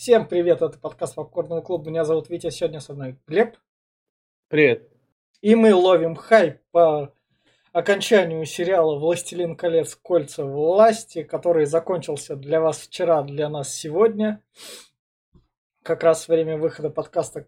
[0.00, 1.90] Всем привет, это подкаст Попкорного клуба.
[1.90, 3.58] Меня зовут Витя, сегодня со мной Глеб.
[4.48, 4.90] Привет.
[5.42, 7.12] И мы ловим хайп по
[7.72, 9.94] окончанию сериала «Властелин колец.
[9.94, 14.42] Кольца власти», который закончился для вас вчера, для нас сегодня.
[15.82, 17.46] Как раз время выхода подкаста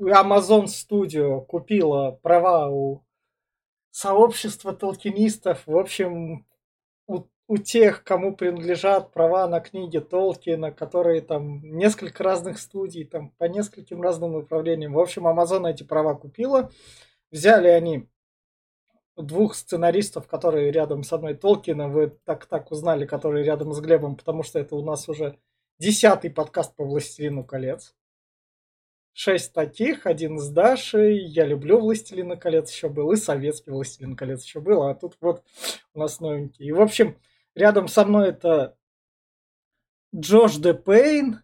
[0.00, 3.04] Amazon Studio купила права у
[3.92, 5.64] сообщества толкинистов.
[5.66, 6.46] В общем,
[7.46, 13.44] у, тех, кому принадлежат права на книги Толкина, которые там несколько разных студий, там по
[13.44, 14.94] нескольким разным направлениям.
[14.94, 16.70] В общем, Amazon эти права купила.
[17.30, 18.08] Взяли они
[19.16, 24.16] двух сценаристов, которые рядом со мной Толкина, вы так так узнали, которые рядом с Глебом,
[24.16, 25.38] потому что это у нас уже
[25.78, 27.94] десятый подкаст по «Властелину колец».
[29.12, 34.42] Шесть таких, один с Дашей, я люблю «Властелина колец» еще был, и советский «Властелин колец»
[34.42, 35.44] еще был, а тут вот
[35.92, 36.66] у нас новенький.
[36.66, 37.16] И, в общем,
[37.54, 38.76] рядом со мной это
[40.14, 41.42] Джош Де Пейн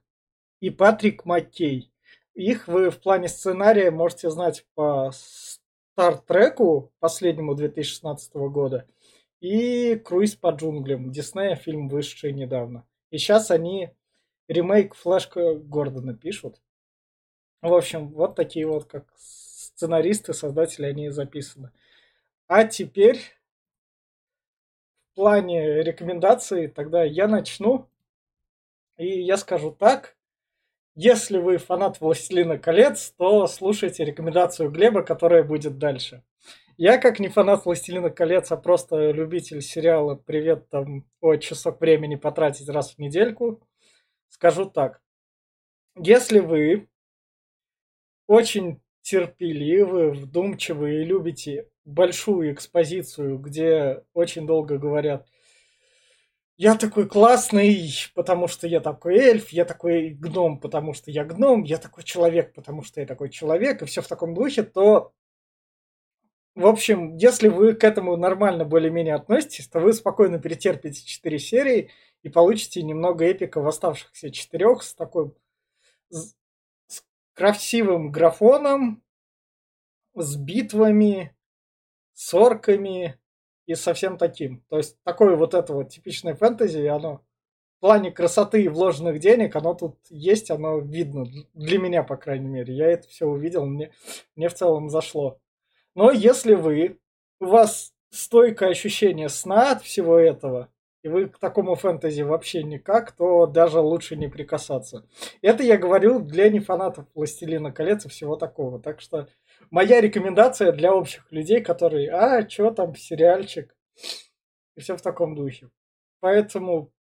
[0.61, 1.93] и Патрик Маккей.
[2.35, 8.87] Их вы в плане сценария можете знать по Стартреку, последнему 2016 года,
[9.41, 11.11] и Круиз по джунглям.
[11.11, 12.87] Диснея фильм вышедший недавно.
[13.11, 13.91] И сейчас они
[14.49, 16.61] ремейк Флэшка Гордона пишут.
[17.63, 21.73] В общем, вот такие вот, как сценаристы, создатели, они записаны.
[22.47, 23.21] А теперь
[25.15, 27.89] плане рекомендаций тогда я начну.
[28.97, 30.17] И я скажу так.
[30.95, 36.23] Если вы фанат «Властелина колец», то слушайте рекомендацию Глеба, которая будет дальше.
[36.77, 42.17] Я, как не фанат «Властелина колец», а просто любитель сериала «Привет, там, о, часок времени
[42.17, 43.67] потратить раз в недельку»,
[44.29, 45.01] скажу так.
[45.97, 46.89] Если вы
[48.27, 55.27] очень терпеливы, вдумчивы и любите большую экспозицию, где очень долго говорят–
[56.61, 61.63] я такой классный, потому что я такой эльф, я такой гном, потому что я гном,
[61.63, 65.15] я такой человек, потому что я такой человек, и все в таком духе, то,
[66.55, 71.91] в общем, если вы к этому нормально более-менее относитесь, то вы спокойно перетерпите 4 серии
[72.23, 75.33] и получите немного эпика в оставшихся четырех с такой
[76.11, 76.35] с
[77.33, 79.03] красивым графоном,
[80.15, 81.35] с битвами,
[82.21, 83.19] с орками,
[83.65, 84.63] и совсем таким.
[84.69, 87.23] То есть такое вот это вот типичное фэнтези, оно
[87.79, 91.25] в плане красоты и вложенных денег, оно тут есть, оно видно.
[91.55, 92.75] Для меня, по крайней мере.
[92.75, 93.91] Я это все увидел, мне,
[94.37, 95.41] мне в целом зашло.
[95.95, 96.99] Но если вы,
[97.41, 100.69] у вас стойкое ощущение сна от всего этого,
[101.03, 105.07] и вы к такому фэнтези вообще никак, то даже лучше не прикасаться.
[105.41, 108.79] Это я говорю для нефанатов «Властелина колец» и всего такого.
[108.79, 109.27] Так что
[109.71, 113.75] моя рекомендация для общих людей, которые, а, что там, сериальчик,
[114.77, 115.71] и все в таком духе.
[116.21, 116.93] Поэтому,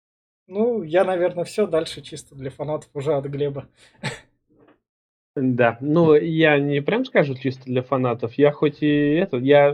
[0.46, 3.68] ну, я, наверное, все дальше чисто для фанатов уже от Глеба.
[5.36, 9.72] Да, ну я не прям скажу чисто для фанатов, я хоть и это, я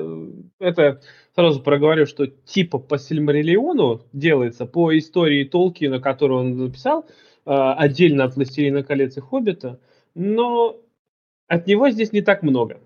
[0.58, 1.00] это
[1.34, 7.06] сразу проговорю, что типа по Сильмариллиону делается, по истории Толкина, которую он написал,
[7.46, 9.80] а, отдельно от «Властелина колец» и «Хоббита»,
[10.14, 10.76] но
[11.48, 12.80] от него здесь не так много.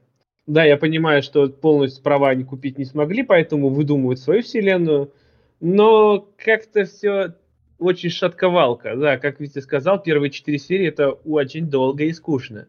[0.51, 5.13] Да, я понимаю, что полностью права они купить не смогли, поэтому выдумывают свою вселенную.
[5.61, 7.35] Но как-то все
[7.79, 8.97] очень шатковалка.
[8.97, 12.67] Да, как Витя сказал, первые четыре серии это очень долго и скучно.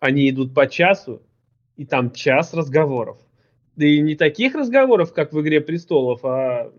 [0.00, 1.20] Они идут по часу,
[1.76, 3.18] и там час разговоров.
[3.76, 6.72] Да и не таких разговоров, как в «Игре престолов», а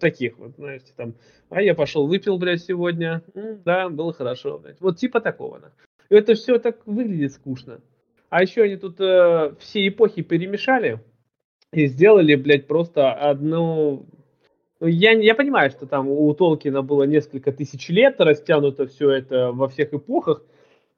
[0.00, 1.14] таких вот, знаете, там,
[1.48, 4.80] а я пошел выпил, блядь, сегодня, М, да, было хорошо, блядь.
[4.80, 5.60] Вот типа такого.
[5.60, 5.70] Да.
[6.08, 7.80] Это все так выглядит скучно.
[8.30, 11.00] А еще они тут э, все эпохи перемешали
[11.72, 14.06] и сделали, блядь, просто одну...
[14.78, 19.52] Ну, я, я понимаю, что там у Толкина было несколько тысяч лет, растянуто все это
[19.52, 20.42] во всех эпохах,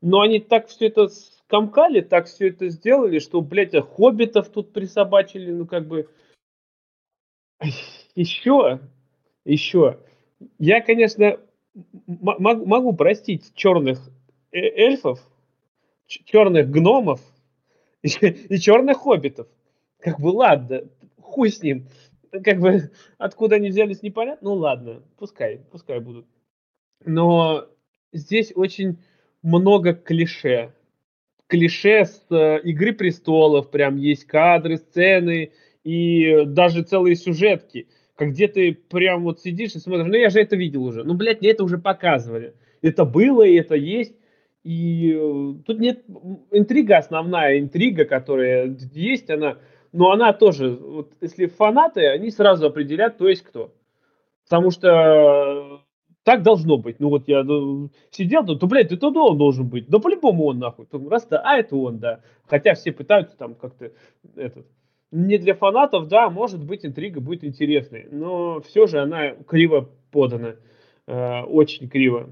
[0.02, 4.72] но они так все это скомкали, так все это сделали, что, блядь, а хоббитов тут
[4.72, 6.08] присобачили, ну, как бы...
[8.14, 8.80] Еще,
[9.46, 9.98] еще.
[10.58, 11.40] Я, конечно,
[12.06, 14.00] могу простить черных
[14.50, 15.18] э, эльфов,
[16.24, 17.20] черных гномов
[18.02, 19.48] и, и черных хоббитов.
[19.98, 20.82] Как бы ладно,
[21.20, 21.86] хуй с ним.
[22.30, 24.50] Как бы откуда они взялись, непонятно.
[24.50, 26.26] Ну ладно, пускай, пускай будут.
[27.04, 27.66] Но
[28.12, 28.98] здесь очень
[29.42, 30.72] много клише.
[31.46, 35.52] Клише с э, Игры престолов, прям есть кадры, сцены
[35.84, 37.88] и даже целые сюжетки.
[38.14, 41.04] Как где ты прям вот сидишь и смотришь, ну я же это видел уже.
[41.04, 42.54] Ну, блядь, мне это уже показывали.
[42.80, 44.14] Это было, и это есть.
[44.64, 46.04] И э, тут нет
[46.52, 49.58] интрига основная, интрига, которая есть, она,
[49.92, 53.74] но она тоже, вот если фанаты, они сразу определят, кто есть кто.
[54.44, 55.82] Потому что
[56.24, 57.00] так должно быть.
[57.00, 59.88] Ну вот я ну, сидел, ну, то, блядь, это он должен быть.
[59.88, 60.86] Да по-любому он нахуй.
[61.08, 62.20] Раз то а это он, да.
[62.46, 63.92] Хотя все пытаются там как-то
[64.36, 64.66] этот.
[65.10, 70.56] Не для фанатов, да, может быть, интрига будет интересной, но все же она криво подана.
[71.06, 72.30] Э, очень криво.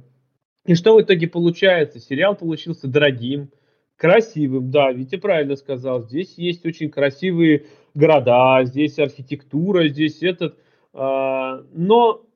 [0.67, 2.01] И что в итоге получается?
[2.01, 3.51] Сериал получился дорогим,
[3.97, 6.03] красивым, да, Витя правильно сказал.
[6.03, 10.59] Здесь есть очень красивые города, здесь архитектура, здесь этот.
[10.93, 12.27] Э, но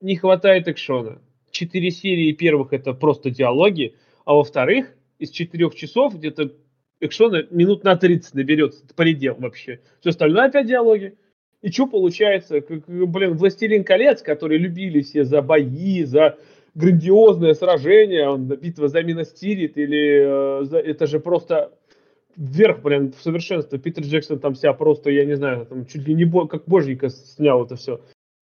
[0.00, 1.20] не хватает экшона.
[1.50, 3.94] Четыре серии первых это просто диалоги,
[4.24, 6.52] а во-вторых, из четырех часов где-то
[7.00, 9.80] экшона минут на 30 наберется, это предел вообще.
[10.00, 11.16] Все остальное опять диалоги.
[11.62, 12.62] И что получается?
[12.86, 16.36] Блин, «Властелин колец», которые любили все за бои, за
[16.74, 21.72] грандиозное сражение, он, битва за Миностирит, или э, за, это же просто
[22.36, 23.78] вверх, блин, в совершенство.
[23.78, 27.08] Питер Джексон там себя просто, я не знаю, там чуть ли не бо, как боженька
[27.08, 28.00] снял это все.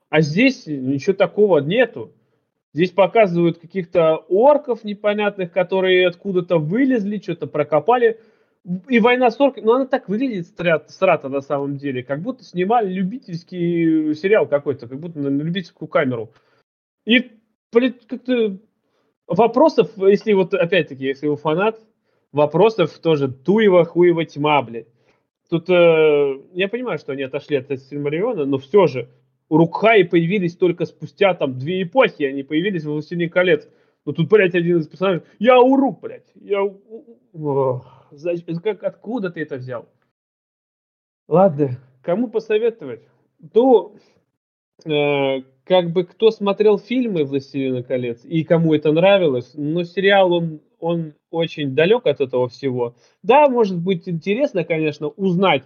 [0.08, 2.12] А здесь ничего такого нету.
[2.74, 8.18] Здесь показывают каких-то орков непонятных, которые откуда-то вылезли, что-то прокопали.
[8.88, 12.92] И война с орками, ну она так выглядит страта на самом деле, как будто снимали
[12.92, 16.32] любительский сериал какой-то, как будто на любительскую камеру.
[17.04, 17.32] И,
[17.72, 18.58] как-то
[19.26, 21.80] вопросов, если вот, опять-таки, если вы фанат,
[22.32, 24.88] вопросов тоже туева, хуева тьма, блядь.
[25.48, 29.08] Тут э, я понимаю, что они отошли от Сильмариона, но все же
[29.48, 33.68] Урукхаи появились только спустя там две эпохи, они появились в «Властелине колец».
[34.04, 36.62] Но тут, блядь, один из персонажей, я Урук, блядь, я...
[38.62, 39.88] как, откуда ты это взял?
[41.28, 43.02] Ладно, кому посоветовать?
[43.52, 43.94] То,
[44.84, 50.60] э, как бы, кто смотрел фильмы «Властелина колец» и кому это нравилось, но сериал, он,
[50.80, 52.96] он очень далек от этого всего.
[53.22, 55.64] Да, может быть интересно, конечно, узнать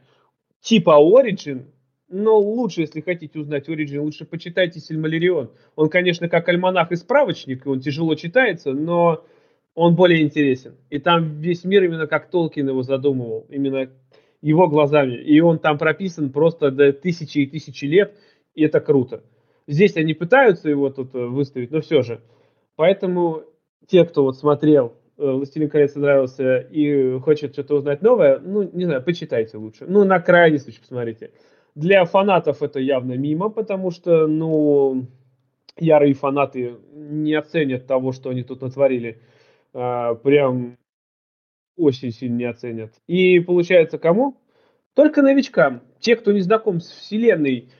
[0.60, 1.66] типа Origin,
[2.08, 5.50] но лучше, если хотите узнать Origin, лучше почитайте Сильмалерион.
[5.74, 9.24] Он, конечно, как альманах и справочник, он тяжело читается, но
[9.74, 10.76] он более интересен.
[10.90, 13.90] И там весь мир именно как Толкин его задумывал, именно
[14.40, 15.14] его глазами.
[15.14, 18.14] И он там прописан просто до тысячи и тысячи лет,
[18.54, 19.22] и это круто.
[19.66, 22.20] Здесь они пытаются его тут э, выставить, но все же.
[22.76, 23.42] Поэтому
[23.86, 28.84] те, кто вот смотрел э, «Властелин колец» нравился и хочет что-то узнать новое, ну, не
[28.84, 29.86] знаю, почитайте лучше.
[29.88, 31.32] Ну, на крайний случай посмотрите.
[31.74, 35.08] Для фанатов это явно мимо, потому что, ну,
[35.78, 39.20] ярые фанаты не оценят того, что они тут натворили.
[39.74, 40.78] А, прям
[41.76, 42.94] очень сильно не оценят.
[43.06, 44.40] И получается кому?
[44.94, 45.82] Только новичкам.
[46.00, 47.70] Те, кто не знаком с вселенной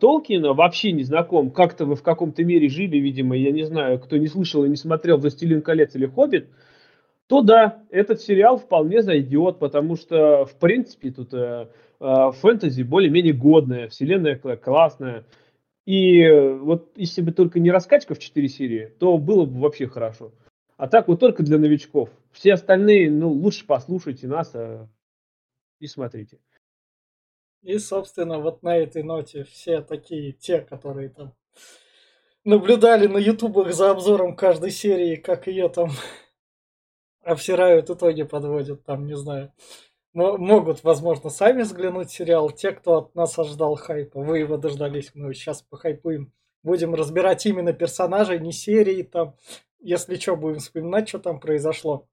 [0.00, 4.16] Толкина, вообще не знаком, как-то вы в каком-то мире жили, видимо, я не знаю, кто
[4.16, 6.48] не слышал и не смотрел «Властелин колец» или «Хоббит»,
[7.26, 11.66] то да, этот сериал вполне зайдет, потому что, в принципе, тут э,
[11.98, 15.24] Э, фэнтези более-менее годная, вселенная классная.
[15.86, 16.28] И
[16.60, 20.32] вот если бы только не раскачка в 4 серии, то было бы вообще хорошо.
[20.76, 22.10] А так вот только для новичков.
[22.32, 24.88] Все остальные, ну, лучше послушайте нас а...
[25.78, 26.38] и смотрите.
[27.66, 31.34] И, собственно, вот на этой ноте все такие, те, которые там
[32.44, 35.90] наблюдали на ютубах за обзором каждой серии, как ее там
[37.24, 39.52] обсирают, итоги подводят, там, не знаю
[40.16, 42.50] могут, возможно, сами взглянуть сериал.
[42.50, 46.32] Те, кто от нас ожидал хайпа, вы его дождались, мы сейчас похайпуем.
[46.62, 49.36] Будем разбирать именно персонажей, не серии там.
[49.78, 52.08] Если что, будем вспоминать, что там произошло.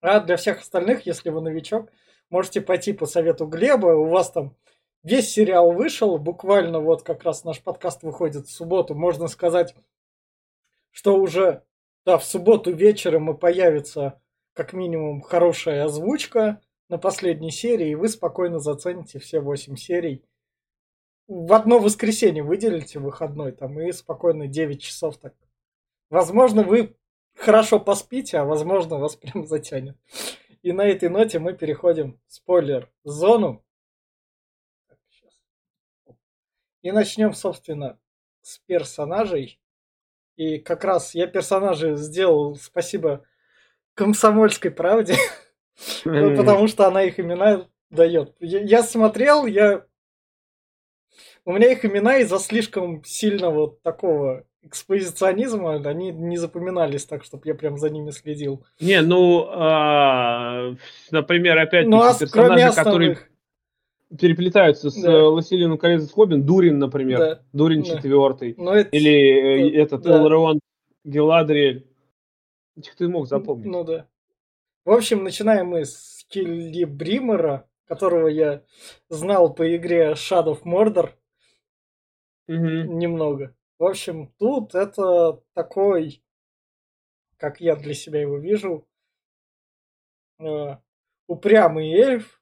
[0.00, 1.90] А для всех остальных, если вы новичок,
[2.28, 3.86] можете пойти по совету Глеба.
[3.86, 4.56] У вас там
[5.02, 8.94] весь сериал вышел, буквально вот как раз наш подкаст выходит в субботу.
[8.94, 9.74] Можно сказать,
[10.90, 11.62] что уже
[12.04, 14.20] да, в субботу вечером и появится
[14.54, 20.24] как минимум хорошая озвучка на последней серии, и вы спокойно зацените все 8 серий.
[21.26, 25.34] В одно воскресенье выделите выходной, там, и спокойно 9 часов так.
[26.08, 26.96] Возможно, вы
[27.36, 29.96] хорошо поспите, а возможно, вас прям затянет.
[30.62, 33.62] И на этой ноте мы переходим в спойлер-зону.
[36.88, 37.98] И начнем, собственно,
[38.40, 39.60] с персонажей.
[40.36, 43.24] И как раз я персонажи сделал, спасибо
[43.94, 45.14] комсомольской правде.
[46.04, 48.34] Ну, потому что она их имена дает.
[48.40, 49.84] Я, смотрел, я...
[51.44, 57.54] У меня их имена из-за слишком сильного такого экспозиционизма, они не запоминались так, чтобы я
[57.54, 58.66] прям за ними следил.
[58.80, 60.74] Не, ну, а,
[61.12, 63.18] например, опять ну, а персонажи, которые
[64.16, 65.12] переплетаются с да.
[65.12, 67.42] Э, Лосилином колец Хоббин, Дурин, например, да.
[67.52, 67.88] Дурин да.
[67.96, 68.88] четвертый, Но это...
[68.96, 70.16] или э, этот да.
[70.18, 70.60] Элрон
[71.04, 71.86] Геладриэль.
[72.76, 73.66] Этих ты мог запомнить.
[73.66, 74.06] Ну да.
[74.84, 78.62] В общем, начинаем мы с Келлибримера, которого я
[79.08, 81.10] знал по игре Shadow of Mordor.
[82.46, 82.94] Угу.
[82.94, 83.54] Немного.
[83.78, 86.22] В общем, тут это такой,
[87.36, 88.88] как я для себя его вижу,
[90.38, 90.76] э,
[91.26, 92.37] упрямый эльф,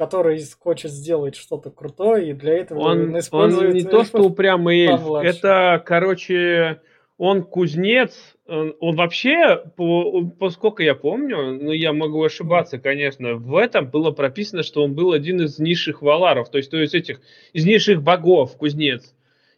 [0.00, 5.02] который хочет сделать что-то крутое, и для этого он, он не то, что упрямый эльф,
[5.22, 6.80] это, короче,
[7.18, 13.54] он кузнец, он, он вообще, по, поскольку я помню, ну я могу ошибаться, конечно, в
[13.58, 17.20] этом было прописано, что он был один из низших валаров, то есть, то есть этих,
[17.52, 19.14] из низших богов, кузнец.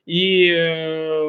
[0.07, 1.21] И э,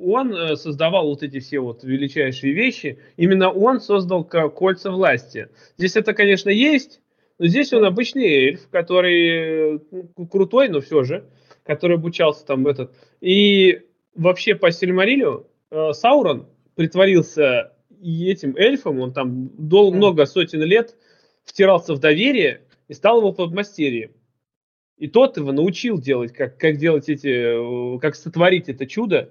[0.00, 2.98] он э, создавал вот эти все вот величайшие вещи.
[3.18, 5.50] Именно он создал кольца власти.
[5.76, 7.02] Здесь это, конечно, есть,
[7.38, 11.24] но здесь он обычный эльф, который ну, крутой, но все же,
[11.64, 12.94] который обучался там этот.
[13.20, 13.82] И
[14.14, 17.72] вообще по Сильмарилю э, Саурон притворился
[18.02, 20.96] этим эльфом, он там дол- много сотен лет
[21.44, 24.12] втирался в доверие и стал его подмастерьем.
[24.98, 29.30] И тот его научил делать, как, как делать эти, как сотворить это чудо.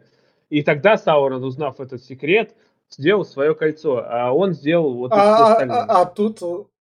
[0.49, 2.55] И тогда Саурон, узнав этот секрет,
[2.89, 6.41] сделал свое кольцо, а он сделал вот а, это а, а, а тут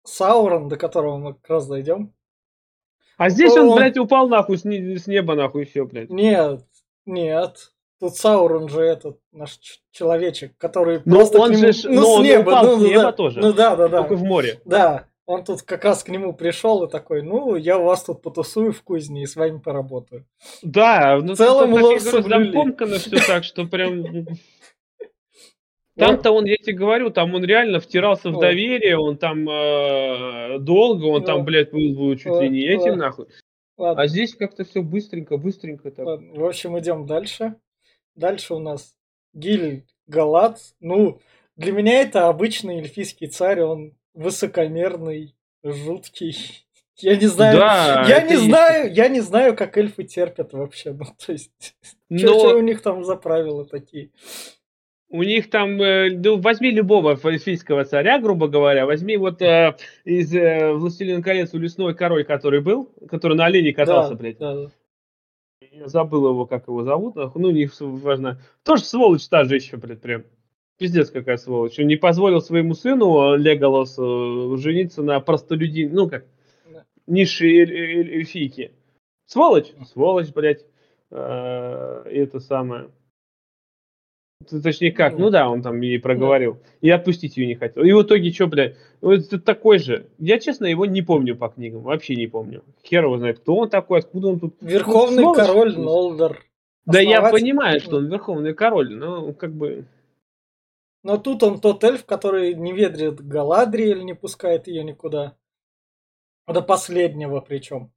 [0.05, 2.13] Саурон, до которого мы как раз дойдем.
[3.17, 6.09] А здесь он, он блядь, упал нахуй с, с неба, нахуй, все, блядь.
[6.09, 6.61] Нет,
[7.05, 7.71] нет.
[7.99, 9.57] Тут Саурон же этот наш
[9.91, 12.81] человечек, который но просто он к нему, же, ну, но с неба, упал ну, с
[12.83, 13.39] неба да, тоже.
[13.39, 14.01] Ну да, да, да.
[14.01, 14.59] Только в море.
[14.65, 18.73] Да, он тут как раз к нему пришел и такой, ну, я вас тут потусую
[18.73, 20.25] в кузне и с вами поработаю.
[20.61, 24.27] Да, ну, в целом лор замкомкано все так, что прям...
[25.97, 31.05] Там-то он, я тебе говорю, там он реально втирался в доверие, он там э, долго,
[31.05, 33.27] он там, блядь, был чуть ли не этим, нахуй.
[33.77, 34.03] Ладно.
[34.03, 36.05] А здесь как-то все быстренько, быстренько так.
[36.05, 36.33] Ладно.
[36.33, 37.55] В общем, идем дальше.
[38.15, 38.95] Дальше у нас
[39.33, 40.59] Гиль Галат.
[40.79, 41.19] Ну,
[41.55, 46.65] для меня это обычный эльфийский царь, он высокомерный, жуткий.
[46.97, 48.45] Я не знаю, да, я не есть.
[48.45, 50.93] знаю, я не знаю, как эльфы терпят вообще.
[50.93, 51.75] Ну, то есть,
[52.09, 52.19] Но...
[52.19, 54.11] что у них там за правила такие?
[55.15, 60.35] У них там, э, ну, возьми любого эльфийского царя, грубо говоря, возьми вот э, из
[60.35, 64.37] э, «Властелин колец» лесной король, который был, который на олене катался, да, блядь.
[64.37, 64.71] Да, да.
[65.71, 68.41] Я забыл его, как его зовут, ну, не важно.
[68.63, 70.23] Тоже сволочь та же еще, блядь, прям.
[70.77, 71.79] Пиздец какая сволочь.
[71.79, 76.25] Он не позволил своему сыну Леголосу жениться на простолюдин, ну как,
[77.07, 78.71] низшей эль- эль- эльфийке.
[79.25, 79.71] Сволочь?
[79.93, 80.65] Сволочь, блядь.
[81.11, 82.89] Э, это самое.
[84.49, 86.59] Точнее как, ну, ну да, он там и проговорил.
[86.81, 87.83] И отпустить ее не хотел.
[87.83, 90.07] И в итоге что, блядь, это такой же.
[90.19, 91.81] Я, честно, его не помню по книгам.
[91.81, 92.63] Вообще не помню.
[92.83, 94.55] Хер его знает, кто он такой, откуда он тут.
[94.61, 96.43] Верховный ну, король Нолдер.
[96.85, 99.85] Да я понимаю, что он верховный король, но как бы...
[101.01, 105.35] Но тут он тот эльф, который не ведрит Галадриэль, не пускает ее никуда.
[106.47, 107.91] До последнего причем.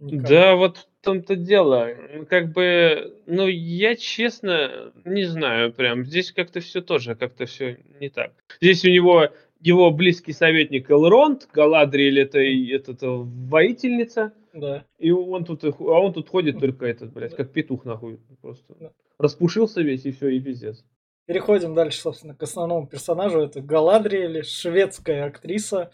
[0.00, 0.28] Никак.
[0.28, 1.90] Да, вот в том-то дело.
[2.28, 6.04] Как бы, ну, я честно не знаю прям.
[6.04, 8.32] Здесь как-то все тоже, как-то все не так.
[8.60, 9.28] Здесь у него
[9.60, 14.32] его близкий советник Элронд, Галадриэль это, это, это воительница.
[14.52, 14.84] Да.
[14.98, 18.18] И он тут, а он тут ходит только этот, блядь, как петух нахуй.
[18.40, 18.92] Просто да.
[19.18, 20.84] распушился весь и все, и пиздец.
[21.26, 23.40] Переходим дальше, собственно, к основному персонажу.
[23.40, 25.92] Это Галадриэль, шведская актриса,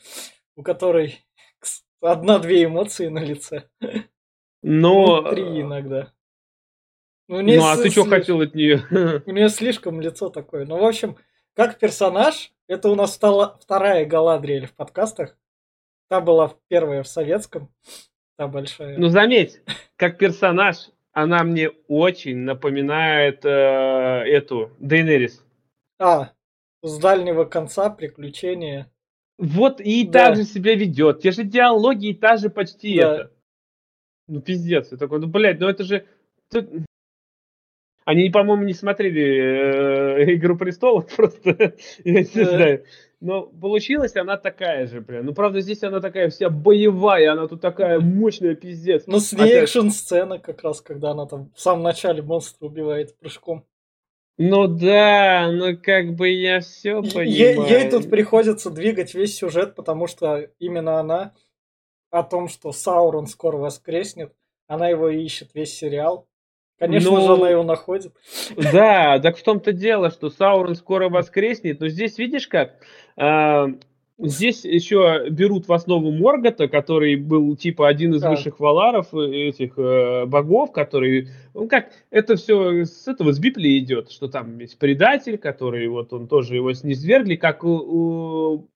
[0.54, 1.25] у которой
[2.00, 3.68] одна-две эмоции на лице.
[4.62, 5.22] Но...
[5.22, 6.12] Ну, три иногда.
[7.28, 8.82] Ну, ну а ты что хотел от нее?
[9.26, 10.64] У нее слишком лицо такое.
[10.64, 11.16] Ну, в общем,
[11.54, 15.36] как персонаж, это у нас стала вторая Галадриэль в подкастах.
[16.08, 17.72] Та была первая в советском.
[18.36, 18.96] Та большая.
[18.98, 19.60] Ну, заметь,
[19.96, 25.44] как персонаж, она мне очень напоминает э, эту Дейнерис.
[25.98, 26.32] А,
[26.82, 28.92] с дальнего конца приключения.
[29.38, 30.28] Вот и да.
[30.28, 31.20] так же себя ведет.
[31.20, 33.14] Те же диалоги и та же почти да.
[33.14, 33.32] это.
[34.28, 34.90] Ну, пиздец.
[34.90, 36.06] Я такой, ну, блядь, ну это же...
[38.04, 41.74] Они, по-моему, не смотрели э, «Игру престолов», просто,
[42.04, 42.84] я не знаю.
[43.20, 45.26] Но получилась она такая же, прям.
[45.26, 49.04] Ну, правда, здесь она такая вся боевая, она тут такая мощная, пиздец.
[49.06, 53.66] Ну, с ней экшн-сцена как раз, когда она там в самом начале монстра убивает прыжком.
[54.38, 57.30] Ну да, ну как бы я все понимаю.
[57.30, 61.32] Ей, тут приходится двигать весь сюжет, потому что именно она
[62.10, 64.34] о том, что Саурон скоро воскреснет,
[64.66, 66.28] она его ищет весь сериал.
[66.78, 68.12] Конечно ну, же, она его находит.
[68.54, 72.74] Да, так в том-то дело, что Саурон скоро воскреснет, но здесь видишь как,
[73.16, 73.68] а,
[74.18, 78.30] Здесь еще берут в основу Моргота, который был типа один из да.
[78.30, 83.78] высших валаров э, этих э, богов, который, ну как, это все с этого с Библии
[83.78, 88.68] идет, что там есть предатель, который вот он тоже его снизвергли, как у, у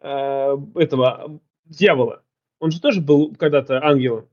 [0.00, 2.22] э, этого дьявола.
[2.60, 4.28] Он же тоже был когда-то ангелом.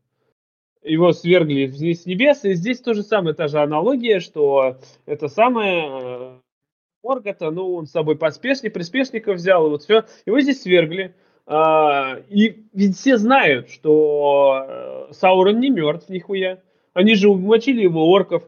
[0.83, 5.29] его свергли вниз с небес, и здесь то же самое, та же аналогия, что это
[5.29, 6.39] самое э,
[7.03, 11.15] Моргота, ну, он с собой поспешник, приспешников взял, и вот все, его здесь свергли.
[11.47, 16.61] А, и ведь все знают, что э, Саурон не мертв нихуя.
[16.93, 18.43] Они же умочили его орков.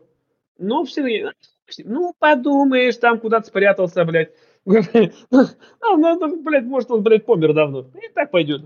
[0.60, 1.32] Ну, все,
[1.80, 4.32] ну, подумаешь, там куда-то спрятался, блядь.
[4.66, 7.88] А, ну, ну, блядь, может, он, блядь, помер давно.
[8.02, 8.62] И так пойдет.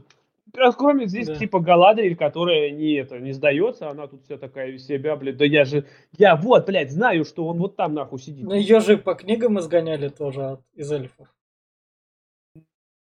[0.53, 1.35] Кроме здесь, да.
[1.35, 5.45] типа, Галадриэль, которая не, это, не сдается, она тут вся такая из себя, блядь, да
[5.45, 5.85] я же,
[6.17, 8.45] я вот, блядь, знаю, что он вот там, нахуй, сидит.
[8.45, 11.27] Ну, ее же по книгам изгоняли тоже от, из эльфов.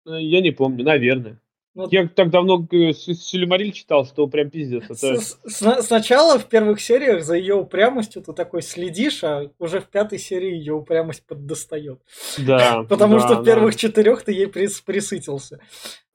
[0.06, 1.40] Э, я не помню, наверное.
[1.72, 4.84] Ну, я так давно э, Силимариль читал, что прям пиздец.
[4.84, 5.20] Это...
[5.20, 9.86] С -с Сначала в первых сериях за ее упрямостью ты такой следишь, а уже в
[9.86, 12.00] пятой серии ее упрямость поддостает.
[12.38, 12.82] Да.
[12.88, 15.60] Потому да, что в первых четырех ты ей прис присытился.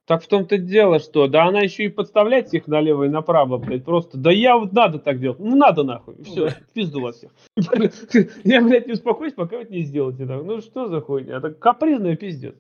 [0.06, 3.84] Так в том-то дело, что да она еще и подставлять их налево и направо, блядь,
[3.84, 7.32] просто, да я вот надо так делать, ну надо нахуй, все, пизду вас всех.
[8.44, 10.44] Я, блядь, не успокоюсь, пока вы не сделаете так.
[10.44, 12.56] Ну что за хуйня, это капризная пиздец.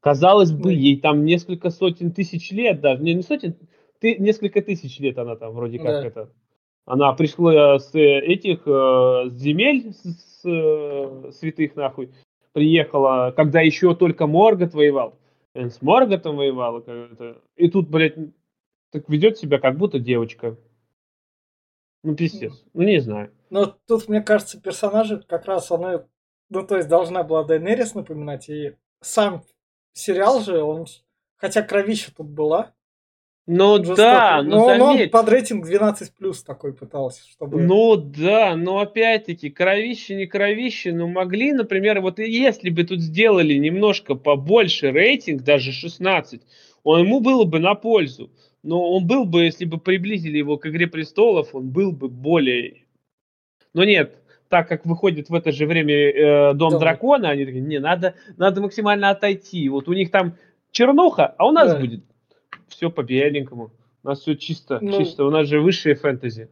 [0.00, 3.56] Казалось бы, ей там несколько сотен тысяч лет даже, не, не сотен,
[3.98, 6.06] ты, несколько тысяч лет она там вроде как да.
[6.06, 6.32] это.
[6.86, 12.10] Она пришла с этих с земель с, с, святых нахуй,
[12.52, 15.17] приехала, когда еще только Моргот воевал,
[15.66, 17.42] с Морготом воевала, как-то.
[17.56, 18.16] и тут, блядь,
[18.90, 20.56] так ведет себя как будто девочка.
[22.02, 22.64] Ну, пиздец.
[22.74, 23.32] Ну, не знаю.
[23.50, 26.06] Но тут, мне кажется, персонажи как раз она,
[26.48, 29.42] ну, то есть должна была Дайнерис напоминать, и сам
[29.92, 30.86] сериал же, он,
[31.36, 32.74] хотя кровища тут была.
[33.50, 35.04] Ну да, но, но заметь.
[35.06, 37.62] он под рейтинг 12 плюс такой пытался, чтобы.
[37.62, 43.54] Ну да, но опять-таки кровище не кровище, но могли, например, вот если бы тут сделали
[43.54, 46.42] немножко побольше рейтинг, даже 16,
[46.84, 48.30] он ему было бы на пользу.
[48.62, 52.84] Но он был бы, если бы приблизили его к Игре престолов, он был бы более.
[53.72, 54.18] Но нет,
[54.50, 56.78] так как выходит в это же время э, Дом да.
[56.80, 59.70] дракона, они такие, не, надо, надо максимально отойти.
[59.70, 60.36] Вот у них там
[60.70, 61.80] чернуха, а у нас да.
[61.80, 62.04] будет
[62.68, 63.70] все по беленькому.
[64.02, 65.24] У нас все чисто, ну, чисто.
[65.24, 66.50] У нас же высшие фэнтези.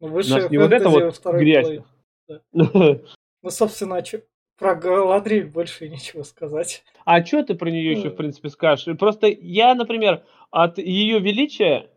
[0.00, 1.80] Ну, высшие у нас не вот это вот грязь.
[2.28, 2.40] Да.
[2.52, 4.22] ну, собственно, что,
[4.58, 6.84] про Галадриэль больше ничего сказать.
[7.04, 8.96] А что ты про нее еще, в принципе, скажешь?
[8.98, 11.90] Просто я, например, от ее величия,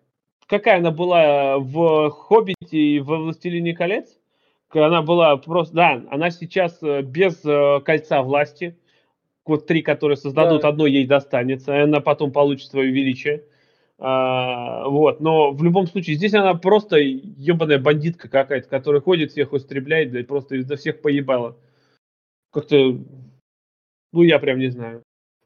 [0.47, 4.17] какая она была в «Хоббите» и в «Властелине колец»,
[4.73, 8.77] она была просто, да, она сейчас э, без э, кольца власти,
[9.49, 10.69] вот три, которые создадут, да.
[10.69, 13.43] одно ей достанется, и она потом получит свое величие.
[13.99, 19.53] А, вот, но в любом случае, здесь она просто ебаная бандитка какая-то, которая ходит, всех
[19.53, 21.57] истребляет, блядь, просто из-за всех поебала.
[22.51, 22.99] Как-то,
[24.13, 25.03] ну, я прям не знаю.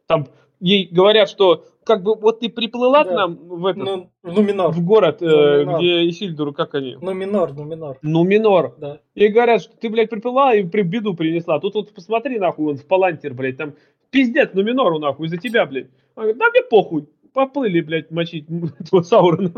[0.07, 0.27] Там
[0.59, 3.09] ей говорят, что как бы вот ты приплыла да.
[3.09, 4.71] к нам в этот ну, Нуминор.
[4.71, 6.95] в город, э, где Исильдур, как они?
[7.01, 7.97] Нуминор, Нуминор.
[8.01, 8.75] Нуминор.
[8.77, 8.99] Да.
[9.15, 11.59] И говорят, что ты, блядь, приплыла и при беду принесла.
[11.59, 13.73] Тут вот посмотри, нахуй, он в Палантер, блядь, там
[14.11, 15.87] пиздец Нуминору, нахуй, из-за тебя, блядь.
[16.15, 17.07] Он говорит, да мне похуй.
[17.33, 18.45] Поплыли, блядь, мочить
[18.79, 19.49] этого Саурона.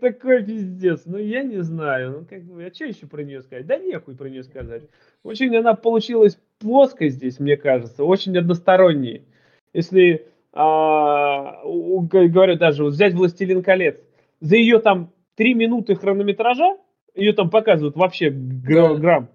[0.00, 1.02] Такой пиздец.
[1.04, 2.12] Ну, я не знаю.
[2.12, 3.66] Ну, как бы, а что еще про нее сказать?
[3.66, 4.88] Да нехуй про нее сказать.
[5.22, 8.04] Очень она получилась плоской здесь, мне кажется.
[8.04, 9.26] Очень односторонней.
[9.74, 13.98] Если говорю даже, вот взять «Властелин колец»,
[14.40, 16.76] за ее там три минуты хронометража,
[17.14, 19.28] ее там показывают вообще грамм, грамм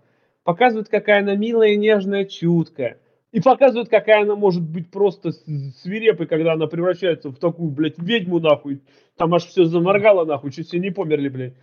[0.47, 3.01] показывают, какая она милая, нежная, чуткая.
[3.33, 8.39] И показывают, какая она может быть просто свирепой, когда она превращается в такую, блядь, ведьму,
[8.39, 8.81] нахуй.
[9.17, 11.53] Там аж все заморгало, нахуй, чуть все не померли, блядь.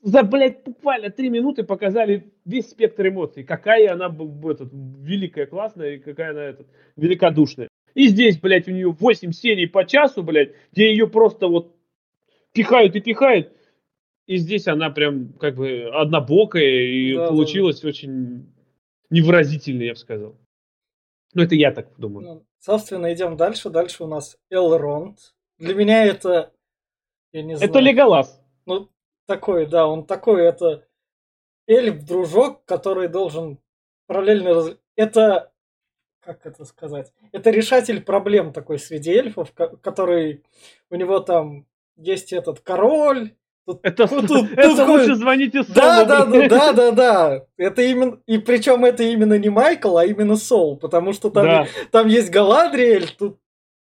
[0.00, 3.44] За, блядь, буквально три минуты показали весь спектр эмоций.
[3.44, 7.68] Какая она этот, великая, классная, и какая она этот, великодушная.
[7.94, 11.76] И здесь, блядь, у нее 8 серий по часу, блядь, где ее просто вот
[12.52, 13.52] пихают и пихают.
[14.26, 17.88] И здесь она прям как бы однобокая и да, получилось да.
[17.88, 18.52] очень
[19.10, 20.36] невыразительно, я бы сказал.
[21.34, 22.26] Ну, это я так думаю.
[22.26, 23.70] Ну, собственно, идем дальше.
[23.70, 25.18] Дальше у нас Элронд.
[25.58, 26.52] Для меня это...
[27.32, 27.70] Я не знаю.
[27.70, 28.40] Это Леголас.
[28.66, 28.88] Ну,
[29.26, 30.86] такой, да, он такой, это
[31.66, 33.58] эльф-дружок, который должен
[34.06, 34.54] параллельно...
[34.54, 34.78] Раз...
[34.96, 35.52] Это
[36.24, 37.12] как это сказать?
[37.32, 40.42] Это решатель проблем такой среди эльфов, который
[40.90, 43.34] у него там есть этот король.
[43.66, 45.74] Тут, это тут, тут, это тут лучше звоните Солу.
[45.74, 47.46] Да, да, да, да, да, да.
[47.56, 51.66] Это именно и причем это именно не Майкл, а именно Сол, потому что там да.
[51.90, 53.38] там есть Галадриэль, тут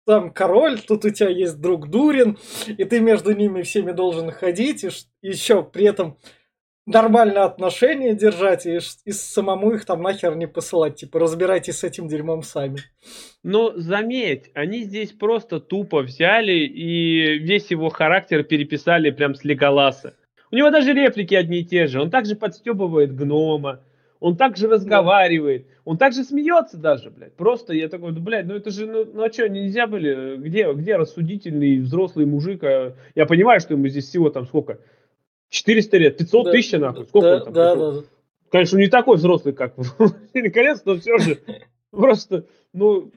[0.06, 4.84] там король, тут у тебя есть друг Дурин, и ты между ними всеми должен ходить,
[4.84, 4.90] и
[5.22, 6.18] еще при этом
[6.90, 10.96] нормальное отношение держать и, и самому их там нахер не посылать.
[10.96, 12.80] Типа, разбирайтесь с этим дерьмом сами.
[13.44, 20.16] Но заметь, они здесь просто тупо взяли и весь его характер переписали прям с Леголаса.
[20.52, 22.02] У него даже реплики одни и те же.
[22.02, 23.82] Он также подстебывает гнома.
[24.20, 25.68] Он также разговаривает.
[25.86, 27.34] Он также смеется даже, блядь.
[27.36, 30.38] Просто я такой, да, блядь, ну это же, ну, ну а что, нельзя были?
[30.38, 32.64] Где, где рассудительный взрослый мужик?
[32.64, 34.80] А я понимаю, что ему здесь всего там сколько?
[35.50, 37.06] 400 лет, 500 да, тысяч, нахуй.
[37.06, 37.54] Сколько да, он там?
[37.54, 38.04] Да, да, да.
[38.52, 39.76] Конечно, не такой взрослый, как
[40.34, 41.40] наконец, но все же
[41.92, 43.12] просто, ну,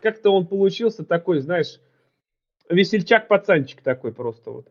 [0.00, 1.80] как-то он получился такой, знаешь,
[2.68, 4.68] весельчак-пацанчик такой просто вот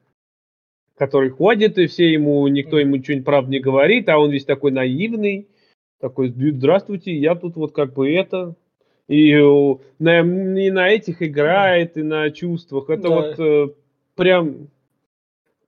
[1.01, 4.69] который ходит, и все ему, никто ему ничего правда не говорит, а он весь такой
[4.69, 5.47] наивный,
[5.99, 8.55] такой, здравствуйте, я тут вот как бы это,
[9.07, 9.33] и
[9.97, 12.91] на, и на этих играет, и на чувствах.
[12.91, 13.09] Это да.
[13.09, 13.69] вот э,
[14.15, 14.69] прям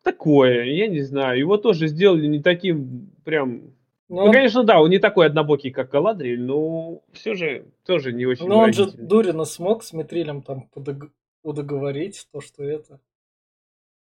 [0.04, 1.40] такое, я не знаю.
[1.40, 3.74] Его тоже сделали не таким прям...
[4.10, 4.28] Но...
[4.28, 8.48] Ну, конечно, да, он не такой однобокий, как Галадриэль, но все же тоже не очень
[8.48, 11.10] Но он же Дурина смог с Митрилем там подог...
[11.42, 13.00] удоговорить то, что это...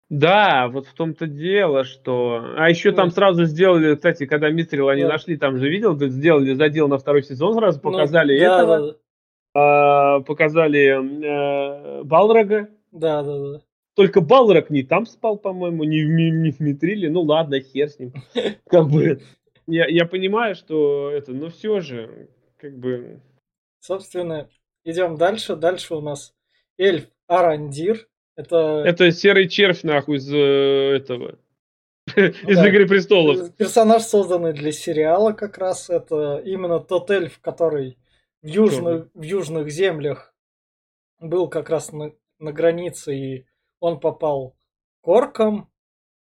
[0.10, 2.54] Да, вот в том-то дело, что...
[2.58, 5.10] А еще там сразу сделали, кстати, когда Мистрил они да.
[5.10, 8.80] нашли, там же видел, сделали задел на второй сезон, сразу ну, показали ну, да, этого,
[8.80, 8.98] да, да.
[9.56, 12.70] А, показали э, Балрога.
[12.92, 13.62] Да, да, да.
[13.96, 17.10] Только Балрог не там спал, по-моему, не, не, не в Митриле.
[17.10, 18.14] Ну ладно, хер с ним.
[18.68, 19.22] Как бы,
[19.68, 23.22] я, я понимаю, что это, но все же, как бы...
[23.80, 24.50] Собственно,
[24.84, 25.56] идем дальше.
[25.56, 26.36] Дальше у нас
[26.78, 28.84] эльф Арандир, это...
[28.86, 31.40] Это серый червь, нахуй, из э, этого.
[32.16, 32.68] из да.
[32.68, 33.56] Игры престолов.
[33.56, 35.90] Персонаж, созданный для сериала, как раз.
[35.90, 37.98] Это именно тот эльф, который
[38.42, 40.34] в южных, в южных землях
[41.20, 43.46] был как раз на, на границе, и
[43.80, 44.56] он попал
[45.02, 45.70] к оркам.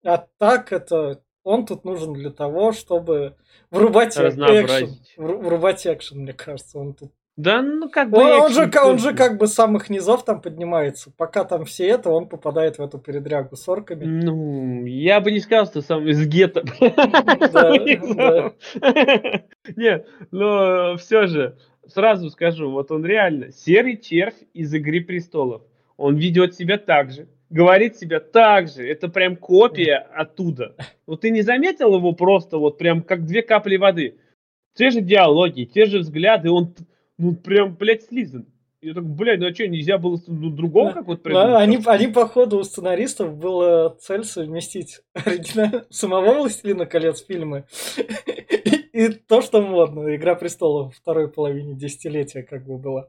[0.04, 3.37] А так это он тут нужен для того, чтобы
[3.70, 4.98] врубать экшен.
[5.16, 6.78] Врубать экшен, мне кажется.
[6.78, 8.18] Он тут да, ну как бы...
[8.18, 11.12] Он, он, же, он же как бы с самых низов там поднимается.
[11.14, 14.06] Пока там все это, он попадает в эту передрягу с орками.
[14.06, 16.62] Ну, я бы не сказал, что сам из гетто.
[19.76, 25.61] Нет, но все же, сразу скажу, вот он реально серый червь из Игры Престолов.
[25.98, 28.87] Он ведет себя так же, говорит себя так же.
[28.87, 30.74] Это прям копия оттуда.
[31.06, 34.18] Вот ты не заметил его просто вот прям как две капли воды?
[34.74, 36.74] Те же диалоги, те же взгляды, он
[37.18, 38.46] ну прям, блядь, слизан.
[38.82, 41.48] Я так, блядь, ну а что, нельзя было ну, другого как вот придумать?
[41.48, 47.64] Да, они, они, походу, у сценаристов была цель совместить оригинально самого «Властелина колец» фильмы
[48.92, 50.14] и то, что модно.
[50.14, 53.09] «Игра престолов» в второй половине десятилетия как бы была.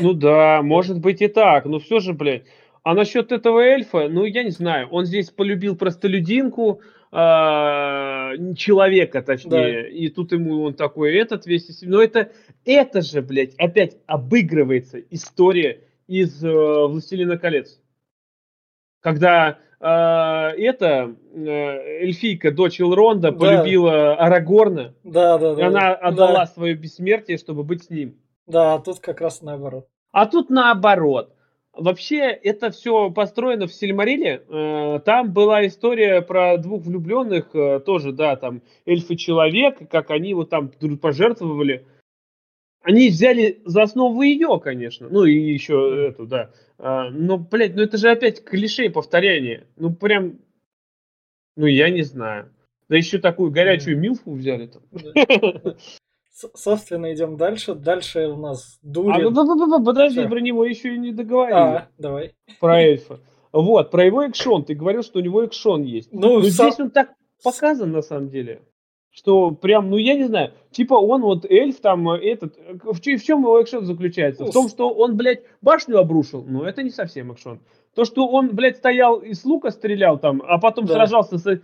[0.00, 2.44] Ну да, может быть и так, но все же, блядь.
[2.84, 6.80] А насчет этого эльфа, ну я не знаю, он здесь полюбил простолюдинку,
[7.14, 9.50] а, человека, точнее.
[9.82, 9.88] Да.
[9.88, 11.82] И тут ему он такой, этот весь...
[11.82, 12.32] Но это,
[12.64, 17.78] это же, блядь, опять обыгрывается история из э, «Властелина колец».
[19.00, 21.40] Когда э, эта э,
[22.00, 23.38] эльфийка, дочь Элронда, да.
[23.38, 24.94] полюбила Арагорна.
[25.04, 25.60] Да, да, да.
[25.60, 26.46] И она отдала да.
[26.46, 28.16] свое бессмертие, чтобы быть с ним.
[28.46, 29.86] Да, а тут как раз наоборот.
[30.12, 31.34] А тут наоборот.
[31.74, 34.44] Вообще, это все построено в Сильмариле.
[34.46, 40.10] Э, там была история про двух влюбленных, э, тоже, да, там эльф и человек, как
[40.10, 41.86] они вот там пожертвовали.
[42.82, 45.08] Они взяли за основу ее, конечно.
[45.08, 46.50] Ну и еще эту, да.
[46.78, 49.66] А, но, блядь, ну это же опять клише и повторяние.
[49.76, 50.40] Ну прям,
[51.56, 52.52] ну я не знаю.
[52.88, 54.82] Да еще такую горячую милфу взяли там.
[56.54, 57.74] Собственно, идем дальше.
[57.74, 59.36] Дальше у нас Дурин.
[59.36, 60.28] А, подожди, Все.
[60.28, 61.54] про него еще и не договорили.
[61.54, 62.34] А, давай.
[62.60, 63.20] Про эльфа.
[63.52, 64.64] Вот, про его экшон.
[64.64, 66.12] Ты говорил, что у него экшон есть.
[66.12, 66.70] Ну, Но сам...
[66.70, 67.10] здесь он так
[67.42, 68.62] показан, на самом деле.
[69.10, 73.42] Что прям, ну я не знаю, типа он вот эльф там этот, в, в чем
[73.42, 74.46] его экшон заключается?
[74.46, 77.60] В том, что он, блядь, башню обрушил, но это не совсем экшон.
[77.94, 80.94] То, что он, блядь, стоял из лука стрелял там, а потом да.
[80.94, 81.60] сражался с,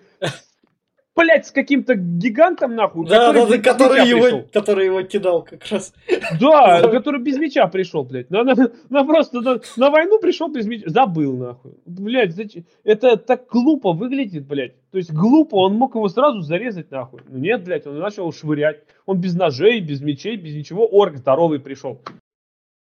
[1.19, 3.07] блядь, с каким-то гигантом, нахуй.
[3.07, 5.93] Да, который, да, да, который его, который его кидал как раз.
[6.41, 8.31] Да, который без меча пришел, блядь.
[8.31, 8.55] На, на,
[8.89, 10.89] на просто на, на войну пришел без меча.
[10.89, 11.73] Забыл, нахуй.
[11.85, 12.65] Блядь, зачем?
[12.85, 14.75] Это так глупо выглядит, блядь.
[14.91, 17.21] То есть глупо, он мог его сразу зарезать, нахуй.
[17.29, 18.83] Ну нет, блядь, он начал швырять.
[19.07, 20.89] Он без ножей, без мечей, без ничего.
[20.91, 22.01] Орк здоровый пришел.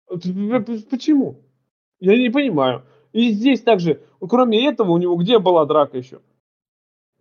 [0.09, 1.41] Почему?
[2.01, 2.85] Я не понимаю.
[3.13, 6.21] И здесь также, кроме этого, у него где была драка еще?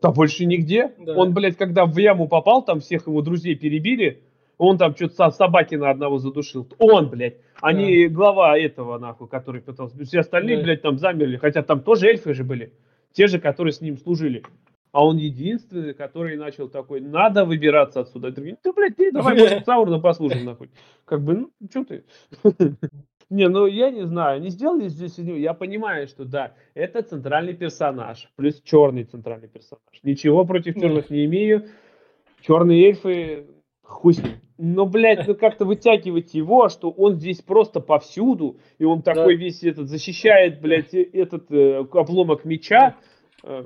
[0.04, 0.92] Да больше нигде.
[1.00, 1.14] Да.
[1.14, 4.22] Он, блядь, когда в яму попал, там всех его друзей перебили,
[4.58, 6.68] он там что-то собаки на одного задушил.
[6.78, 7.80] Он, блядь, а да.
[7.80, 9.98] не глава этого, нахуй, который пытался.
[10.04, 10.64] Все остальные, да.
[10.64, 11.38] блядь, там замерли.
[11.38, 12.74] Хотя там тоже эльфы же были.
[13.14, 14.44] Те же, которые с ним служили.
[14.92, 18.32] а он единственный, который начал такой, надо выбираться отсюда.
[18.32, 20.70] Другие, ты, блядь, ты давай может, Саурона послушаем, нахуй.
[21.06, 22.04] Как бы, ну, что ты?
[23.34, 28.30] Не, ну я не знаю, не сделали здесь, я понимаю, что да, это центральный персонаж,
[28.36, 29.82] плюс черный центральный персонаж.
[30.04, 31.66] Ничего против черных не имею.
[32.42, 33.48] Черные эльфы,
[33.82, 34.34] хуй с ним.
[34.60, 39.44] Но, блядь, ну как-то вытягивать его, что он здесь просто повсюду, и он такой да.
[39.44, 42.98] весь этот защищает, блядь, этот э, обломок меча.
[43.42, 43.64] Э,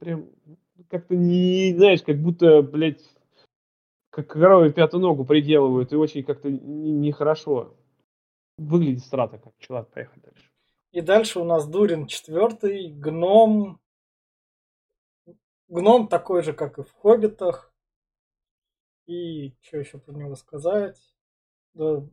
[0.00, 0.24] прям
[0.88, 3.04] как-то не, знаешь, как будто, блядь,
[4.08, 7.74] как корове пятую ногу приделывают, и очень как-то нехорошо.
[8.58, 9.52] Выглядит страта как.
[9.58, 10.50] Чувак, поехали дальше.
[10.92, 13.80] И дальше у нас Дурин четвертый, гном.
[15.68, 17.72] Гном такой же, как и в Хоббитах.
[19.06, 20.96] И что еще про него сказать?
[21.74, 22.06] Да,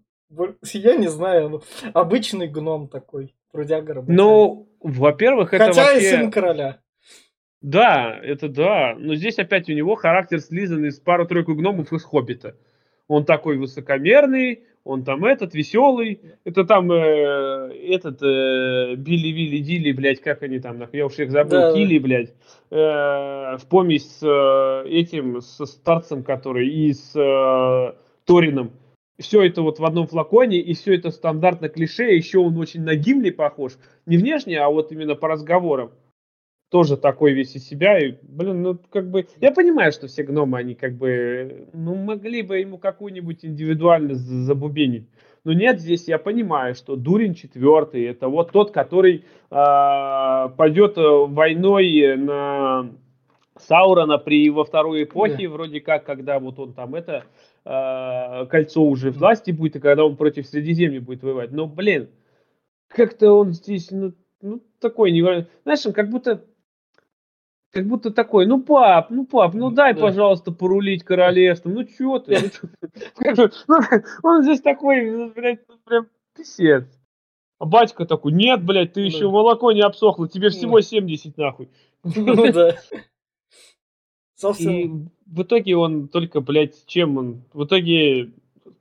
[0.74, 1.62] я не знаю, ну,
[1.94, 6.08] обычный гном такой, трудяга Ну, во-первых, это Хотя вообще...
[6.08, 6.82] и сын короля.
[7.62, 8.96] Да, это да.
[8.98, 12.58] Но здесь опять у него характер слизан из пару-тройку гномов из Хоббита.
[13.14, 16.20] Он такой высокомерный, он там этот, веселый.
[16.44, 21.32] Это там э, этот э, Билли Вилли Дилли, блядь, как они там, я уж их
[21.32, 21.74] забыл, да.
[21.74, 22.34] Килли, блядь.
[22.72, 27.94] Э, в помесь с э, этим, со старцем, который, и с э,
[28.26, 28.72] Торином.
[29.20, 32.16] Все это вот в одном флаконе, и все это стандартно клише.
[32.16, 33.74] Еще он очень на Гимли похож.
[34.08, 35.92] Не внешне, а вот именно по разговорам
[36.74, 38.00] тоже такой весь из себя.
[38.00, 42.42] И, блин, ну, как бы, я понимаю, что все гномы, они как бы, ну, могли
[42.42, 45.08] бы ему какую-нибудь индивидуально забубенить.
[45.44, 51.02] Но нет, здесь я понимаю, что Дурин четвертый, это вот тот, который а, пойдет э,
[51.02, 52.90] войной на
[53.60, 55.54] Саурона при во второй эпохе, да.
[55.54, 57.26] вроде как, когда вот он там это
[57.66, 61.52] э, кольцо уже власти будет, и когда он против Средиземья будет воевать.
[61.52, 62.10] Но, блин,
[62.88, 65.22] как-то он здесь, ну, ну такой, не,
[65.66, 66.46] знаешь, он как будто
[67.74, 70.02] как будто такой, ну, пап, ну, пап, ну, дай, да.
[70.02, 71.74] пожалуйста, порулить королевством.
[71.74, 72.38] Ну, чё ты?
[73.68, 73.80] Ну,
[74.22, 76.86] он здесь такой, ну, блядь, ну, прям писец.
[77.58, 81.70] А батька такой, нет, блядь, ты еще молоко не обсохло, тебе всего 70, нахуй.
[82.04, 82.78] Ну, да.
[84.60, 84.92] И
[85.26, 87.44] в итоге он только, блядь, чем он?
[87.54, 88.34] В итоге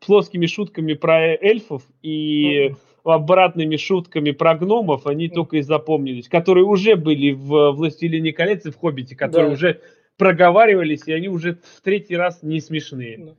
[0.04, 2.74] плоскими шутками про эльфов и
[3.04, 8.70] обратными шутками про гномов, они только и запомнились, которые уже были в «Властелине колец» и
[8.70, 9.54] в «Хоббите», которые да.
[9.54, 9.80] уже
[10.16, 13.36] проговаривались, и они уже в третий раз не смешные.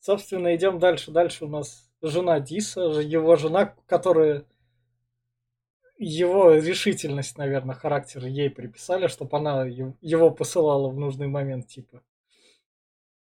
[0.00, 1.10] Собственно, идем дальше.
[1.10, 4.44] Дальше у нас жена Диса, его жена, которая
[5.96, 12.02] его решительность, наверное, характер ей приписали, чтобы она его посылала в нужный момент, типа.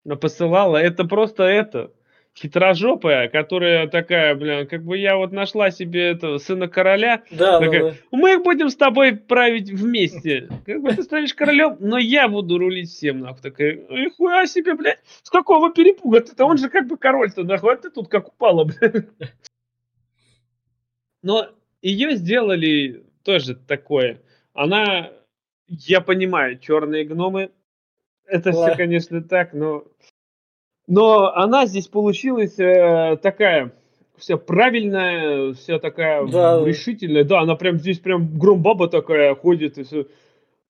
[0.04, 1.92] Но посылала, это просто это
[2.36, 7.22] хитрожопая, которая такая, блин, как бы я вот нашла себе этого сына короля.
[7.30, 7.96] Да, такая, да, да.
[8.10, 10.48] Мы будем с тобой править вместе.
[10.66, 13.40] Как бы ты станешь королем, но я буду рулить всем, нахуй.
[13.42, 16.44] Такая, нихуя себе, блядь, с какого перепуга ты-то?
[16.44, 19.06] Он же как бы король-то, нахуй, а ты тут как упала, блядь.
[21.22, 21.48] Но
[21.82, 24.20] ее сделали тоже такое.
[24.52, 25.12] Она,
[25.68, 27.50] я понимаю, черные гномы,
[28.26, 29.84] это все, конечно, так, но
[30.86, 33.72] но она здесь получилась э, такая
[34.16, 36.64] вся правильная, вся такая да.
[36.64, 37.24] решительная.
[37.24, 39.78] Да, она прям здесь прям громбаба такая ходит.
[39.78, 40.06] И все.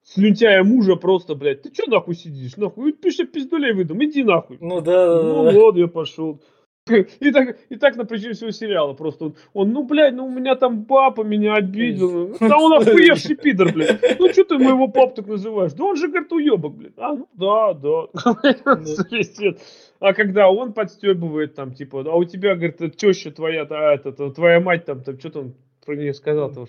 [0.02, 2.56] Слюнтяя мужа просто, блядь, ты что нахуй сидишь?
[2.56, 4.58] Нахуй, пиши пиздулей выдам, иди нахуй.
[4.60, 5.50] Ну да, Ну да.
[5.52, 6.40] вот, я пошел.
[7.20, 9.24] И так, и так на причине всего сериала просто.
[9.24, 12.36] Он, он, ну, блядь, ну у меня там папа меня обидел.
[12.38, 14.18] Да он охуевший пидор, блядь.
[14.18, 15.72] Ну что ты моего папу так называешь?
[15.72, 16.92] Да он же, говорит, уебок, блядь.
[16.98, 19.54] А, ну да, да.
[20.00, 24.60] А когда он подстебывает там, типа, а у тебя, говорит, теща твоя, а, это, твоя
[24.60, 25.54] мать там, там что там
[25.86, 26.68] про нее сказал-то уж.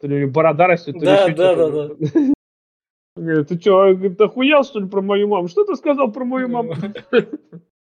[0.00, 1.94] То ли борода растет, то ли да, да, да, да.
[3.16, 5.48] Говорит, ты что, говорит, охуел, что ли, про мою маму?
[5.48, 6.72] Что ты сказал про мою маму?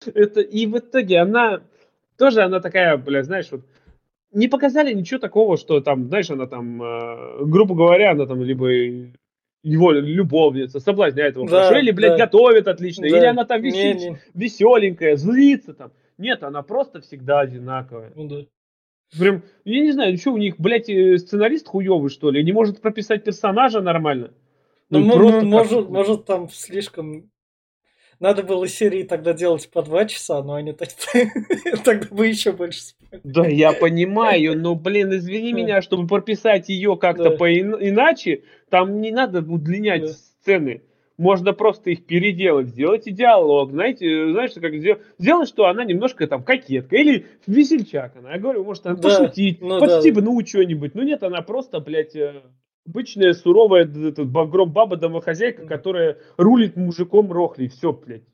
[0.06, 1.62] Это, и в итоге она
[2.16, 3.62] тоже, она такая, бля, знаешь, вот
[4.32, 8.68] не показали ничего такого, что там, знаешь, она там, э, грубо говоря, она там либо
[9.62, 12.24] его любовница, соблазняет его да, хорошо, или, блядь, да.
[12.24, 13.18] готовит отлично, да.
[13.18, 14.18] или она там висит, не, не.
[14.34, 15.92] веселенькая, злится там.
[16.16, 18.12] Нет, она просто всегда одинаковая.
[18.14, 18.46] Ну да.
[19.18, 22.80] Прям, я не знаю, что у них, блядь, э, сценарист хуёвый, что ли, не может
[22.80, 24.32] прописать персонажа нормально.
[24.88, 25.88] Ну, ну просто может, как...
[25.90, 27.30] может, там слишком
[28.20, 30.72] надо было серии тогда делать по два часа, но они
[31.84, 33.20] тогда бы еще больше спали.
[33.24, 39.10] Да, я понимаю, но, блин, извини меня, чтобы прописать ее как-то по иначе, там не
[39.10, 40.82] надо удлинять сцены.
[41.16, 43.72] Можно просто их переделать, сделать и диалог.
[43.72, 48.16] Знаете, знаешь, как сделать, сделать, что она немножко там кокетка или весельчак.
[48.16, 50.48] Она, я говорю, может, она да, пошутить, ну, подстебнуть да.
[50.48, 50.94] что-нибудь.
[50.94, 52.40] Ну нет, она просто, блядь, э,
[52.90, 57.68] обычная суровая этот, гром баба домохозяйка, которая рулит мужиком Рохли.
[57.68, 58.24] Все, блядь.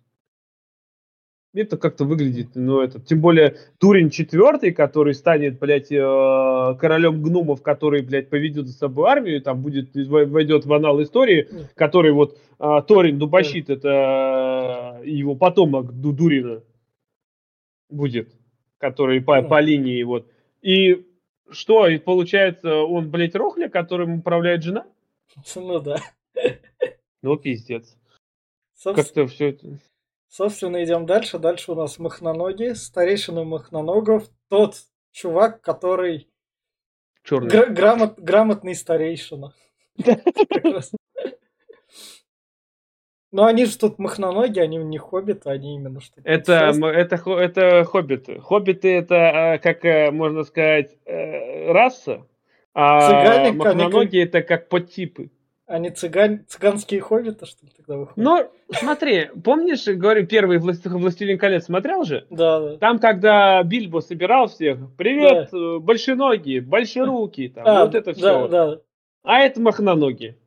[1.55, 5.97] Это как-то выглядит, ну, это, тем более Турин четвертый, который станет, блядь, э,
[6.79, 12.13] королем гномов, который, блядь, поведет за собой армию, там будет, войдет в анал истории, который
[12.13, 16.63] вот э, Торин Дубащит, это э, его потомок Дурина
[17.89, 18.35] будет,
[18.77, 20.31] который по, по линии вот.
[20.61, 21.06] И
[21.51, 24.87] что, и получается, он, блядь, Рохля, которым управляет жена?
[25.55, 25.97] Ну да.
[27.23, 27.97] Ну, пиздец.
[28.83, 29.79] Как-то все это...
[30.29, 31.39] Собственно, идем дальше.
[31.39, 32.75] Дальше у нас махноноги.
[32.75, 34.29] Старейшина махноногов.
[34.49, 34.77] Тот
[35.13, 36.29] чувак, который...
[37.23, 37.49] Черный.
[37.49, 39.55] Гра- грамот, грамотный старейшина.
[43.37, 48.41] Но они же тут махноноги, они не хоббиты, они именно что Это, это, это хоббиты.
[48.41, 49.17] Хоббиты это,
[49.53, 52.27] а, как э, можно сказать, э, раса,
[52.73, 55.29] а Цыгане, махноноги это как подтипы.
[55.67, 56.47] Они цыган...
[56.49, 58.17] цыганские хоббиты, что ли, тогда выходят?
[58.17, 62.27] Ну, смотри, помнишь, говорю, первый «Властелин колец» смотрел же?
[62.31, 62.79] Да, да.
[62.79, 65.79] Там, когда Бильбо собирал всех, привет, да.
[65.81, 68.49] Большеногие, большеруки, там, а, вот это все.
[68.49, 68.81] Да, да.
[69.25, 70.39] А это махноноги.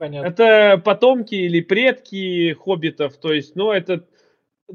[0.00, 0.28] Понятно.
[0.28, 4.08] Это потомки или предки хоббитов, то есть, ну, это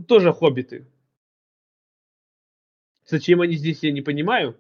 [0.08, 0.86] тоже хоббиты.
[3.08, 4.56] Зачем они здесь, я не понимаю.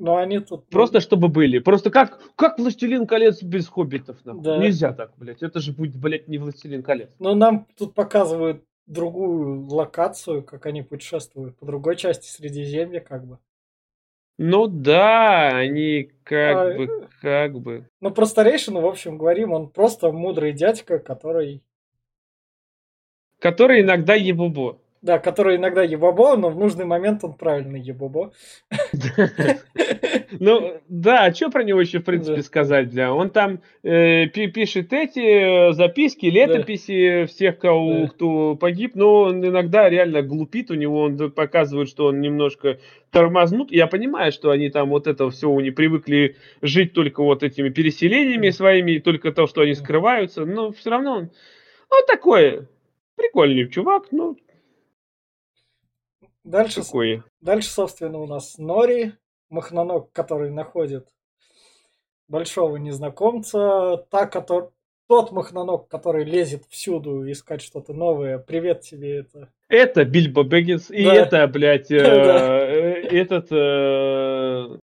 [0.00, 0.68] Но они тут...
[0.68, 1.60] Просто чтобы были.
[1.60, 4.18] Просто как, как «Властелин колец» без хоббитов?
[4.24, 4.58] Да.
[4.58, 5.44] Нельзя так, блядь.
[5.44, 7.14] Это же будет, блядь, не «Властелин колец».
[7.20, 13.38] Но нам тут показывают другую локацию, как они путешествуют по другой части Средиземья, как бы.
[14.38, 17.88] Ну да, они как а, бы, как бы.
[18.00, 21.62] Ну про старейшину, в общем, говорим, он просто мудрый дядька, который...
[23.38, 24.81] Который иногда ебубо.
[25.02, 28.32] Да, который иногда ебобо, но в нужный момент он правильный ебобо.
[30.38, 32.94] Ну, да, а что про него еще, в принципе, сказать?
[32.94, 33.12] Да?
[33.12, 39.90] Он там э, пишет эти э, записки, летописи всех, кого, кто погиб, но он иногда
[39.90, 42.78] реально глупит, у него он показывает, что он немножко
[43.10, 43.70] тормознут.
[43.70, 48.50] Я понимаю, что они там вот это все не привыкли жить только вот этими переселениями
[48.50, 51.30] своими, только то, что они скрываются, но все равно он
[51.90, 52.68] вот такой
[53.16, 54.36] прикольный чувак, ну,
[56.44, 57.24] Дальше, Такое.
[57.40, 59.12] дальше, собственно, у нас Нори,
[59.48, 61.08] махноног, который находит
[62.26, 64.70] большого незнакомца, та, который,
[65.08, 68.38] тот махноног, который лезет всюду искать что-то новое.
[68.38, 69.52] Привет тебе, это.
[69.68, 71.14] Это Бильбо Бэггинс, и да.
[71.14, 74.78] это, блядь, э, э, этот э,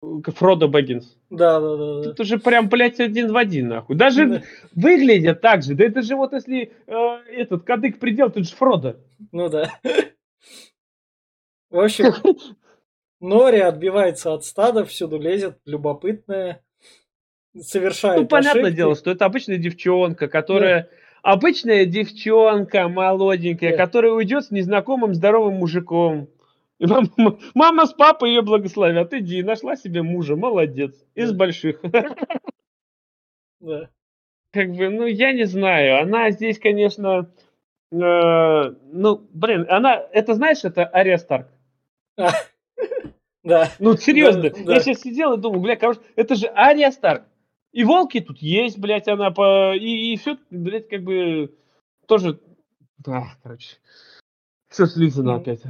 [0.00, 1.18] Фродо Бэггинс.
[1.28, 2.10] Да, да, да, да.
[2.10, 3.96] Это же прям, блядь, один в один, нахуй.
[3.96, 4.42] Даже да.
[4.74, 5.74] выглядят так же.
[5.74, 6.92] Да это же вот если э,
[7.30, 8.96] этот кадык придел, тут же Фродо.
[9.32, 9.70] Ну да.
[11.70, 12.12] В общем,
[13.20, 16.62] Нори отбивается от стада, всюду лезет, любопытная,
[17.60, 18.76] совершает Ну, понятное ошибки.
[18.76, 20.82] дело, что это обычная девчонка, которая...
[20.82, 20.88] Да.
[21.22, 23.76] Обычная девчонка молоденькая, да.
[23.76, 26.28] которая уйдет с незнакомым здоровым мужиком.
[26.78, 29.12] Мама, мама с папой ее благословят.
[29.12, 30.94] Иди, нашла себе мужа, молодец.
[31.14, 31.36] Из да.
[31.36, 31.80] больших.
[33.58, 33.88] Да.
[34.52, 36.02] Как бы, ну, я не знаю.
[36.02, 37.32] Она здесь, конечно,
[37.92, 41.48] э, ну, блин, она, это знаешь, это Ария Старк.
[43.46, 43.70] Да.
[43.78, 44.50] Ну, серьезно.
[44.50, 47.22] Да, я сейчас сидел и думал, бля, короче, это же Ария Старк.
[47.72, 49.74] И волки тут есть, блядь, она по...
[49.76, 51.54] И, и все, блядь, как бы
[52.06, 52.40] тоже...
[52.98, 53.76] Да, короче.
[54.68, 55.62] Все слизано ну, опять.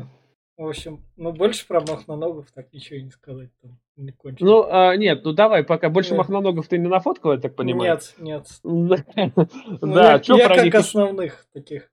[0.56, 3.50] В общем, ну больше про махноногов так ничего и не сказать.
[3.60, 6.18] Там, не ну, а, нет, ну давай, пока больше нет.
[6.18, 7.98] махноногов ты не нафоткал, я так понимаю.
[8.18, 8.60] Нет, нет.
[9.82, 10.74] Да, что про них?
[10.74, 11.90] основных таких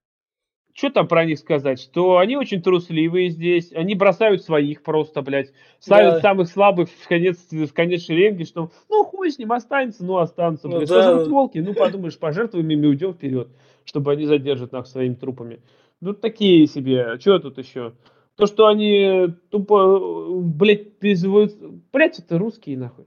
[0.73, 1.79] что там про них сказать?
[1.79, 6.21] Что они очень трусливые здесь, они бросают своих просто, блядь, ставят да.
[6.21, 10.67] самых слабых в конец, в конец шеренги, что ну хуй с ним останется, ну останутся,
[10.67, 10.89] ну, блядь.
[10.89, 11.21] Да.
[11.21, 11.59] Что волки?
[11.59, 13.49] Ну подумаешь, пожертвуем ими, уйдем вперед,
[13.85, 15.61] чтобы они задержат нас своими трупами.
[16.01, 17.93] Ну такие себе, что тут еще?
[18.35, 21.53] То, что они тупо, блядь, призывают,
[21.91, 23.05] блядь, это русские нахуй.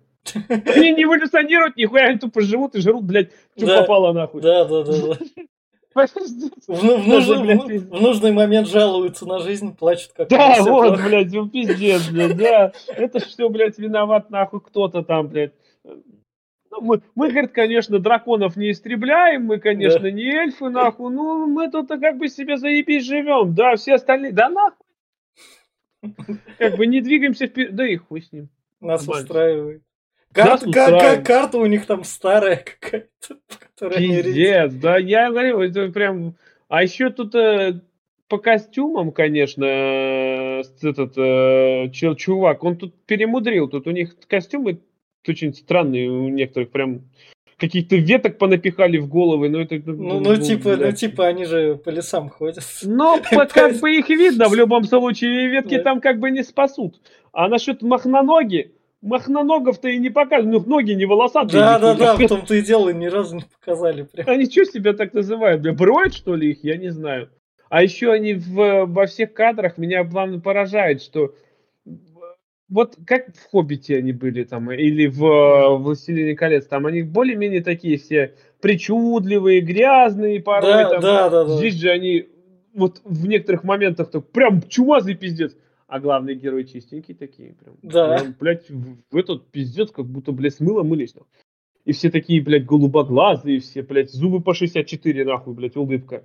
[0.48, 3.80] Они не эволюционируют нихуя, они тупо живут и жрут, блядь, что да.
[3.80, 4.40] попало нахуй.
[4.40, 5.42] Да, да, да, да.
[5.96, 11.02] В, в, нужный, в, в нужный момент жалуются на жизнь, плачут как Да, вот, плохо.
[11.06, 12.72] блядь, ну пиздец, блядь, да.
[12.88, 15.52] Это все, блядь, виноват нахуй кто-то там, блядь.
[15.84, 20.10] Ну, мы, мы, говорит, конечно, драконов не истребляем, мы, конечно, да.
[20.10, 24.48] не эльфы, нахуй, ну, мы тут как бы себе заебись живем, да, все остальные, да
[24.48, 24.86] нахуй.
[26.58, 28.48] Как бы не двигаемся вперед, да и хуй с ним.
[28.80, 29.82] Нас устраивает.
[30.36, 33.36] Кар- кар- кар- карта у них там старая какая-то.
[33.96, 36.36] Пиздец, да, я говорю, это прям...
[36.68, 37.80] А еще тут э,
[38.28, 43.68] по костюмам, конечно, э, этот э, чувак, он тут перемудрил.
[43.68, 44.80] Тут у них костюмы
[45.28, 47.02] очень странные у некоторых прям
[47.56, 49.80] каких-то веток понапихали в головы, но это...
[49.84, 52.64] Ну, ну, типа, ну, типа, они же по лесам ходят.
[52.82, 53.20] Ну,
[53.52, 57.00] как бы их видно в любом случае, ветки там как бы не спасут.
[57.32, 58.72] А насчет махноноги,
[59.02, 61.60] махноногов-то и не показывают, ну, ноги не волосатые.
[61.60, 64.02] Да, да, да, в том-то и дело, ни разу не показали.
[64.02, 64.28] Прям.
[64.28, 65.62] Они что себя так называют?
[65.76, 66.64] Броид, что ли, их?
[66.64, 67.30] Я не знаю.
[67.68, 71.34] А еще они в, во всех кадрах меня главное поражает, что
[72.68, 77.62] вот как в «Хоббите» они были там, или в э, «Властелине колец», там они более-менее
[77.62, 80.72] такие все причудливые, грязные порой.
[80.72, 81.56] Да, там, да, да, да.
[81.56, 82.26] Здесь же они
[82.74, 85.56] вот в некоторых моментах так прям чумазый пиздец.
[85.86, 87.54] А главные герои чистенькие такие.
[87.54, 88.18] Прям, да.
[88.18, 91.14] Прям, блядь, в, этот пиздец, как будто, блядь, с мылом мылись.
[91.84, 96.24] И все такие, блядь, голубоглазые, все, блядь, зубы по 64, нахуй, блядь, улыбка.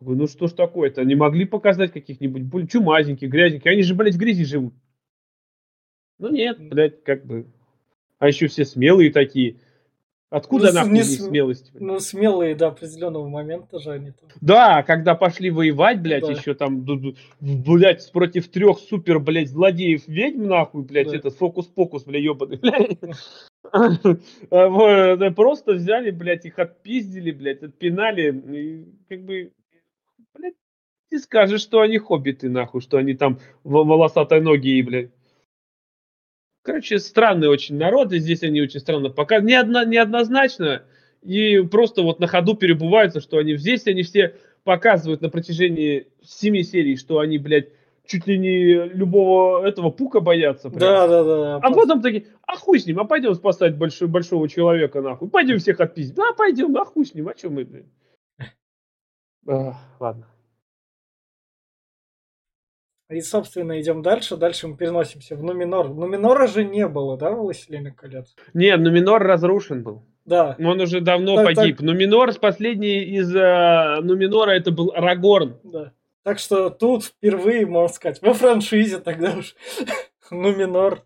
[0.00, 1.04] Ну что ж такое-то?
[1.04, 3.66] Не могли показать каких-нибудь более чумазеньких, грязненьких?
[3.66, 4.74] Они же, блядь, в грязи живут.
[6.18, 7.46] Ну нет, блядь, как бы.
[8.18, 9.56] А еще все смелые такие.
[10.30, 11.72] Откуда ну, нахуй не смелость?
[11.74, 14.28] Ну, смелые до определенного момента же они там.
[14.40, 16.30] Да, когда пошли воевать, блядь, да.
[16.30, 16.86] еще там,
[17.40, 21.16] блядь, против трех супер, блядь, злодеев ведьм, нахуй, блядь, да.
[21.16, 23.00] этот фокус-покус, блядь, ебаный, блядь.
[25.34, 29.50] Просто взяли, блядь, их отпиздили, блядь, отпинали, и как бы,
[30.34, 30.54] блядь,
[31.08, 35.10] ты скажешь, что они хоббиты, нахуй, что они там волосатой ноги, блядь.
[36.62, 39.48] Короче, странный очень народ, и здесь они очень странно показывают.
[39.48, 40.82] Не одно, неоднозначно,
[41.22, 44.34] и просто вот на ходу перебываются, что они здесь они все
[44.64, 47.68] показывают на протяжении семи серий, что они, блядь,
[48.04, 50.68] чуть ли не любого этого пука боятся.
[50.68, 50.80] Прям.
[50.80, 51.56] Да, да, да.
[51.56, 55.30] А потом такие, а хуй с ним, а пойдем спасать большой, большого человека, нахуй.
[55.30, 56.14] Пойдем всех отпиздить.
[56.14, 57.86] Да, пойдем, а хуй с ним, а чем мы, блядь?
[59.46, 60.26] А, ладно.
[63.10, 64.36] И, собственно, идем дальше.
[64.36, 65.88] Дальше мы переносимся в Нуминор.
[65.88, 68.36] Нуминора же не было, да, в «Властелине колец»?
[68.54, 70.02] Нет, Нуминор разрушен был.
[70.24, 70.56] Да.
[70.60, 71.78] Он уже давно так, погиб.
[71.78, 71.86] Так...
[71.86, 75.58] Нуминор, последний из uh, Нуминора, это был Арагорн.
[75.64, 75.92] Да.
[76.22, 79.56] Так что тут впервые, можно сказать, во франшизе тогда уж
[80.30, 81.02] Нуминор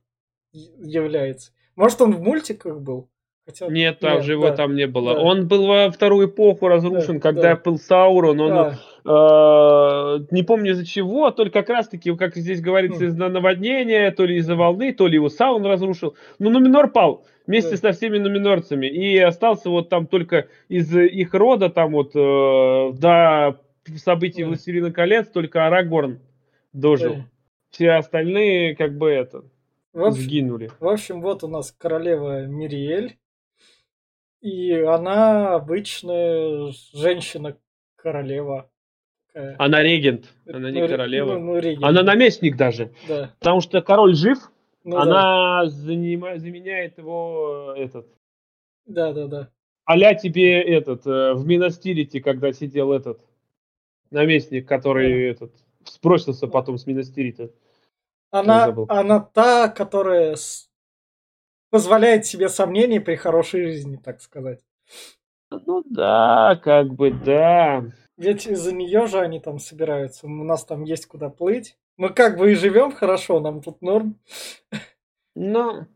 [0.52, 1.52] является.
[1.74, 3.08] Может, он в мультиках был?
[3.46, 3.66] Хотя...
[3.68, 5.14] Нет, там Нет, же его да, там не было.
[5.14, 5.20] Да.
[5.20, 7.60] Он был во вторую эпоху разрушен, да, когда да.
[7.62, 8.40] был Саурон.
[8.40, 8.78] Он да.
[9.04, 13.06] Э, не помню из-за чего, только как раз-таки, как здесь говорится, mm.
[13.08, 16.16] из-за наводнения, то ли из-за волны, то ли его Саурон разрушил.
[16.38, 17.76] Но Нуминор пал вместе да.
[17.76, 18.86] со всеми нуминорцами.
[18.86, 23.60] И остался вот там только из их рода, там вот э, до
[23.96, 24.48] событий да.
[24.48, 26.20] Властелина колец, только Арагорн
[26.72, 27.14] дожил.
[27.14, 27.26] Да.
[27.70, 29.44] Все остальные как бы это...
[29.92, 30.70] В общем, сгинули.
[30.80, 33.16] В общем, вот у нас королева Мириэль,
[34.40, 38.70] и она обычная женщина-королева.
[39.58, 41.34] Она регент, она не ну, королева.
[41.34, 41.84] Ну, ну, регент.
[41.84, 42.92] Она наместник даже.
[43.08, 43.32] Да.
[43.40, 44.38] Потому что король жив,
[44.84, 45.70] ну, она да.
[45.70, 48.06] занима, заменяет его этот.
[48.86, 49.50] Да, да, да.
[49.88, 53.20] Аля тебе этот э, в Минастирите, когда сидел этот
[54.10, 55.30] наместник, который да.
[55.32, 55.52] этот
[55.84, 57.50] спросился потом с Минастирита.
[58.30, 60.36] Она, она та, которая
[61.70, 64.60] позволяет себе сомнения при хорошей жизни, так сказать.
[65.50, 67.84] Ну да, как бы да.
[68.16, 70.26] Ведь из-за нее же они там собираются.
[70.26, 71.76] У нас там есть куда плыть.
[71.96, 74.16] Мы как бы и живем хорошо, нам тут норм.
[75.34, 75.86] Но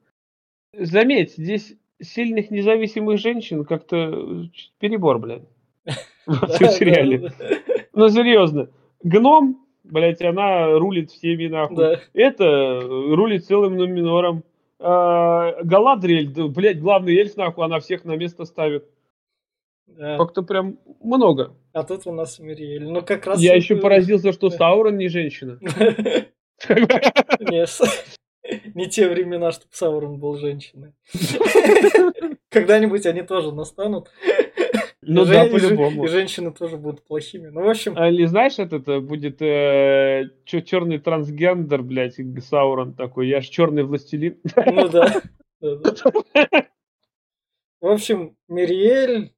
[0.73, 4.49] заметь, здесь сильных независимых женщин как-то
[4.79, 5.49] перебор, блядь.
[6.27, 7.33] В сериале.
[7.95, 8.69] Ну серьезно.
[9.03, 11.99] Гном, блядь, она рулит всеми нахуй.
[12.15, 14.45] Это рулит целым номинором.
[14.81, 18.85] А, Галадриэль, блядь, главный эльф, нахуй, она всех на место ставит.
[19.97, 20.17] Да.
[20.17, 21.57] Как-то прям много.
[21.73, 22.85] А тут у нас Мириэль.
[22.85, 23.41] Ну, как раз...
[23.41, 25.59] Я еще поразился, что Саурон не женщина.
[27.41, 27.81] Нет.
[28.75, 30.95] Не те времена, чтобы Саурон был женщиной.
[32.49, 34.11] Когда-нибудь они тоже настанут.
[35.03, 36.05] Ну да, по-любому.
[36.05, 37.49] И женщины тоже будут плохими.
[37.49, 37.95] Ну, в общем...
[37.97, 43.29] А, или знаешь, этот э, будет э, черный трансгендер, блядь, Саурон такой.
[43.29, 44.39] Я ж черный властелин.
[44.67, 45.23] Ну да.
[47.81, 49.33] В общем, Мириэль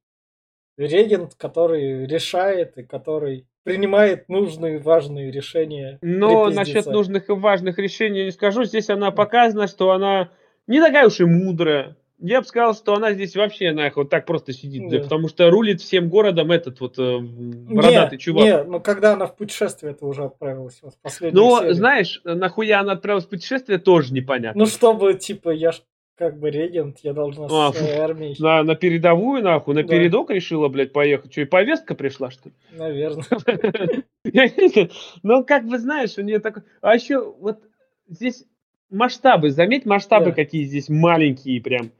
[0.85, 5.99] регент, который решает и который принимает нужные важные решения.
[6.01, 8.63] Но насчет нужных и важных решений не скажу.
[8.63, 10.31] Здесь она показана, что она
[10.67, 11.95] не такая уж и мудрая.
[12.23, 14.99] Я бы сказал, что она здесь вообще нахуй вот так просто сидит, да.
[14.99, 18.45] потому что рулит всем городом этот вот э, бородатый не, чувак.
[18.45, 21.71] Не, ну когда она в путешествие это уже отправилась, вот Ну, серии.
[21.73, 24.59] знаешь, нахуя она отправилась в путешествие, тоже непонятно.
[24.59, 25.81] Ну, чтобы, типа, я ж
[26.15, 28.35] как бы регент, я должна а, с армией.
[28.39, 29.87] На, на передовую, нахуй, на да.
[29.87, 31.31] передок решила, блядь, поехать.
[31.31, 32.55] Что, и повестка пришла, что ли?
[32.71, 33.23] Наверное.
[35.23, 36.63] Ну, как бы знаешь, у нее такой...
[36.81, 37.59] А еще вот
[38.07, 38.45] здесь
[38.91, 41.91] масштабы, заметь масштабы, какие здесь маленькие прям.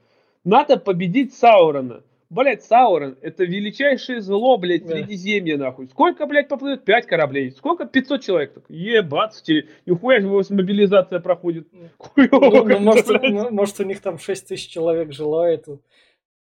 [0.43, 2.03] Надо победить Саурона.
[2.31, 4.87] Блять, Саурон, это величайшее зло, блядь.
[4.87, 5.89] Средиземья, нахуй.
[5.89, 6.85] Сколько, блядь, поплывет?
[6.85, 7.51] Пять кораблей.
[7.51, 7.85] Сколько?
[7.85, 8.53] 500 человек.
[8.53, 9.43] Так, ебать,
[9.85, 11.67] нихуя его мобилизация проходит.
[12.15, 15.67] Ну, ну, может, может, у них там 6 тысяч человек желает.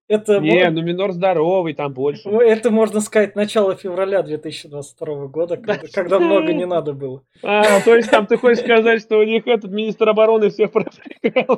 [0.07, 2.29] Это не, ну Минор здоровый, там больше.
[2.29, 7.23] Ну, это, можно сказать, начало февраля 2022 года, когда, когда много не надо было.
[7.41, 11.57] А, то есть там ты хочешь сказать, что у них этот министр обороны всех проиграл,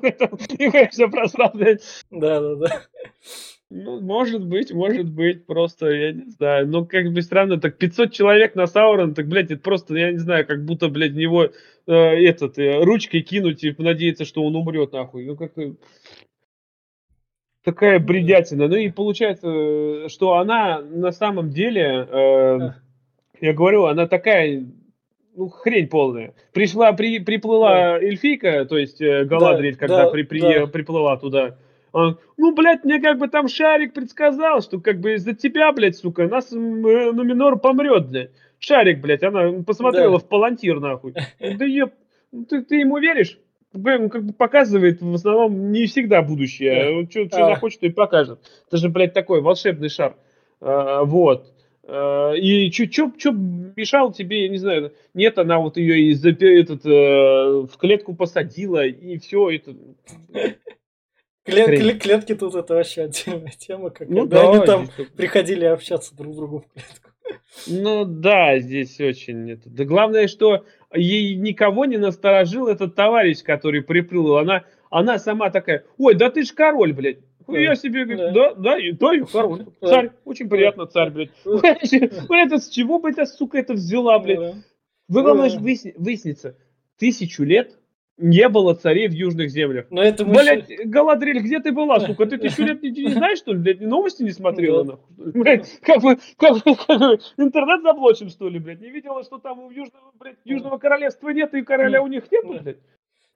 [0.89, 1.51] все просрал,
[2.11, 2.81] Да, да, да.
[3.77, 6.65] Ну, может быть, может быть, просто, я не знаю.
[6.65, 10.17] Ну, как бы странно, так 500 человек на Саурон, так, блядь, это просто, я не
[10.17, 14.55] знаю, как будто, блядь, в него э, этот, э, ручкой кинуть и надеяться, что он
[14.55, 15.25] умрет, нахуй.
[15.25, 15.51] Ну, как
[17.65, 18.69] такая бредятина.
[18.69, 22.59] Ну и получается, что она на самом деле, э,
[23.41, 24.65] я говорю, она такая,
[25.35, 26.33] ну, хрень полная.
[26.53, 27.97] Пришла, при, приплыла да.
[27.97, 30.67] эльфийка, то есть э, Галадриэль, да, когда да, при, при, да.
[30.67, 31.57] приплыла туда.
[31.95, 35.95] Он, ну, блядь, мне как бы там Шарик предсказал, что как бы из-за тебя, блядь,
[35.95, 38.31] сука, нас э, Нуминор помрет, блядь.
[38.59, 40.25] Шарик, блядь, она посмотрела да.
[40.25, 41.13] в палантир, нахуй.
[41.39, 41.93] Да еб,
[42.49, 43.39] ты, ты ему веришь?
[43.71, 47.05] Бэм как бы показывает в основном не всегда будущее.
[47.05, 47.09] Да.
[47.09, 47.53] Что, а.
[47.53, 48.39] захочет, то и покажет.
[48.67, 50.17] Это же, блядь, такой волшебный шар.
[50.59, 51.53] А, вот.
[51.87, 56.89] А, и что мешал тебе, я не знаю, нет, она вот ее из этот, э,
[56.91, 59.75] в клетку посадила, и все это.
[61.45, 65.07] Клет, клетки тут это вообще отдельная тема, как ну, когда да, они там здесь...
[65.15, 67.11] приходили общаться друг к другу в клетку.
[67.67, 69.69] Ну да, здесь очень это.
[69.69, 74.37] Да главное, что ей никого не насторожил этот товарищ, который приплыл.
[74.37, 77.19] Она, она сама такая, ой, да ты ж король, блядь.
[77.47, 77.59] Да.
[77.59, 79.67] Я себе говорю, да, да, да, да я король.
[79.81, 81.29] Царь, очень приятно, царь, блядь.
[81.45, 84.55] Это с чего бы эта сука это взяла, блядь?
[85.07, 86.57] Вы, главное, выяснится,
[86.97, 87.77] тысячу лет
[88.17, 89.87] не было царей в южных землях.
[89.89, 90.83] Но это мы Блять, еще...
[90.85, 92.25] Галадриль, где ты была, сука?
[92.25, 93.59] Ты тысячу лет не, не знаешь, что ли?
[93.59, 95.31] Блядь, новости не смотрела, нахуй?
[95.33, 98.81] Блядь, как бы, как, как бы, интернет заблочен, что ли, блядь?
[98.81, 102.45] Не видела, что там у южного, блядь, южного королевства нет, и короля у них нет,
[102.47, 102.77] блядь?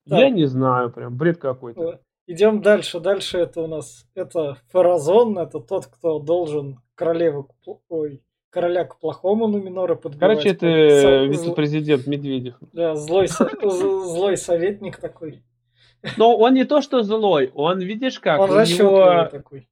[0.05, 0.19] Да.
[0.19, 2.01] Я не знаю, прям, бред какой-то.
[2.25, 2.99] Идем дальше.
[2.99, 7.49] Дальше это у нас, это Фаразон, это тот, кто должен королеву,
[7.89, 10.19] ой, короля к плохому Нуминора подбивать.
[10.19, 12.55] Короче, это вице-президент Медведев.
[12.73, 15.41] Да, злой, злой советник такой.
[16.17, 19.27] Но он не то, что злой, он, видишь как, он у него...
[19.29, 19.67] такой.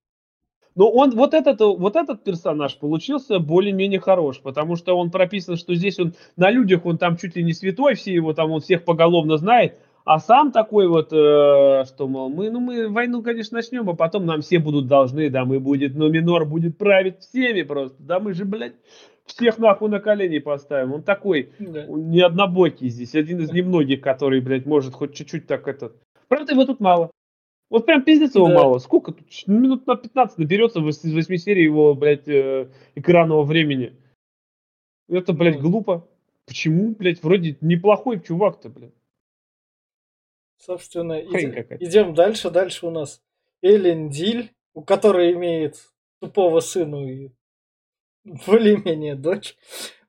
[0.76, 5.74] Ну, он, вот этот, вот этот персонаж получился более-менее хорош, потому что он прописан, что
[5.74, 8.86] здесь он на людях, он там чуть ли не святой, все его там, он всех
[8.86, 13.90] поголовно знает, а сам такой вот, э, что, мол, мы, ну, мы войну, конечно, начнем,
[13.90, 17.98] а потом нам все будут должны, да, мы будет, но Минор будет править всеми просто,
[18.00, 18.76] да, мы же, блядь,
[19.26, 20.94] всех нахуй на колени поставим.
[20.94, 21.86] Он такой, да.
[21.90, 25.92] он не однобокий здесь, один из немногих, который, блядь, может хоть чуть-чуть так это...
[26.30, 27.12] Правда, его тут мало.
[27.70, 28.56] Вот прям пиздец его да.
[28.56, 28.80] мало.
[28.80, 29.28] Сколько тут?
[29.46, 33.92] Минут на 15 наберется из 8 серий его, блядь, э, экранного времени.
[35.10, 36.08] Это, блядь, глупо.
[36.46, 38.94] Почему, блядь, вроде неплохой чувак-то, блядь.
[40.58, 41.48] Собственно, иди,
[41.80, 42.50] идем дальше.
[42.50, 43.24] Дальше у нас
[43.62, 47.32] Элендиль, у которой имеет тупого сына и
[48.24, 49.56] более-менее дочь.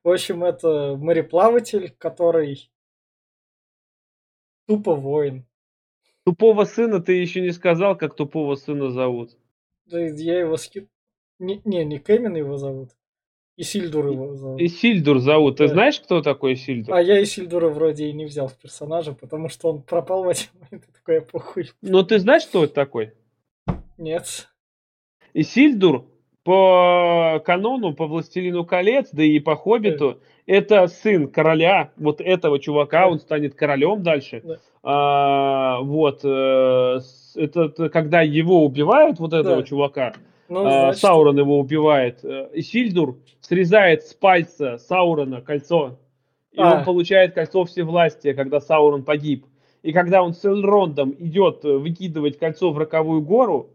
[0.03, 2.71] В общем, это мореплаватель, который
[4.67, 5.45] тупо воин.
[6.25, 9.37] Тупого сына ты еще не сказал, как тупого сына зовут.
[9.85, 10.87] Да я его ски...
[11.39, 12.91] Не, не, не Кэмин его зовут.
[13.61, 14.61] Исильдур его зовут.
[14.61, 15.57] Исильдур зовут.
[15.57, 15.73] Ты да.
[15.73, 16.95] знаешь, кто такой Исильдур?
[16.95, 20.47] А я Исильдура вроде и не взял в персонажа, потому что он пропал в эти
[20.53, 20.87] моменты.
[20.93, 21.69] Такой похуй.
[21.81, 23.11] Ну ты знаешь, кто это такой?
[23.97, 24.47] Нет.
[25.33, 26.05] Исильдур
[26.45, 30.17] по канону, по Властелину колец, да и по Хоббиту, да.
[30.47, 33.07] это сын короля, вот этого чувака, да.
[33.09, 34.41] он станет королем дальше.
[34.41, 34.57] Да.
[34.83, 36.99] А, вот, э,
[37.35, 39.63] это когда его убивают, вот этого да.
[39.63, 40.13] чувака,
[40.49, 41.01] ну, а, значит...
[41.01, 42.23] Саурон его убивает.
[42.23, 45.99] Э, Сильдур срезает с пальца Саурона кольцо.
[46.51, 46.79] И а.
[46.79, 49.45] он получает кольцо всевластия, когда Саурон погиб.
[49.83, 53.69] И когда он с Элрондом идет э, выкидывать кольцо в роковую гору,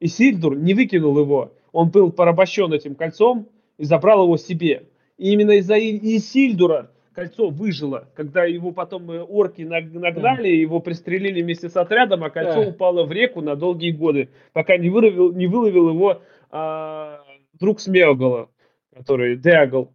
[0.00, 1.52] и Сильдур не выкинул его.
[1.72, 3.48] Он был порабощен этим кольцом
[3.78, 4.88] и забрал его себе.
[5.18, 11.68] И именно из-за Исильдура кольцо выжило, когда его потом э, орки нагнали, его пристрелили вместе
[11.68, 12.68] с отрядом, а кольцо да.
[12.68, 17.22] упало в реку на долгие годы, пока не выловил, не выловил его а,
[17.54, 18.50] друг Смеогола,
[18.94, 19.92] который Деагл.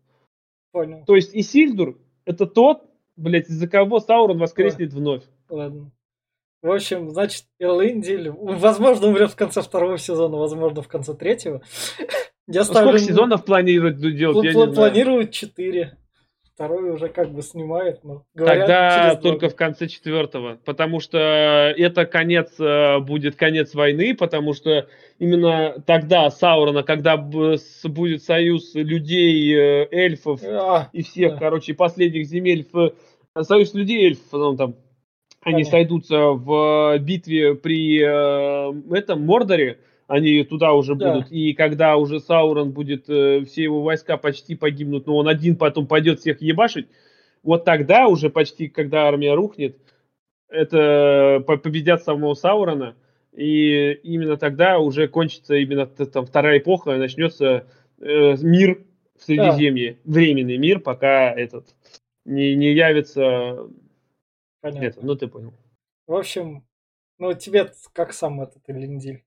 [0.72, 1.04] Понял.
[1.06, 2.84] То есть Исильдур это тот,
[3.18, 5.00] блядь, из-за кого Саурон воскреснет Ладно.
[5.00, 5.24] вновь.
[5.50, 5.92] Ладно.
[6.62, 11.62] В общем, значит, Элэндиль, возможно, умрет в конце второго сезона, возможно, в конце третьего.
[12.48, 12.98] Я ну, ставлю...
[12.98, 14.56] Сколько сезонов планируют делать?
[14.56, 15.98] Пл- планируют четыре.
[16.60, 22.06] Второй уже как бы снимает, но говорят, Тогда только в конце четвертого, потому что это
[22.06, 24.86] конец э, будет конец войны, потому что
[25.20, 31.40] именно тогда Саурона, когда будет союз людей, э, эльфов А, и всех, да.
[31.40, 32.68] короче, последних земель,
[33.42, 34.76] союз людей эльфов, ну, там,
[35.40, 35.72] они Понятно.
[35.72, 39.80] сойдутся в битве при э, этом Мордоре,
[40.10, 41.14] они туда уже Да.
[41.14, 45.56] будут, и когда уже Саурон будет, э, все его войска почти погибнут, но он один
[45.56, 46.88] потом пойдет всех ебашить,
[47.44, 49.78] вот тогда уже почти, когда армия рухнет,
[50.50, 52.96] это по- победят самого Саурона,
[53.34, 57.68] и именно тогда уже кончится именно там вторая эпоха, и начнется
[58.00, 58.84] э, мир
[59.16, 61.76] в Средиземье, временный мир, пока этот
[62.26, 63.68] не, не явится
[64.60, 64.86] понятно.
[64.86, 65.54] это, ну ты понял.
[66.08, 66.66] В общем,
[67.20, 69.24] ну тебе как сам этот Элендиль?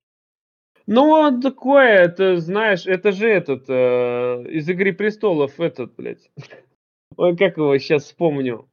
[0.87, 6.31] Ну, он такое, это, знаешь, это же этот, э, из «Игры престолов», этот, блядь.
[7.17, 8.69] Ой, как его сейчас вспомню.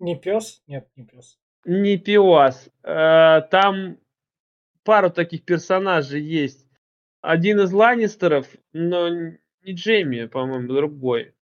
[0.00, 0.62] Не пес?
[0.66, 1.38] Нет, не пес.
[1.64, 2.70] Не Пиуас.
[2.82, 3.98] Э, там
[4.84, 6.66] пару таких персонажей есть.
[7.20, 11.34] Один из Ланнистеров, но не Джейми, по-моему, другой.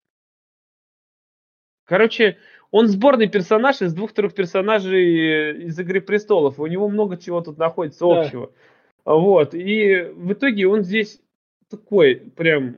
[1.83, 2.37] Короче,
[2.75, 6.59] он сборный персонаж из двух-трех персонажей э, из «Игры престолов».
[6.59, 8.19] У него много чего тут находится Да.
[8.19, 8.51] общего.
[9.05, 9.53] Вот.
[9.53, 11.21] И в итоге он здесь
[11.69, 12.75] такой прям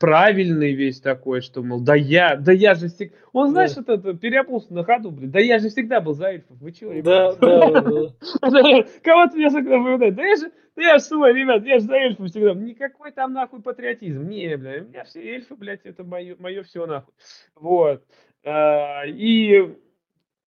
[0.00, 3.14] правильный весь такой, что, мол, да я, да я же всегда...
[3.32, 3.82] Он, знаешь, Да.
[3.82, 5.30] это, это переобулся на ходу, блин.
[5.30, 6.56] Да я же всегда был за эльфов.
[6.58, 8.84] Вы чего, Да, да, да.
[9.04, 10.16] Кого-то меня всегда напоминает.
[10.16, 12.52] Да я же, да я же свой, ребят, я же за эльфов всегда.
[12.54, 14.26] Никакой там нахуй патриотизм.
[14.26, 17.14] Не, бля, у меня все эльфы, блядь, это мое, мое все нахуй.
[17.54, 18.02] Вот.
[18.44, 19.74] А, И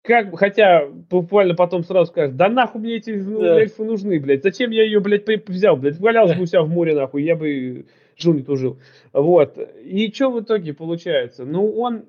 [0.02, 3.60] как хотя буквально потом сразу скажешь, да нахуй мне эти ну, Да.
[3.60, 4.42] эльфы нужны, блядь.
[4.42, 5.98] Зачем я ее, блядь, взял, блядь?
[5.98, 7.86] Валялся бы у себя в море, нахуй, я бы
[8.16, 8.78] жил не тужил.
[9.12, 9.58] Вот.
[9.84, 11.44] И что в итоге получается?
[11.44, 12.06] Ну, он,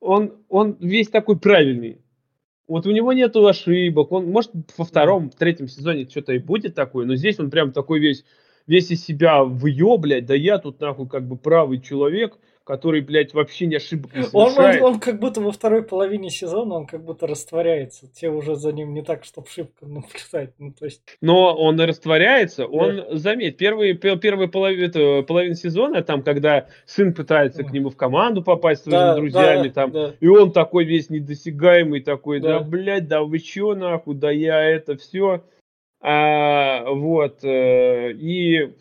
[0.00, 2.00] он, он весь такой правильный.
[2.66, 4.12] Вот у него нету ошибок.
[4.12, 7.98] Он, может, во втором, третьем сезоне что-то и будет такое, но здесь он прям такой
[7.98, 8.24] весь,
[8.66, 13.34] весь из себя выё, блядь, да я тут нахуй как бы правый человек, который, блядь,
[13.34, 14.82] вообще не ошибок не Он, он, совершает.
[14.82, 18.10] он как будто во второй половине сезона, он как будто растворяется.
[18.10, 20.54] Те уже за ним не так, чтобы шибко наблюдать.
[20.58, 22.64] Ну, то есть, Но он и растворяется.
[22.66, 27.72] Он, заметь, первый, пе- первая половина, половина сезона, там, когда сын пытается к Да.
[27.72, 30.14] нему в команду попасть с своими да, друзьями, да, там, да.
[30.18, 32.64] и он такой весь недосягаемый, такой, да, Да.
[32.64, 35.44] блядь, да вы чё, нахуй, да я это все.
[36.00, 38.74] А, вот, э, и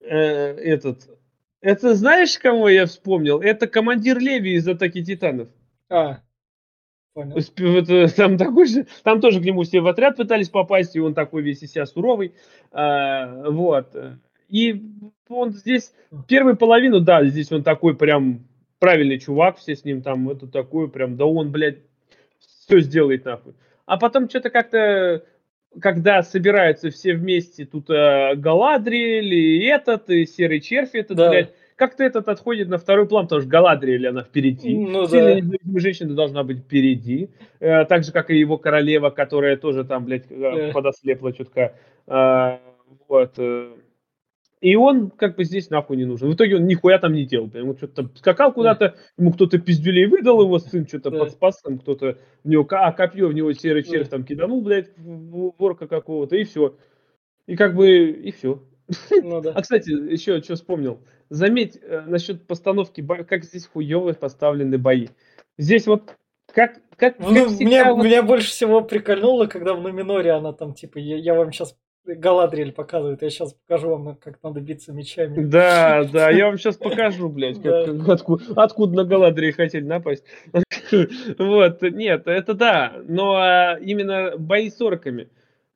[0.00, 0.16] э,
[0.56, 1.08] этот,
[1.62, 3.40] это знаешь, кого я вспомнил?
[3.40, 5.48] Это командир Леви из «Атаки Титанов».
[5.88, 6.20] А,
[7.14, 7.36] понял.
[7.38, 11.14] Э, Там такой же, там тоже к нему все в отряд пытались попасть, и он
[11.14, 12.34] такой весь из себя суровый.
[12.72, 13.96] А, вот.
[14.48, 14.84] И
[15.28, 15.94] он здесь
[16.28, 18.46] первую половину, да, здесь он такой прям
[18.78, 21.78] правильный чувак, все с ним там, это такой прям, да он, блядь,
[22.40, 23.54] все сделает нахуй.
[23.86, 25.24] А потом что-то как-то,
[25.80, 31.30] когда собираются все вместе, тут э, Галадриэль и этот, и Серый Червь этот, Да.
[31.30, 34.76] блядь, как-то этот отходит на второй план, потому что Галадриэль, она впереди.
[34.76, 35.80] Ну Сильная да.
[35.80, 37.30] женщина должна быть впереди.
[37.60, 41.74] Э, так же, как и его королева, которая тоже там, блядь, э, подослепла чутка.
[42.06, 42.60] А,
[43.08, 43.32] вот.
[43.38, 43.72] э.
[44.62, 46.30] И он как бы здесь нахуй не нужен.
[46.30, 47.50] В итоге он нихуя там не делал.
[47.52, 51.18] Он что-то скакал куда-то, ему кто-то пиздюлей выдал, его сын что-то Да.
[51.18, 55.88] подспас, там кто-то в него, а копье в него серый червь там киданул, блядь, ворка
[55.88, 56.76] какого-то, и все.
[57.48, 58.62] И как бы, и все.
[59.10, 59.50] Ну да.
[59.56, 61.00] А, кстати, еще что вспомнил.
[61.28, 65.08] Заметь э, насчет постановки, как здесь хуево поставлены бои.
[65.58, 66.14] Здесь вот
[66.54, 70.52] как, как, Ну, как всегда, меня, вот- меня больше всего прикольнуло, когда в Нуминоре она
[70.52, 74.92] там, типа, я, я вам сейчас Галадриэль показывает, я сейчас покажу вам, как надо биться
[74.92, 75.44] мечами.
[75.44, 78.12] Да, да, я вам сейчас покажу, блядь, как, Да.
[78.12, 80.24] откуда, откуда на Галадрии хотели напасть.
[81.38, 85.28] Вот, нет, это да, но а, именно бои с орками.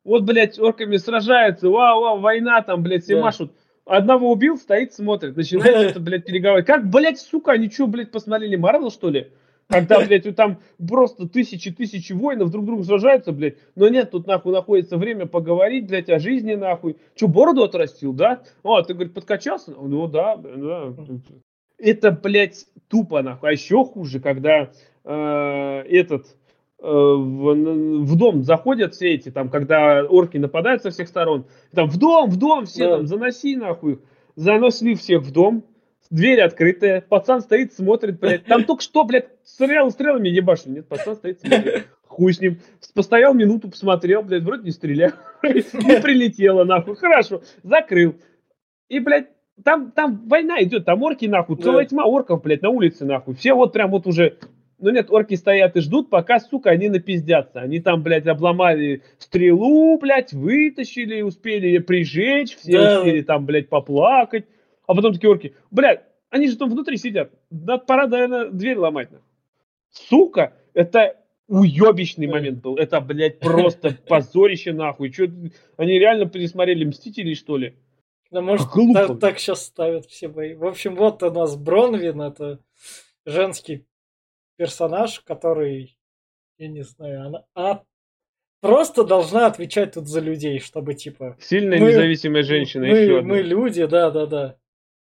[0.05, 3.23] Вот, блядь, орками сражаются, вау, вау, война там, блядь, все Да.
[3.23, 3.53] машут.
[3.87, 6.67] Одного убил, стоит, смотрит, начинает что-то, блядь, переговаривать.
[6.67, 9.31] Как, блядь, сука, они что, блядь, посмотрели Марвел, что ли?
[9.69, 13.57] Когда, блядь, там просто тысячи-тысячи воинов друг другу сражаются, блядь.
[13.75, 16.97] Но нет, тут нахуй находится время поговорить, блядь, о жизни, нахуй.
[17.17, 18.43] Че, бороду отрастил, да?
[18.63, 19.73] О, ты, говорит, подкачался?
[19.73, 20.95] Ну да, да.
[21.79, 23.49] Это, блядь, тупо, нахуй.
[23.49, 24.71] А еще хуже, когда
[25.05, 26.27] э, этот
[26.81, 31.89] э, в, в дом заходят все эти, там, когда орки нападают со всех сторон, там,
[31.89, 32.97] в дом, в дом, все Да.
[32.99, 33.95] там, заноси, нахуй.
[33.95, 33.99] их.
[34.37, 35.65] Заносили всех в дом,
[36.11, 38.45] дверь открытая, пацан стоит, смотрит, блядь.
[38.45, 40.73] Там только что, блядь, стрелял стрелами ебашил.
[40.73, 41.87] Нет, пацан стоит, смотрит.
[42.07, 42.59] Хуй с ним.
[42.95, 45.11] Постоял минуту, посмотрел, блядь, вроде не стрелял.
[45.43, 46.97] Не прилетело, нахуй.
[46.97, 48.15] Хорошо, закрыл.
[48.89, 49.27] И, блядь,
[49.65, 53.35] там, там война идет, там орки нахуй, целая тьма орков, блядь, на улице нахуй.
[53.35, 54.37] Все вот прям вот уже,
[54.79, 57.61] ну нет, орки стоят и ждут, пока, сука, они напиздятся.
[57.61, 62.99] Они там, блядь, обломали стрелу, блядь, вытащили, успели ее прижечь, все Да.
[62.99, 64.45] успели там, блядь, поплакать.
[64.87, 67.33] А потом такие орки, блядь, они же там внутри сидят.
[67.51, 69.11] Да пора, наверное, дверь ломать.
[69.11, 69.27] нахуй.
[69.91, 71.17] Сука, это
[71.49, 72.77] уебищный момент был.
[72.77, 75.11] Это, блядь, просто позорище нахуй.
[75.11, 75.27] Чё,
[75.77, 77.77] они реально пересмотрели Мстителей, что ли?
[78.31, 79.07] Да, может, Глупо.
[79.09, 80.55] так, так сейчас ставят все бои.
[80.55, 82.59] В общем, вот у нас Бронвин, это
[83.25, 83.87] женский
[84.57, 85.97] персонаж, который,
[86.59, 87.83] я не знаю, она, она
[88.61, 92.87] просто должна отвечать тут за людей, чтобы типа Сильная Мы- независимая женщина.
[92.87, 93.29] мы, еще одна.
[93.29, 94.11] мы люди, да,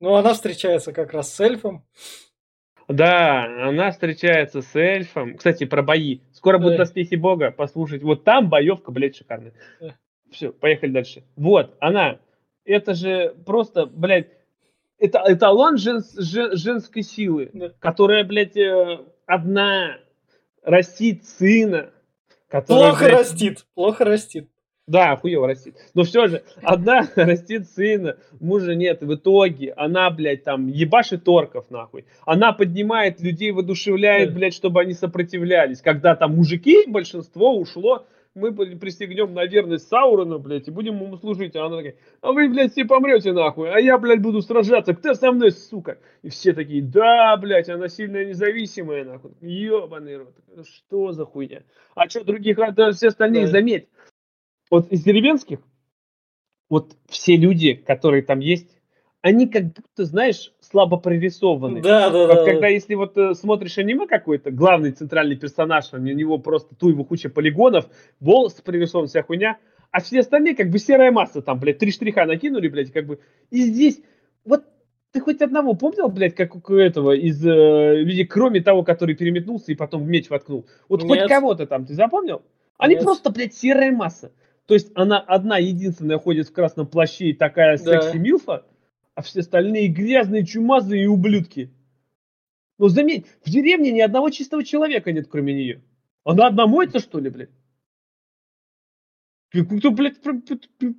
[0.05, 1.83] Но она встречается как раз с эльфом.
[2.87, 5.35] Да, она встречается с эльфом.
[5.35, 6.19] Кстати, про бои.
[6.31, 6.83] Скоро будут Да.
[6.83, 8.03] доспехи бога послушать.
[8.03, 9.53] Вот там боевка, блядь, шикарная.
[9.81, 9.95] Да.
[10.29, 11.23] Все, поехали дальше.
[11.35, 12.19] Вот, она.
[12.65, 14.27] Это же просто, блядь,
[14.99, 17.69] это эталон женс- жен- женской силы, Да.
[17.79, 19.97] которая, блядь, э, одна
[20.61, 21.89] растит сына.
[22.47, 24.49] который, Плохо блядь, растит, плохо растит.
[24.87, 25.75] Да, хуево растит.
[25.95, 29.01] Но все же, одна растит сына, мужа нет.
[29.01, 32.05] В итоге она, блядь, там ебашит орков, нахуй.
[32.25, 35.81] Она поднимает людей, воодушевляет, блядь, чтобы они сопротивлялись.
[35.81, 38.05] Когда там мужики, большинство ушло,
[38.35, 41.55] мы блядь, пристегнем на верность Саурона, блядь, и будем ему служить.
[41.55, 44.93] А она такая, а вы, блядь, все помрете, нахуй, а я, блядь, буду сражаться.
[44.93, 45.97] Кто со мной, сука?
[46.21, 49.31] И все такие, да, блядь, она сильная независимая, нахуй.
[49.41, 50.35] Ебаный рот.
[50.67, 51.63] Что за хуйня?
[51.95, 53.51] А что других, а да, все остальные, Да.
[53.51, 53.87] заметь,
[54.69, 55.59] вот из деревенских,
[56.69, 58.69] вот все люди, которые там есть,
[59.21, 61.81] они как будто, знаешь, слабо прорисованы.
[61.81, 62.45] Да, да, Вот да.
[62.45, 67.03] когда, если вот э, смотришь аниме какой-то, главный центральный персонаж, у него просто ту его
[67.03, 67.87] куча полигонов,
[68.19, 69.57] волосы прорисованы, вся хуйня,
[69.89, 73.19] а все остальные как бы серая масса, там, блядь, три штриха накинули, блядь, как бы,
[73.49, 73.99] и здесь,
[74.43, 74.63] вот
[75.11, 79.71] ты хоть одного помнил, блядь, как у этого из э, людей, кроме того, который переметнулся
[79.71, 80.67] и потом в меч воткнул?
[80.87, 81.29] Вот хоть Нет.
[81.29, 82.43] кого-то там, ты запомнил?
[82.77, 83.03] Они Нет.
[83.03, 84.33] просто, блядь, серая масса.
[84.67, 88.01] То есть она одна единственная ходит в красном плаще и такая Да.
[88.01, 88.65] секси-милфа,
[89.13, 91.71] а все остальные грязные, чумазые и ублюдки.
[92.77, 95.81] Ну, заметь, в деревне ни одного чистого человека нет, кроме нее.
[96.23, 97.49] Она одна моется, что ли, блядь?
[99.51, 100.15] Как-то, блядь,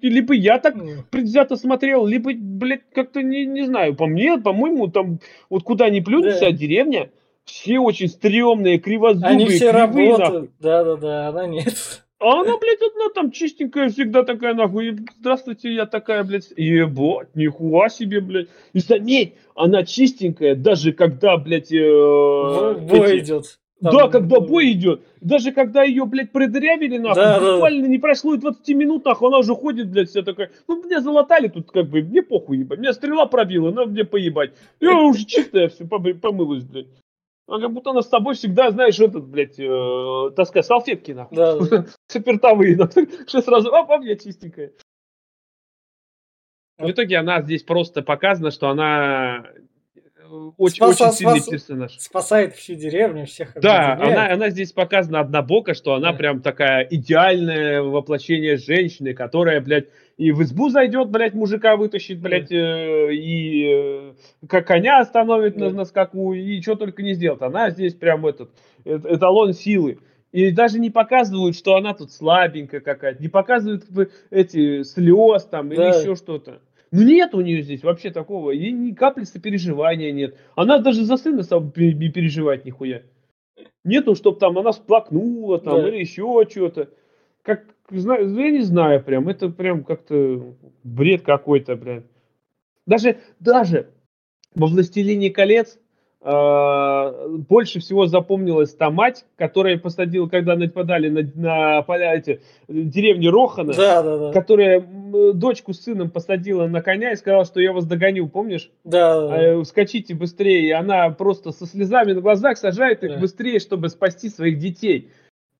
[0.00, 3.94] либо я так М, предвзято смотрел, либо, блядь, как-то не, не знаю.
[3.94, 6.30] По мне, по-моему, там вот куда ни плюнь, Да.
[6.36, 7.10] вся деревня,
[7.44, 10.50] все очень стрёмные, кривозубые, Они все кривые, работают.
[10.58, 12.05] Да, да, да, она нет.
[12.18, 14.96] А она, блядь, одна там чистенькая, всегда такая, нахуй.
[15.20, 16.50] Здравствуйте, я такая, блядь.
[16.56, 18.48] Ебать, нихуя себе, блядь.
[18.72, 23.58] И заметь, она чистенькая, даже когда, блядь, э, Бой эти- идет.
[23.78, 25.02] Да, Там, когда бой идет.
[25.20, 27.52] Даже когда ее, блядь, продырявили, нахуй, Да, да.
[27.52, 31.02] буквально не прошло и 20 минут, нахуй, она уже ходит, блядь, вся такая, ну, меня
[31.02, 32.78] залатали тут, как бы, мне похуй, ебать.
[32.78, 34.52] Меня стрела пробила, на мне поебать.
[34.80, 36.86] Я уже чистая, все, помылась, блядь.
[37.48, 41.36] А как будто она с тобой всегда, знаешь, этот, блядь, э, таскай салфетки, нахуй.
[41.36, 41.86] Да, да.
[42.08, 42.76] Спиртовые,
[43.28, 44.72] что сразу, оп, а я чистенькая.
[46.78, 49.46] В итоге она здесь просто показана, что она
[49.94, 50.00] э,
[50.58, 51.98] очень, Спаса- очень сильный спас- персонаж.
[51.98, 54.18] Спасает всю деревню, всех Да, объединяет.
[54.28, 56.18] она, она здесь показана однобоко, что она Да.
[56.18, 59.86] прям такая идеальное воплощение женщины, которая, блядь,
[60.16, 64.12] и в избу зайдет, блядь, мужика вытащит, блядь, э, и э,
[64.48, 67.42] как коня остановит на, на скаку, и что только не сделает.
[67.42, 68.50] Она здесь прям этот
[68.84, 69.98] эталон силы.
[70.32, 73.84] И даже не показывают, что она тут слабенькая какая-то, не показывают
[74.30, 75.88] эти слез там или Да.
[76.00, 76.60] еще что-то.
[76.92, 80.36] Ну нет у нее здесь вообще такого, и ни капли сопереживания нет.
[80.54, 83.02] Она даже за сына сам не переживает нихуя.
[83.84, 85.88] Нету, чтобы там она всплакнула там Да.
[85.88, 86.90] или еще что-то.
[87.42, 92.04] Как, знаю, я не знаю прям, это прям как-то бред какой-то, блядь.
[92.86, 93.88] Даже, даже
[94.54, 95.78] во «Властелине колец»
[96.28, 103.28] а, больше всего запомнилась та мать, которая посадила, когда нападали на, на поля эти, деревни
[103.28, 104.32] Рохана, Да, да, да.
[104.32, 104.80] которая
[105.34, 108.70] дочку с сыном посадила на коня и сказала, что я вас догоню, помнишь?
[108.82, 109.42] Да, да, да.
[109.42, 110.66] Э, скачите быстрее.
[110.66, 113.18] И она просто со слезами на глазах сажает их Да.
[113.18, 115.10] быстрее, чтобы спасти своих детей.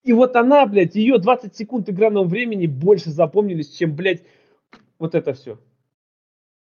[0.07, 4.23] И вот она, блядь, ее 20 секунд игранного времени больше запомнились, чем, блядь,
[5.01, 5.59] вот это все.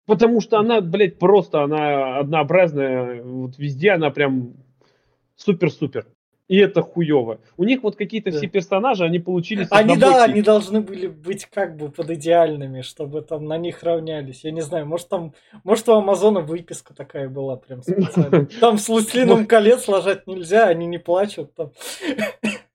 [0.04, 4.54] Потому что она, блядь, просто, она однообразная, вот везде она прям
[5.36, 6.06] супер-супер.
[6.48, 7.40] И это хуево.
[7.56, 8.38] У них вот какие-то Да.
[8.38, 13.22] все персонажи, они получились Они, да, они должны были быть как бы под идеальными, чтобы
[13.22, 14.44] там на них равнялись.
[14.44, 15.34] Я не знаю, может там,
[15.64, 18.46] может у Амазона выписка такая была прям специально.
[18.60, 21.52] Там с Властелином колец ложать нельзя, они не плачут.
[21.54, 21.72] Там.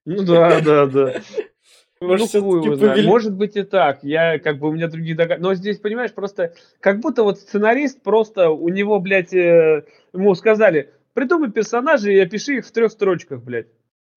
[0.05, 1.13] Ну да, да, да.
[2.01, 3.07] Может, ну, хуй его повели...
[3.07, 4.03] Может быть и так.
[4.03, 5.41] Я, как бы, у меня другие догадки.
[5.41, 10.91] Но здесь, понимаешь, просто, как будто вот сценарист просто, у него, блядь, э, ему сказали,
[11.13, 13.67] придумай персонажей и опиши их в трех строчках, блядь.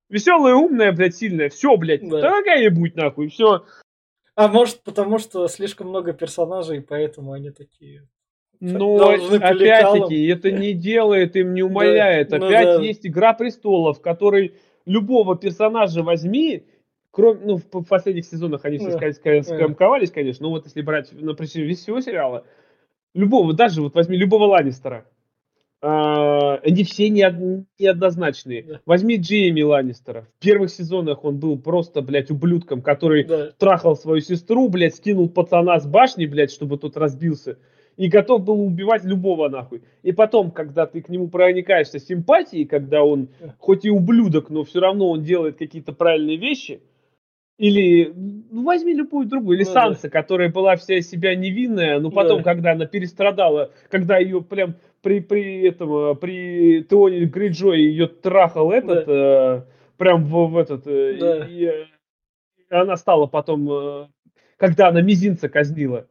[0.08, 1.50] Веселая, умная, блядь, сильная.
[1.50, 2.22] Все, блядь, да.
[2.22, 3.66] какая-нибудь, нахуй, все.
[4.34, 8.08] А может, потому что слишком много персонажей, поэтому они такие
[8.60, 12.28] но опять-таки это не делает им, не умаляет.
[12.28, 12.80] Да, ну опять да.
[12.80, 14.54] есть Игра престолов, который
[14.86, 16.66] любого персонажа возьми,
[17.10, 19.42] кроме, ну, в последних сезонах они все да.
[19.42, 22.44] скомковались, конечно, но вот если брать на весь всего сериала,
[23.14, 25.06] любого, даже вот возьми любого Ланнистера,
[25.82, 28.62] Uh, они все не, неоднозначные.
[28.62, 28.80] Да.
[28.86, 30.26] Возьми Джейми Ланнистера.
[30.38, 33.50] В первых сезонах он был просто, блядь, ублюдком, который да.
[33.58, 37.58] трахал свою сестру, блядь, скинул пацана с башни, блядь, чтобы тот разбился
[37.96, 39.82] и готов был убивать любого нахуй.
[40.02, 43.28] И потом, когда ты к нему проникаешься симпатией, когда он
[43.58, 46.80] хоть и ублюдок, но все равно он делает какие-то правильные вещи,
[47.56, 50.08] или ну, возьми любую другую, или ну, Санса, да.
[50.08, 52.44] которая была вся из себя невинная, но потом, да.
[52.44, 59.06] когда она перестрадала, когда ее прям при, при этом, при Теоне Гриджой ее трахал этот,
[59.06, 59.56] да.
[59.58, 59.62] э,
[59.98, 61.46] прям в, в этот, э, да.
[61.46, 61.86] и,
[62.70, 64.08] и она стала потом, э,
[64.56, 66.08] когда она мизинца казнила,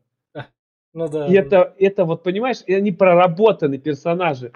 [0.94, 1.28] ну да.
[1.28, 4.52] И это, это вот, понимаешь, и они проработаны персонажи.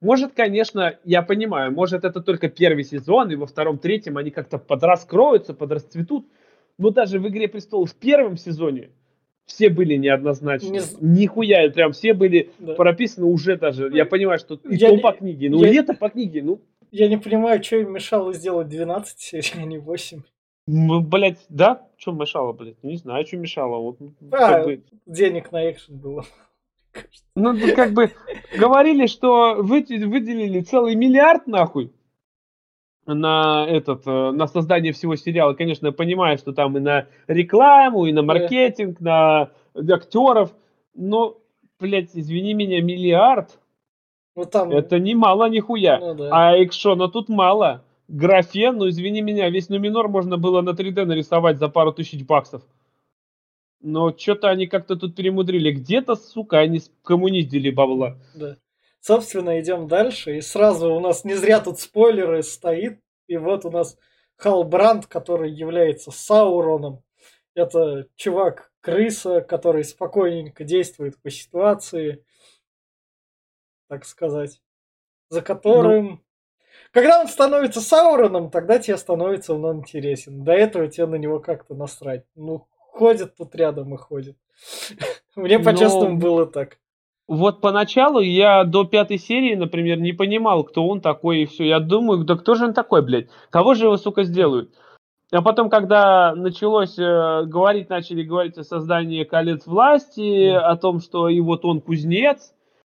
[0.00, 4.58] Может, конечно, я понимаю, может, это только первый сезон, и во втором, третьем они как-то
[4.58, 6.26] подраскроются, подрасцветут.
[6.78, 8.90] Но даже в «Игре престолов» в первом сезоне
[9.44, 10.70] все были неоднозначны.
[10.70, 10.80] Не...
[11.00, 12.74] Нихуя, прям все были да.
[12.74, 13.90] прописаны уже даже.
[13.92, 15.02] Я понимаю, что и я то не...
[15.02, 15.70] по книге, ну я...
[15.70, 16.60] и это по книге, ну.
[16.90, 20.22] Я не понимаю, что им мешало сделать 12 серий, а не 8.
[20.66, 21.88] Ну, блять, да?
[21.96, 22.82] Что мешало, блядь?
[22.82, 23.78] Не знаю, что мешало.
[23.78, 23.98] Вот,
[24.32, 24.82] а, бы...
[25.06, 26.24] денег на экшен было.
[27.34, 28.12] Ну, как бы
[28.54, 31.90] говорили, что выделили целый миллиард, нахуй,
[33.06, 35.54] на этот, э, на создание всего сериала.
[35.54, 40.52] Конечно, я понимаю, что там и на рекламу, и на маркетинг, на актеров,
[40.94, 41.38] но,
[41.80, 43.58] блядь, извини меня, миллиард,
[44.36, 44.70] ну, там...
[44.70, 45.98] это немало нихуя.
[45.98, 46.28] Ну, да.
[46.30, 51.58] А экшона тут мало графен, ну извини меня, весь Нуминор можно было на 3D нарисовать
[51.58, 52.62] за пару тысяч баксов.
[53.80, 55.72] Но что-то они как-то тут перемудрили.
[55.72, 58.16] Где-то, сука, они коммуниздили бабла.
[58.34, 58.56] Да.
[59.00, 60.36] Собственно, идем дальше.
[60.36, 63.00] И сразу у нас не зря тут спойлеры стоит.
[63.26, 63.98] И вот у нас
[64.36, 67.02] Халбранд, который является Сауроном.
[67.54, 72.24] Это чувак-крыса, который спокойненько действует по ситуации,
[73.88, 74.62] так сказать,
[75.28, 76.20] за которым ну,
[76.92, 80.44] когда он становится Сауроном, тогда тебе становится он интересен.
[80.44, 82.24] До этого тебе на него как-то насрать.
[82.36, 84.36] Ну, ходит тут рядом и ходит.
[85.36, 86.76] Мне по-честному было так.
[87.28, 91.64] Вот поначалу я до пятой серии, например, не понимал, кто он такой и все.
[91.64, 93.28] Я думаю, да кто же он такой, блядь?
[93.48, 94.74] Кого же его, сука, сделают?
[95.30, 100.58] А потом, когда началось э, говорить, начали говорить о создании колец власти, mm.
[100.58, 102.52] о том, что и вот он кузнец,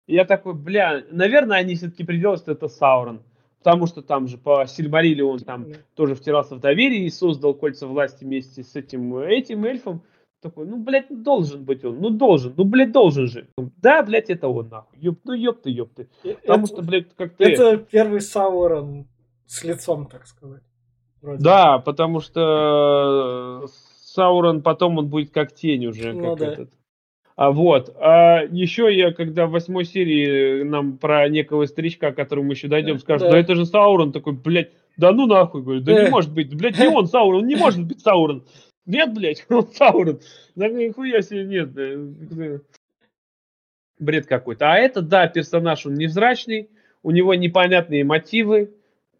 [0.08, 3.22] я такой, бля, наверное, они все-таки приделают, что это Саурон
[3.64, 7.86] потому что там же по Сильмариле он там тоже втирался в доверие и создал кольца
[7.86, 10.02] власти вместе с этим этим эльфом.
[10.42, 13.48] Такой, ну, блядь, должен быть он, ну, должен, ну, блядь, должен же.
[13.80, 14.98] Да, блядь, это он, нахуй.
[14.98, 16.08] Ёп, ну, ёб ты, ёб ты.
[16.42, 17.44] Потому это, что, блядь, как ты...
[17.44, 19.06] Это первый Саурон
[19.46, 20.62] с лицом, так сказать.
[21.22, 21.42] Вроде.
[21.42, 23.64] Да, потому что
[24.02, 26.52] Саурон потом он будет как тень уже, ну, как да.
[26.52, 26.70] этот.
[27.36, 27.94] А вот.
[27.98, 32.68] А еще я, когда в восьмой серии нам про некого старичка, к которому мы еще
[32.68, 33.32] дойдем, скажут, да.
[33.32, 36.78] да это же Саурон такой, блядь, да ну нахуй, говорю, да не может быть, блядь,
[36.78, 38.44] не он Саурон, не может быть Саурон.
[38.86, 40.20] Нет, блядь, он Саурон.
[40.54, 42.62] Да нихуя себе нет.
[43.98, 44.72] Бред какой-то.
[44.72, 46.70] А этот, да, персонаж, он невзрачный,
[47.02, 48.74] у него непонятные мотивы,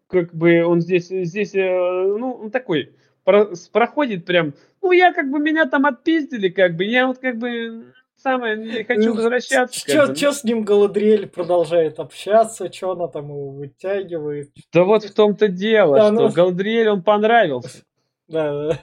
[0.07, 2.93] как бы он здесь, здесь, э, ну, он такой,
[3.23, 7.93] проходит прям, ну, я как бы, меня там отпиздили, как бы, я вот как бы,
[8.25, 9.79] самое, не хочу возвращаться.
[9.79, 10.33] Что ну.
[10.33, 14.49] с ним Галадриэль продолжает общаться, что она там его вытягивает?
[14.73, 16.29] Да вот в том-то дело, да, что ну...
[16.29, 17.83] Галадриэль он понравился.
[18.27, 18.79] Да, да.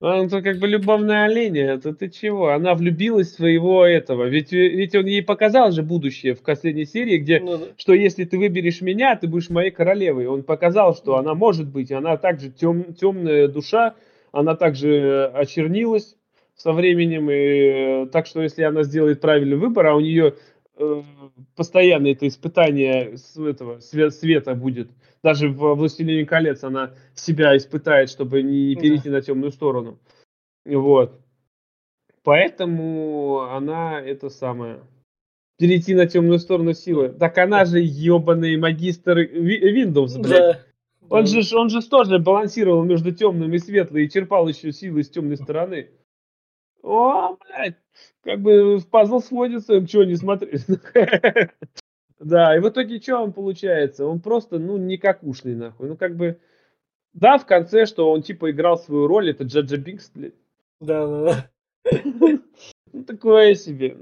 [0.00, 2.48] Он то как бы любовная оленя, это ты чего?
[2.48, 4.24] Она влюбилась в своего этого.
[4.24, 7.64] Ведь, ведь он ей показал же будущее в последней серии, где, ну, да.
[7.76, 10.26] что если ты выберешь меня, ты будешь моей королевой.
[10.26, 13.94] Он показал, что она может быть, она также тем, темная душа,
[14.32, 16.16] она также очернилась,
[16.56, 17.30] со временем.
[17.30, 20.36] И, э, так что если она сделает правильный выбор, а у нее
[20.76, 21.02] э,
[21.56, 24.90] постоянно это испытание с этого свет, света будет.
[25.22, 29.16] Даже в «Властелине колец» она себя испытает, чтобы не перейти да.
[29.16, 29.98] на темную сторону.
[30.64, 31.20] Вот.
[32.24, 34.80] Поэтому она это самое
[35.58, 37.10] перейти на темную сторону силы.
[37.10, 40.26] Так она же ебаный магистр Windows, блядь.
[40.26, 40.60] Да.
[41.08, 45.10] Он же, он же тоже балансировал между темным и светлым и черпал еще силы с
[45.10, 45.90] темной стороны.
[46.82, 47.76] О, блядь,
[48.22, 50.66] как бы в пазл сводится, чего не смотреть.
[52.24, 54.06] Да, и в итоге что он получается?
[54.06, 55.88] Он просто, ну, не какушный, нахуй.
[55.88, 56.38] Ну, как бы,
[57.12, 60.34] да, в конце, что он, типа, играл свою роль, это Джаджа Бинкс, блядь.
[60.78, 61.50] Да, да,
[61.84, 62.00] да.
[62.92, 63.96] Ну, такое себе.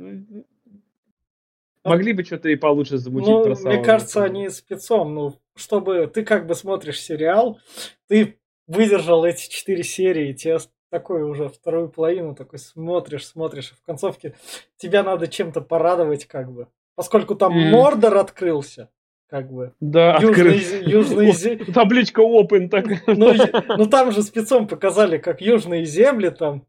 [1.83, 6.25] Могли бы что-то и получше замутить ну, про Мне кажется, они спецом, ну, чтобы ты
[6.25, 7.59] как бы смотришь сериал,
[8.07, 10.59] ты выдержал эти четыре серии, тебе
[10.91, 14.35] такой уже вторую половину такой смотришь, смотришь, и в концовке
[14.77, 16.67] тебя надо чем-то порадовать как бы.
[16.97, 17.71] Поскольку там Мгм.
[17.71, 18.91] Мордор открылся,
[19.29, 19.73] как бы.
[19.81, 20.87] Да, Южный, открыт.
[20.87, 22.85] южные зе- Табличка open так.
[23.07, 23.33] Ну,
[23.79, 26.67] ну там же спецом показали, как южные земли там.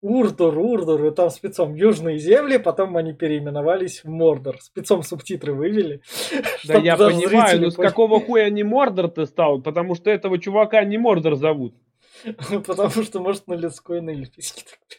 [0.00, 4.60] Урдур, Урдур, и там спецом южные земли, потом они переименовались в Мордор.
[4.60, 6.02] Спецом субтитры вывели.
[6.68, 7.90] Да я понимаю, но с поняли.
[7.90, 9.60] какого хуя не Мордор-то стал?
[9.60, 11.74] Потому что этого чувака не Мордор зовут.
[12.66, 14.98] Потому что, может, на людской, на эльфийский так.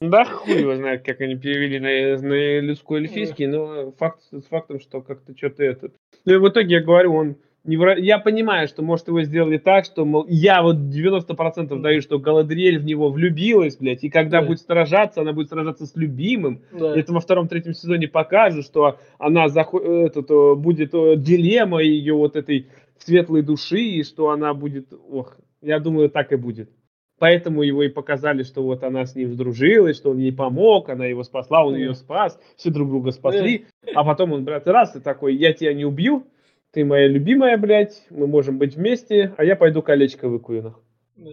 [0.00, 4.80] Да хуй его знает, как они перевели на, на людской эльфийский, но факт с фактом,
[4.80, 5.94] что как-то что-то этот.
[6.26, 9.56] Ну и в итоге я говорю, он не вра- Я понимаю, что, может, его сделали
[9.58, 14.40] так, что, мол, я вот 90% даю, что Галадриэль в него влюбилась, блядь, и когда
[14.42, 14.46] Да.
[14.46, 16.94] будет сражаться, она будет сражаться с любимым, Да.
[16.96, 22.36] Это во втором-третьем сезоне покажут, что она захо- этот, э, будет э, дилемма ее вот
[22.36, 22.68] этой
[22.98, 24.92] светлой души, и что она будет...
[25.10, 26.70] Ох, я думаю, так и будет.
[27.18, 31.06] Поэтому его и показали, что вот она с ним сдружилась, что он ей помог, она
[31.06, 33.66] его спасла, он ее спас, все друг друга спасли.
[33.94, 36.28] А потом он, брат, раз и такой, я тебя не убью,
[36.70, 40.62] ты моя любимая, блядь, мы можем быть вместе, а я пойду колечко выкую.
[40.62, 40.82] нахуй».
[41.16, 41.30] Да.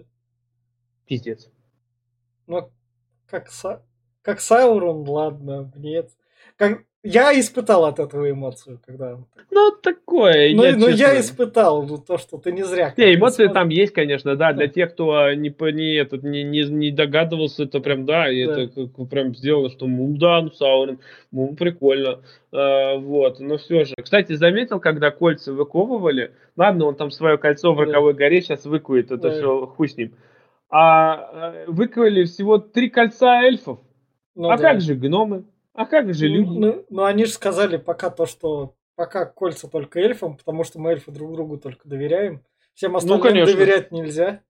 [1.06, 1.52] Пиздец.
[2.48, 2.72] Но
[3.28, 3.82] как, Са-
[4.22, 6.10] как Саурон, ладно, нет.
[6.58, 6.84] Как...
[7.06, 9.20] Я испытал от этого эмоцию, когда...
[9.52, 10.56] Ну, такое.
[10.56, 12.94] Ну, я, ну, я испытал ну, то, что ты не зря.
[12.98, 13.54] Не, эмоции смотришь.
[13.54, 14.54] там есть, конечно, да.
[14.54, 14.74] Для Да.
[14.74, 18.62] тех, кто а, не, не, этот, не, не, не догадывался, это прям, да, и Да.
[18.64, 21.00] это как прям сделано, что, ну да, ну Саурон,
[21.32, 22.22] ну прикольно.
[22.52, 23.94] А, вот, но все же.
[24.02, 27.86] Кстати, заметил, когда кольца выковывали, ладно, он там свое кольцо в Да.
[27.86, 29.32] роковой горе сейчас выкует, это Да.
[29.32, 30.16] все хуй с ним.
[30.72, 33.80] А э, выковали всего три кольца эльфов.
[34.34, 34.72] Ну а да.
[34.72, 35.46] как же гномы?
[35.76, 36.48] А как же люди?
[36.48, 40.80] Ну, ну, ну, они же сказали пока то, что пока кольца только эльфам, потому что
[40.80, 42.42] мы эльфы друг другу только доверяем.
[42.74, 43.54] Всем остальным Ну, конечно.
[43.54, 44.42] доверять нельзя.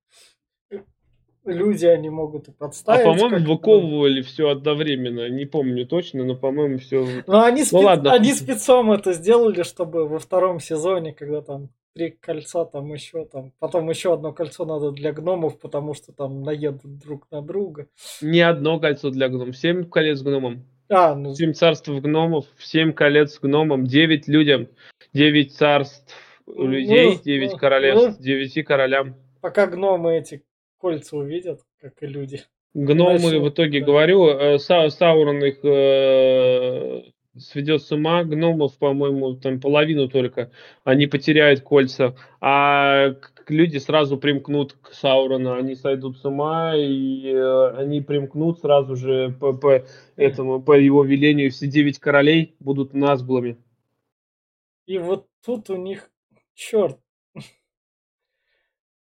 [1.43, 3.03] Люди они могут и а подставить.
[3.03, 3.51] по-моему, как-то.
[3.51, 5.29] выковывали все одновременно.
[5.29, 8.11] Не помню точно, но, по-моему, все Но они, спе- ладно.
[8.13, 13.51] они спецом это сделали, чтобы во втором сезоне, когда там три кольца, там еще там,
[13.59, 17.87] потом еще одно кольцо надо для гномов, потому что там наедут друг на друга.
[18.21, 20.65] Не одно кольцо для гномов, семь колец гномам.
[20.89, 24.67] А, ну, Семь царств гномов, семь колец гномам, девять людям,
[25.13, 26.15] девять царств
[26.45, 28.23] Ну, людей, ну, девять ну, королевств, ну.
[28.23, 29.15] девяти королям.
[29.41, 30.43] пока гномы эти
[30.79, 32.43] кольца увидят, как и люди.
[32.75, 33.85] Гномы, Иначе, в итоге да.
[33.85, 37.03] говорю, э, Са- Саурон их э,
[37.37, 40.51] сведет с ума, гномов, по-моему, там половину только,
[40.83, 43.15] они потеряют кольца, а
[43.47, 49.35] люди сразу примкнут к Саурону, они сойдут с ума, и э, они примкнут сразу же
[49.39, 53.57] по, по этому, по его велению, все девять королей будут назглами.
[54.85, 56.09] И вот тут у них,
[56.53, 56.99] черт,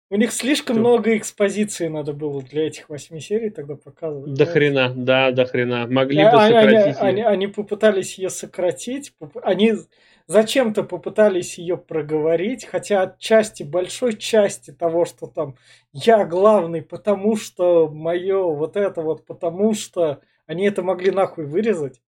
[0.09, 0.81] у них слишком Что?
[0.81, 4.33] много экспозиции надо было для этих восьми серий тогда показывать.
[4.33, 5.87] До Ну, хрена, да, до хрена.
[5.87, 6.97] Могли А- бы они, они- сократить.
[7.01, 7.29] они- её.
[7.29, 9.73] они попытались ее сократить, поп- они
[10.27, 15.55] зачем-то попытались ее проговорить, хотя отчасти, большой части того, что там
[15.93, 22.01] я главный, потому что мое вот это вот, потому что они это могли нахуй вырезать.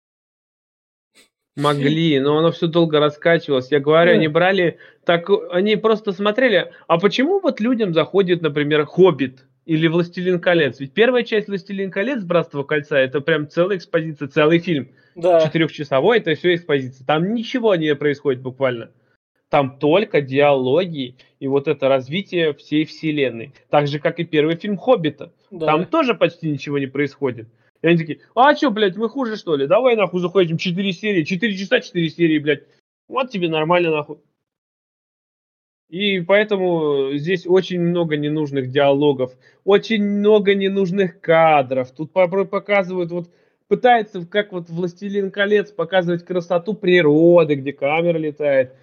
[1.60, 3.72] Могли, но оно все долго раскачивалось.
[3.72, 9.45] Я говорю, они брали, так они просто смотрели, а почему вот людям заходит, например, Хоббит
[9.66, 10.80] или Властелин колец?
[10.80, 14.89] Ведь первая часть Властелин колец, Братство кольца, это прям целая экспозиция, целый фильм.
[15.16, 15.41] Да.
[15.41, 17.05] Четырехчасовой, это все экспозиция.
[17.05, 18.91] Там ничего не происходит буквально.
[19.49, 23.53] Там только диалоги и вот это развитие всей вселенной.
[23.70, 25.34] Так же, как и первый фильм Хоббита.
[25.49, 25.66] да.
[25.66, 27.47] Там тоже почти ничего не происходит.
[27.82, 29.68] И они такие, а что, блядь, мы хуже, что ли?
[29.68, 32.64] Давай, нахуй, заходим 4 серии, 4 часа, 4 серии, блядь.
[33.08, 34.18] Вот тебе нормально, нахуй.
[35.90, 41.92] И поэтому здесь очень много ненужных диалогов, очень много ненужных кадров.
[41.92, 43.30] Тут по- по- показывают, вот
[43.68, 48.76] пытается, как вот «Властелин колец», показывать красоту природы, где камера летает.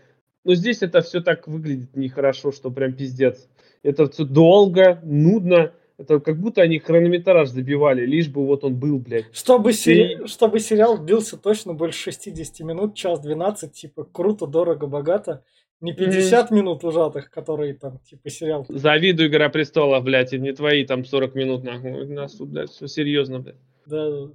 [0.44, 3.49] Но здесь это все так выглядит нехорошо, что прям пиздец.
[3.82, 5.72] Это все долго, нудно.
[5.99, 9.34] Это как будто они хронометраж забивали, лишь бы вот он был, блядь.
[9.34, 15.42] Чтобы, сери- чтобы сериал длился точно больше 60 минут, час 12, типа круто, дорого, богато.
[15.80, 18.64] Не 50 минут ужатых, которые там, типа, сериал.
[18.68, 21.92] Завидую Игра престолов, блядь, и не твои там 40 минут, нахуй.
[21.92, 23.57] У нас тут, блядь, все серьезно, блядь.
[23.86, 24.32] Да, да.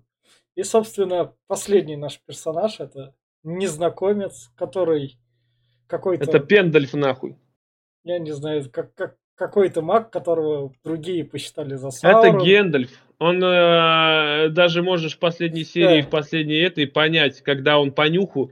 [0.55, 5.18] И, собственно, последний наш персонаж это незнакомец, который
[5.88, 6.24] какой-то...
[6.24, 7.38] Это Пендальф, нахуй.
[8.03, 12.35] Я не знаю, как, как, какой-то маг, которого другие посчитали за Саурон.
[12.35, 12.89] Это Гендальф.
[13.17, 16.07] Он э, даже можешь в последней серии, Да.
[16.07, 18.51] в последней этой понять, когда он по нюху,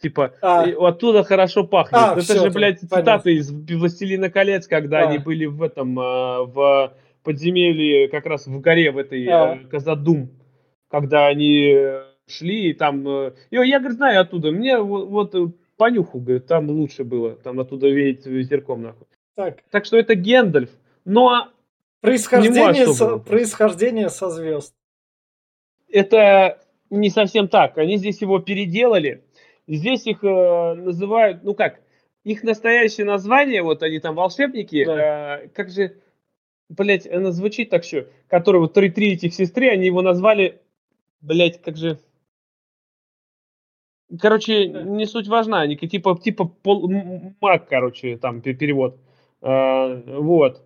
[0.00, 0.64] типа, А.
[0.88, 2.00] оттуда хорошо пахнет.
[2.00, 2.98] А, Это всё, же, блядь, понятно.
[2.98, 5.08] цитаты из «Властелина колец», когда А.
[5.08, 6.02] они были в этом, э,
[6.46, 9.56] в подземелье, как раз в горе в этой А.
[9.56, 10.30] э, Казадум,
[10.90, 13.06] когда они э, шли, и там...
[13.06, 17.32] э, я, говорит, знаю оттуда, мне вот, вот э, по нюху, говорит, там лучше было,
[17.32, 19.06] там оттуда веет ветерком, нахуй.
[19.40, 20.70] Так, Так что это Гендальф.
[21.04, 21.48] Но
[22.00, 24.74] происхождение, что со, происхождение со звезд.
[25.88, 26.60] это
[26.90, 27.78] не совсем так.
[27.78, 29.24] Они здесь его переделали.
[29.66, 31.80] Здесь их э, называют, ну как,
[32.24, 35.96] их настоящее название, вот они там волшебники, э, как же,
[36.68, 40.60] блять, оно звучит так еще, которые вот три, три этих сестры, они его назвали,
[41.20, 41.98] блять, как же,
[44.18, 44.82] короче, Да.
[44.82, 46.90] не суть важна, они типа, типа пол,
[47.40, 48.96] маг, короче, там пе- перевод.
[48.96, 49.09] Э,
[49.40, 50.62] вот.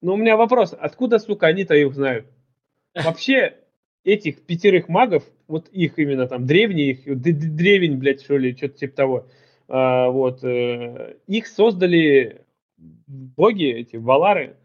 [0.00, 2.26] Но у меня вопрос, откуда, сука, они-то их знают?
[2.94, 3.56] Вообще,
[4.04, 8.56] этих пятерых магов, вот их именно там, древний, их, д- д- древень, блядь, что ли,
[8.56, 9.26] что-то типа того,
[9.68, 12.42] а, вот, э, их создали
[12.76, 14.56] боги, эти, валары,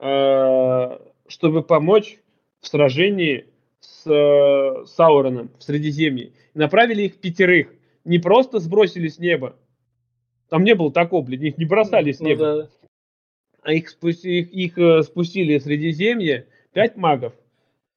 [0.00, 0.98] э,
[1.28, 2.18] чтобы помочь
[2.60, 3.46] в сражении
[3.80, 6.32] с э, Сауроном в Средиземье.
[6.54, 7.68] Направили их пятерых.
[8.04, 9.56] Не просто сбросили с неба.
[10.48, 12.68] Там не было такого, блядь, их не бросали с Ну неба да.
[13.66, 17.32] А их, их, их, э, спустили в Средиземье пять магов.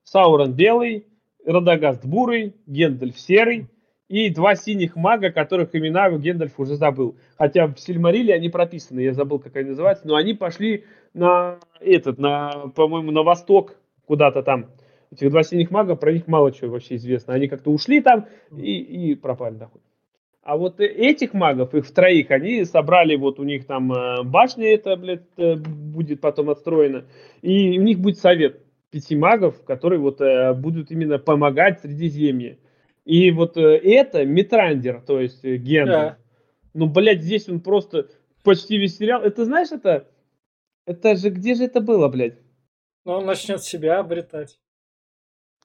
[0.03, 1.05] Саурон белый,
[1.45, 3.67] Радагаст бурый, Гендальф серый
[4.07, 7.17] и два синих мага, которых имена Гендальф уже забыл.
[7.37, 12.17] Хотя в Сильмариле они прописаны, я забыл, как они называются, но они пошли на этот,
[12.17, 13.75] на, по-моему, на восток
[14.07, 14.71] куда-то там.
[15.11, 17.35] Этих два синих мага, про них мало чего вообще известно.
[17.35, 18.25] Они как-то ушли там
[18.57, 19.81] и, и пропали нахуй.
[20.41, 24.73] А вот этих магов, их в троих, они собрали, вот у них там э, башня
[24.73, 27.05] эта, блядь, э, будет потом отстроена,
[27.41, 32.57] и у них будет совет пяти магов, которые вот э, будут именно помогать Средиземье.
[33.05, 36.13] И вот это Митрандер, то есть Гендальф.
[36.13, 36.17] Да.
[36.73, 38.07] Ну, блядь, здесь он просто
[38.43, 39.21] почти весь сериал.
[39.21, 40.07] Это знаешь, это...
[40.85, 42.39] Это же, где же это было, блядь?
[43.05, 44.59] Но он начнет себя обретать.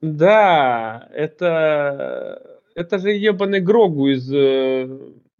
[0.03, 2.54] Да, это...
[2.75, 4.89] Это же ебаный Грогу из э,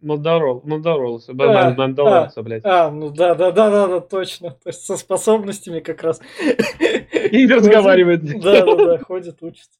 [0.01, 2.63] Молдоролса, Да, Ман- Мандалорца, блядь.
[2.65, 4.51] А, ну да, да, да, да, да, точно.
[4.51, 6.21] То есть со способностями как раз.
[7.31, 8.23] И разговаривает.
[8.41, 9.79] Да, да, да, ходит, учится.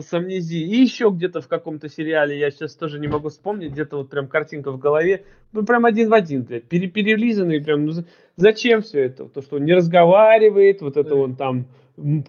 [0.00, 0.68] с амнезией.
[0.70, 4.28] И еще где-то в каком-то сериале, я сейчас тоже не могу вспомнить, где-то вот прям
[4.28, 8.04] картинка в голове, ну прям один в один, блядь, пере- перелизанный, прям, ну за-
[8.36, 9.24] зачем все это?
[9.28, 11.16] То, что он не разговаривает, вот это Да.
[11.16, 11.66] он там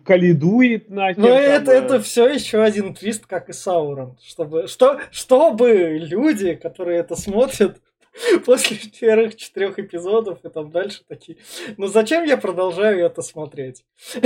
[0.03, 1.21] калидует нахер.
[1.21, 4.17] Но это, э, это все еще один твист, как и Саурон.
[4.25, 7.79] Чтобы, что, чтобы люди, которые это смотрят
[8.45, 11.37] после первых четырех эпизодов и там дальше такие,
[11.77, 13.83] ну зачем я продолжаю это смотреть?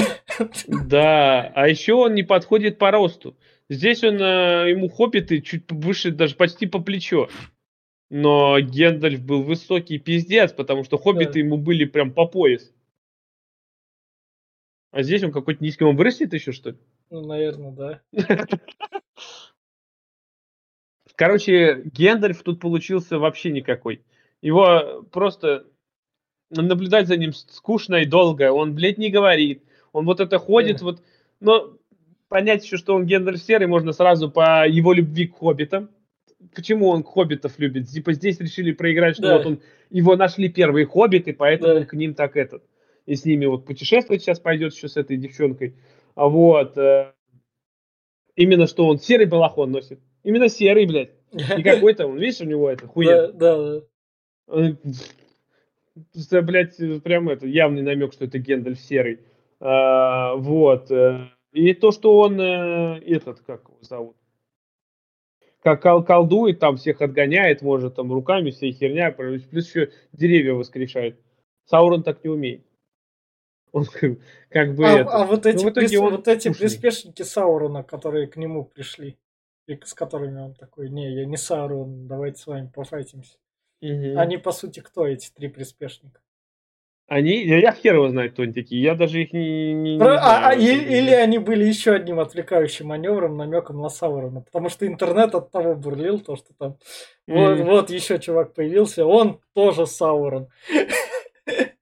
[0.68, 3.38] Да, а еще он не подходит по росту.
[3.70, 7.30] Здесь он, э, ему хоббиты чуть выше, даже почти по плечо.
[8.10, 11.40] Но Гендальф был высокий пиздец, потому что хоббиты Да.
[11.40, 12.72] ему были прям по пояс.
[14.94, 16.78] А здесь он какой-то низкий, он вырастет еще, что ли?
[17.10, 18.02] Ну, наверное, да.
[21.16, 24.04] Короче, Гендальф тут получился вообще никакой.
[24.44, 25.66] Его просто
[26.52, 28.52] наблюдать за ним скучно и долго.
[28.52, 29.64] Он, блядь, не говорит.
[29.94, 31.02] Он вот это ходит, вот.
[31.40, 31.76] Но
[32.30, 35.90] понять еще, что он Гендальф серый, можно сразу по его любви к хоббитам.
[36.54, 37.88] Почему он хоббитов любит?
[37.90, 39.38] Типа здесь решили проиграть, что Да.
[39.38, 41.80] вот он его нашли первые хоббиты, поэтому Да.
[41.80, 42.64] он к ним так этот.
[43.06, 45.76] И с ними вот путешествовать сейчас пойдет еще с этой девчонкой.
[46.16, 46.78] А вот.
[46.78, 47.14] э,
[48.36, 50.00] именно что он серый балахон носит.
[50.24, 51.12] Именно серый, блядь.
[51.32, 53.28] Не какой-то, он, видишь, у него это Да, хуя.
[53.32, 53.82] да,
[54.48, 54.78] да.
[56.16, 59.20] Это, блядь, прям это явный намек, что это Гендальф серый.
[59.60, 60.90] А, вот.
[60.92, 64.16] э, И то, что он э, этот, как его зовут?
[65.62, 71.20] Как кол- колдует, там всех отгоняет, может, там руками вся херня, плюс еще деревья воскрешает.
[71.66, 72.66] Саурон так не умеет.
[73.74, 73.86] Он
[74.50, 75.10] как- бы А, это.
[75.10, 79.18] а вот эти, Ну, прис- он вот эти приспешники Саурона, которые к нему пришли,
[79.68, 83.38] и с которыми он такой, не, я не Саурон, давайте с вами пофайтимся.
[83.82, 84.18] Мгм.
[84.20, 86.22] Они, по сути, кто эти три приспешника?
[87.08, 88.82] Они, я, хер его знает, кто они такие.
[88.82, 90.22] Я даже их не, не, не Про- знаю.
[90.24, 94.42] а- а, и- или они были еще одним отвлекающим маневром, намеком на Саурона.
[94.42, 96.78] Потому что интернет от того бурлил, то, что там
[97.28, 100.48] вот, вот еще чувак появился, он тоже Саурон.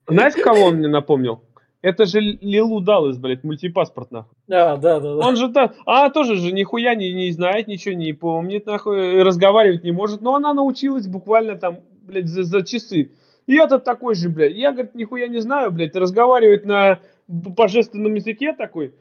[0.07, 1.43] Знаешь, кого он мне напомнил?
[1.82, 4.38] Это же Лилу Даллас, блядь, мультипаспорт, нахуй.
[4.49, 5.28] А, да, да, да.
[5.28, 9.84] Он же так, а тоже же нихуя не, не знает, ничего не помнит, нахуй, разговаривать
[9.84, 13.12] не может, но она научилась буквально там, блядь, за, за часы.
[13.48, 18.53] И этот такой же, блядь, я, говорит, нихуя не знаю, блядь, разговаривать на божественном языке
[18.53, 18.94] такой,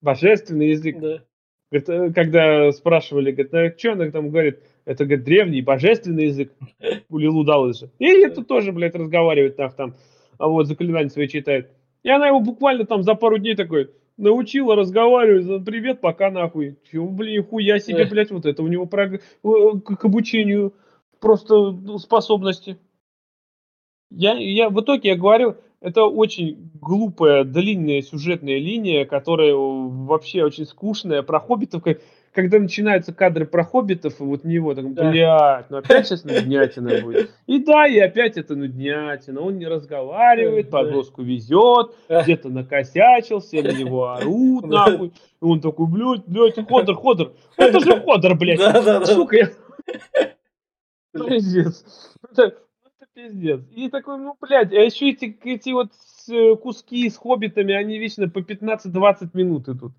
[0.00, 1.00] божественный язык.
[1.00, 1.22] Да.
[1.70, 6.52] Говорит, э, когда спрашивали, говорит, ну, что она там говорит, это, говорит, древний, божественный язык,
[7.08, 7.90] у Лилу Даллас же.
[7.98, 9.96] И это тоже, блядь, разговаривает так там,
[10.38, 11.72] а вот заклинания свои читает.
[12.08, 16.78] И она его буквально там за пару дней такой научила разговаривать, привет, пока нахуй.
[16.90, 20.72] Чего, блин, хуя себе, блядь, вот это у него прог- э, к, к обучению
[21.20, 22.78] просто ну, способности.
[24.10, 30.64] Я, я в итоге я говорю, это очень глупая, длинная сюжетная линия, которая вообще очень
[30.64, 31.22] скучная.
[31.22, 32.00] Про хоббитов, как-
[32.32, 35.10] когда начинаются кадры про хоббитов, и вот него, так, Да.
[35.10, 37.30] блядь, ну опять сейчас нуднятина будет.
[37.46, 39.40] И да, и опять это нуднятина.
[39.40, 40.78] Он не разговаривает, Да.
[40.78, 45.08] подвозку везет, где-то накосячил, все на него орут, нахуй.
[45.08, 47.32] И он такой, блядь, блядь, Ходор, Ходор.
[47.56, 48.58] Это же Ходор, блядь.
[48.58, 49.06] Да, да, да.
[49.06, 49.50] Сука, я...
[51.28, 51.84] Пиздец.
[52.30, 53.60] Это, это пиздец.
[53.74, 55.88] И такой, ну, блядь, а еще эти, эти вот
[56.30, 59.92] э, куски с хоббитами, они вечно по 15-20 минут идут.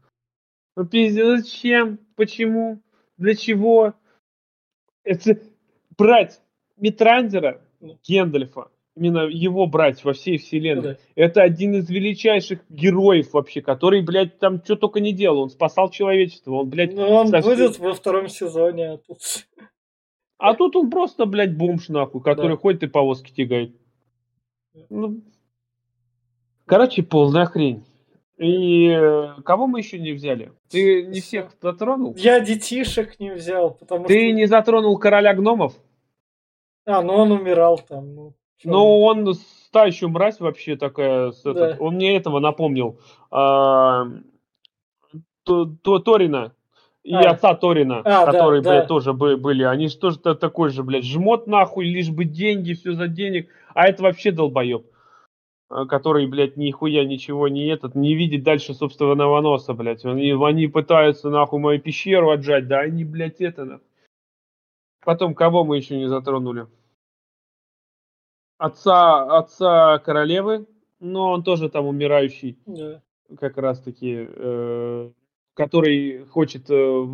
[0.80, 2.00] Ну, пиздец, зачем?
[2.16, 2.80] Почему?
[3.18, 3.96] Для чего?
[5.04, 5.38] Это
[5.98, 6.40] брать
[6.78, 7.60] Митрандера,
[8.08, 10.82] Гендальфа, именно его брать во всей вселенной.
[10.82, 10.98] да.
[11.16, 15.42] Это один из величайших героев вообще, который, блядь, там что только не делал.
[15.42, 16.54] Он спасал человечество.
[16.54, 18.92] Он, блядь, Ну, он совсем- будет во втором сезоне.
[18.92, 19.48] а тут-
[20.38, 22.56] А тут он просто, блядь, бомж нахуй, который Да.
[22.62, 23.76] ходит и повозки тягает.
[24.90, 25.24] Ну,
[26.66, 27.84] короче, полная хрень.
[28.40, 30.54] И э, кого мы еще не взяли?
[30.70, 32.16] Ты не всех затронул?
[32.18, 34.32] Я детишек не взял, потому Ты что...
[34.32, 35.74] не затронул короля гномов?
[36.86, 38.16] А, ну он умирал там.
[38.16, 38.34] Ну,
[38.64, 39.34] Но он
[39.72, 41.32] та еще мразь вообще такая.
[41.32, 41.52] с Да.
[41.52, 42.98] этот- он мне этого напомнил.
[43.30, 44.06] А,
[45.44, 46.54] То- То- Торина.
[47.04, 47.32] И А.
[47.32, 48.70] отца Торина, А, да, которые, да.
[48.72, 49.64] блядь, тоже бы- были.
[49.64, 53.50] Они же тоже та- такой же, блядь, жмот нахуй, лишь бы деньги, все за денег.
[53.74, 54.86] А это вообще долбоеб.
[55.70, 60.04] А, Который, блядь, нихуя ничего не этот, не видит дальше собственного носа, блядь.
[60.06, 63.86] Они, они пытаются, нахуй, мою пещеру отжать, да они, блядь, это, нахуй.
[65.06, 66.68] Потом, кого мы еще не затронули?
[68.58, 70.66] Отца, отца королевы,
[71.00, 73.02] но он тоже там умирающий Да.
[73.40, 75.12] как раз таки, э,
[75.54, 77.06] который хочет, э,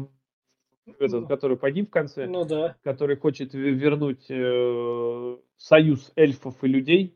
[0.99, 2.75] этот, который погиб в конце, Ну да.
[2.83, 7.15] который хочет ве- вернуть э, союз эльфов и людей.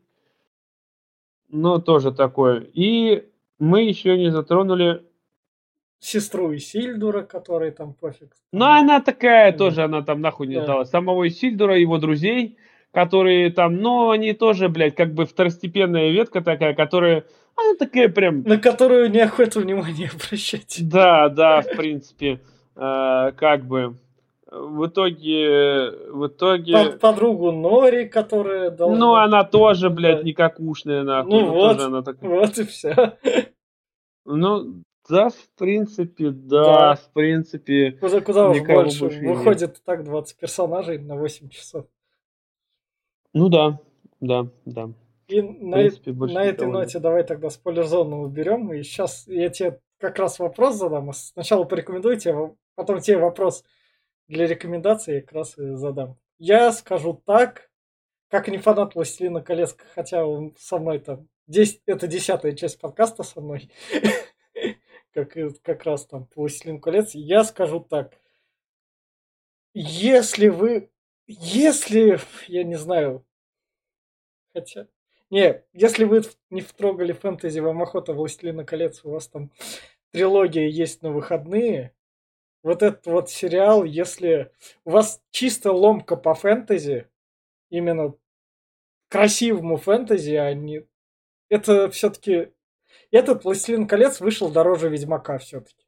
[1.50, 2.60] Ну, тоже такое.
[2.72, 3.24] И
[3.58, 5.02] мы еще не затронули.
[5.98, 8.32] Сестру Исильдура, который там пофиг.
[8.52, 9.58] Ну, она такая Да.
[9.58, 10.62] тоже, она там нахуй не Да.
[10.64, 10.88] сдалась.
[10.90, 12.56] Самого Исильдура, его друзей,
[12.92, 17.24] которые там, ну, они тоже, блядь, как бы второстепенная ветка такая, которая,
[17.54, 20.78] она такая прям На которую неохота внимания обращать.
[20.88, 22.40] Да, да, в принципе,
[22.76, 23.94] э, как бы
[24.50, 28.98] в итоге, в итоге, Под подругу Нори, которая должна...
[28.98, 31.74] ну она тоже, блядь, никакушная нахуй, Ну ну, вот.
[31.76, 32.30] тоже она такая.
[32.30, 33.16] Вот и все.
[34.24, 36.94] Ну да, в принципе, да, Да.
[36.96, 39.00] в принципе, Куда, куда уж больше.
[39.00, 39.36] больше нет.
[39.36, 41.86] Выходит так 20 персонажей на 8 часов.
[43.32, 43.78] ну да,
[44.20, 44.90] да, да.
[45.28, 46.86] И на, принципе, на этой никого нет.
[46.86, 48.72] ноте давай тогда спойлер-зону уберем.
[48.72, 51.12] И сейчас я тебе как раз вопрос задам.
[51.12, 53.64] Сначала порекомендуйте, а потом тебе вопрос
[54.30, 56.16] для рекомендации я как раз и задам.
[56.38, 57.68] Я скажу так,
[58.28, 61.28] как не фанат «Властелина колец», хотя он со мной там...
[61.48, 63.72] 10, это десятая часть подкаста со мной.
[65.12, 67.10] как, как раз там по «Властелину колец».
[67.12, 68.16] Я скажу так.
[69.74, 70.90] Если вы...
[71.26, 73.26] Если, я не знаю,
[74.52, 74.86] хотя...
[75.28, 79.50] Не, если вы не втрогали фэнтези, вам охота «Властелина колец», у вас там
[80.12, 81.94] трилогия есть на выходные,
[82.62, 84.52] вот этот вот сериал, если
[84.84, 87.08] у вас чисто ломка по фэнтези,
[87.70, 88.14] именно
[89.08, 90.86] красивому фэнтези, а не...
[91.48, 92.52] Это все-таки...
[93.12, 95.86] Этот «Властелин колец» вышел дороже «Ведьмака» все-таки.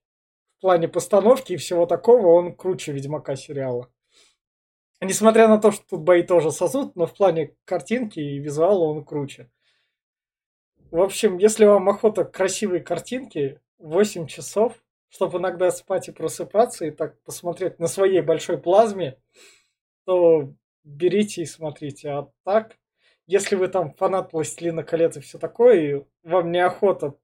[0.58, 3.92] В плане постановки и всего такого он круче «Ведьмака» сериала.
[5.00, 9.04] Несмотря на то, что тут бои тоже сосут, но в плане картинки и визуала он
[9.04, 9.50] круче.
[10.92, 14.81] В общем, если вам охота красивой картинки, 8 часов,
[15.12, 19.18] чтобы иногда спать и просыпаться, и так посмотреть на своей большой плазме,
[20.06, 22.08] то берите и смотрите.
[22.08, 22.78] А так,
[23.26, 27.14] если вы там фанат «Властелина колец» и все такое, и вам неохота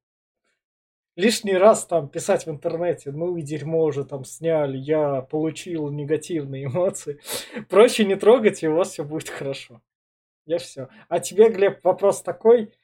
[1.16, 6.66] лишний раз там писать в интернете, ну и дерьмо уже там сняли, я получил негативные
[6.66, 7.20] эмоции.
[7.70, 9.80] Проще не трогать, и у вас все будет хорошо.
[10.44, 10.88] Я все.
[11.08, 12.74] А тебе, Глеб, вопрос такой,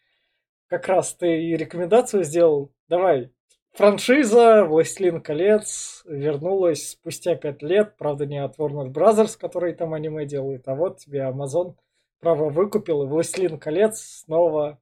[0.66, 2.72] как раз ты и рекомендацию сделал.
[2.89, 3.34] Давай,
[3.75, 10.25] франшиза «Властелин колец» вернулась спустя пять лет, правда не от Warner Brothers, которые там аниме
[10.25, 11.77] делают, а вот тебе Amazon
[12.21, 14.81] право выкупил, и «Властелин колец» снова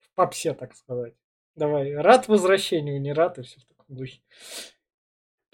[0.00, 1.14] в попсе, так сказать.
[1.54, 4.20] Давай, рад возвращению, не рад, и все в таком духе.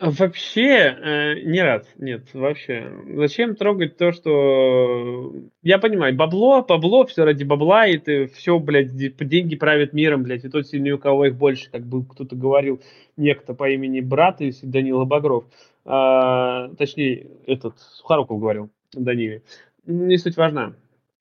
[0.00, 2.88] Вообще э, не рад, нет, вообще.
[3.16, 5.34] Зачем трогать то, что...
[5.62, 10.44] Я понимаю, бабло, бабло, все ради бабла, и ты все, блядь, деньги правят миром, блядь,
[10.44, 12.80] и тот сильный, у кого их больше, как бы кто-то говорил,
[13.16, 15.46] некто по имени брат, из Данила Багров,
[15.84, 19.42] а, точнее, этот, Сухоруков говорил, Даниле.
[19.84, 20.74] Не суть важна.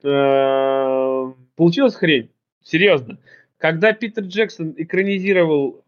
[0.03, 2.29] А, получилась хрень,
[2.61, 3.17] серьезно.
[3.57, 5.83] Когда Питер Джексон экранизировал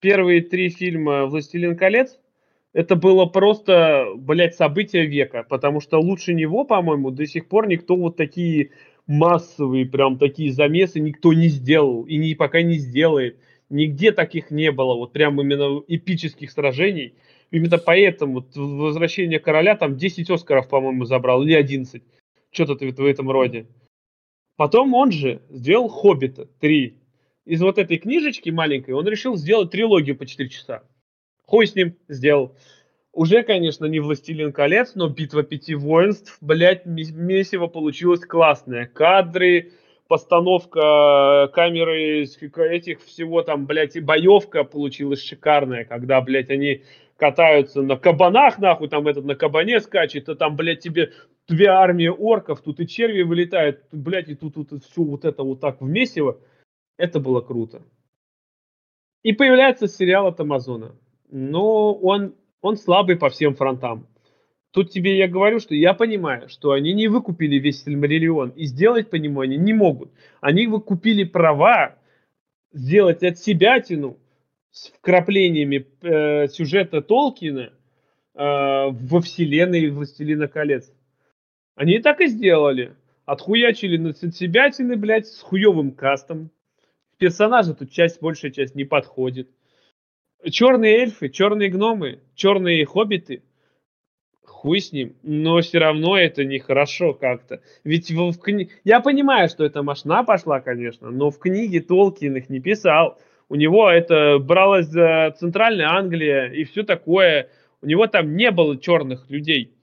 [0.00, 2.18] первые три фильма «Властелин колец»,
[2.72, 7.96] это было просто, блядь, событие века, потому что лучше него, по-моему, до сих пор никто
[7.96, 8.70] вот такие
[9.06, 13.38] массовые, прям такие замесы никто не сделал и ни, пока не сделает.
[13.70, 17.14] Нигде таких не было, вот прям именно эпических сражений.
[17.50, 22.02] Именно поэтому вот, «Возвращение короля» там 10 Оскаров, по-моему, забрал, или 11.
[22.52, 23.66] Что-то в этом роде.
[24.56, 26.96] Потом он же сделал «Хоббита» 3
[27.46, 30.84] из вот этой книжечки маленькой он решил сделать трилогию по 4 часа.
[31.50, 32.54] Хуй с ним, сделал.
[33.12, 38.86] Уже, конечно, не «Властелин колец», но «Битва пяти воинств», блядь, месиво получилось классное.
[38.86, 39.72] Кадры,
[40.06, 46.84] постановка камеры, этих всего там, блядь, и боевка получилась шикарная, когда, блядь, они
[47.16, 51.10] катаются на кабанах, нахуй, там этот на кабане скачет, а там, блядь, тебе
[51.48, 55.42] две армии орков, тут и черви вылетают, блядь, и тут, тут, тут все вот это
[55.42, 56.22] вот так вместе.
[56.96, 57.82] Это было круто.
[59.24, 60.94] И появляется сериал от Амазона.
[61.30, 64.06] Но он, он слабый по всем фронтам.
[64.72, 68.50] Тут тебе я говорю, что я понимаю, что они не выкупили весь Сильмариллион.
[68.50, 70.12] И сделать по нему они не могут.
[70.40, 71.96] Они выкупили права
[72.72, 74.16] сделать от себя тяну
[74.70, 77.70] с вкраплениями э, сюжета Толкина э,
[78.34, 80.92] во вселенной «Властелина колец».
[81.74, 82.94] Они так и сделали.
[83.24, 86.50] Отхуячили на себя тяны, блядь, с хуевым кастом
[87.20, 89.48] персонажа тут часть, большая часть не подходит.
[90.48, 93.42] Черные эльфы, черные гномы, черные хоббиты,
[94.60, 97.62] хуй с ним, но все равно это нехорошо как-то.
[97.84, 98.70] Ведь в, в кни...
[98.84, 103.18] я понимаю, что это машина пошла, конечно, но в книге Толкин их не писал.
[103.48, 107.48] У него это бралось за Центральная Англия и все такое.
[107.82, 109.74] У него там не было черных людей.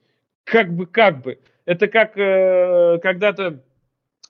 [0.44, 1.38] Как бы, как бы.
[1.66, 3.62] Это как э, когда-то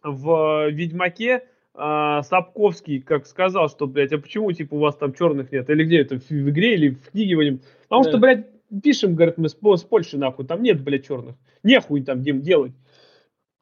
[0.03, 1.45] в Ведьмаке
[1.79, 5.71] а, Сапковский, как сказал, что, блядь, а почему, типа, у вас там черных нет?
[5.71, 7.37] Или где это, в, в игре или в книге?
[7.37, 7.61] Будем?
[7.85, 8.11] Потому да.
[8.11, 8.47] что, блядь,
[8.83, 11.37] пишем, говорит, мы с, с Польши, нахуй, там нет, блядь, черных.
[11.63, 12.73] Нехуй там им делать.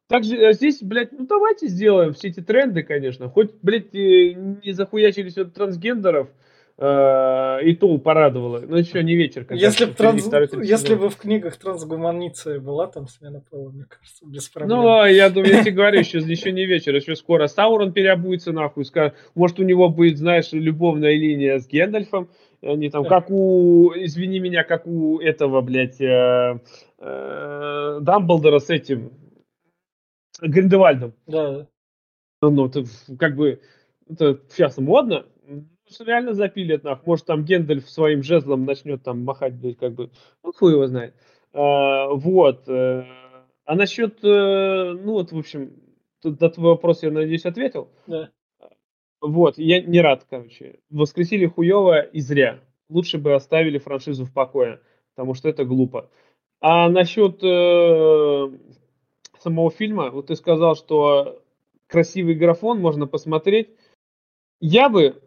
[0.07, 3.29] Также а здесь, блядь, ну давайте сделаем все эти тренды, конечно.
[3.29, 6.29] Хоть, блядь, не захуячились от трансгендеров,
[6.79, 8.59] и то порадовало.
[8.59, 9.47] Но еще не вечер.
[9.49, 10.29] Если, бы транс...
[10.61, 14.77] Если бы в книгах трансгуманиция была, там смена пола, мне кажется, без проблем.
[14.77, 18.51] Ну, а я думаю, я тебе говорю, еще, еще не вечер, еще скоро Саурон переобуется
[18.51, 22.29] нахуй, скажет, может у него будет, знаешь, любовная линия с Гендальфом,
[22.61, 26.59] они там, как у, извини меня, как у этого, блядь, э,
[26.99, 29.11] э, Дамблдора с этим,
[30.41, 31.13] Гриндевальдом.
[31.25, 31.67] Да.
[32.41, 32.83] Ну, ну, это
[33.17, 33.61] как бы,
[34.07, 35.25] это сейчас модно,
[35.99, 37.05] реально запилят, нах.
[37.05, 40.09] Может, там Гендальф своим жезлом начнет там махать, блядь, как бы.
[40.43, 41.15] Ну, хуй его знает.
[41.53, 42.67] А, вот.
[42.67, 43.03] Э,
[43.65, 45.73] а насчет, э, ну вот, в общем,
[46.23, 47.89] на твой вопрос я, надеюсь, ответил.
[48.07, 48.29] Да.
[49.21, 50.79] Вот, я не рад, короче.
[50.89, 52.59] Воскресили хуево и зря.
[52.89, 54.79] Лучше бы оставили франшизу в покое,
[55.15, 56.09] потому что это глупо.
[56.59, 58.49] А насчет э,
[59.39, 61.41] самого фильма, вот ты сказал, что
[61.87, 63.69] красивый графон можно посмотреть.
[64.59, 65.21] Я бы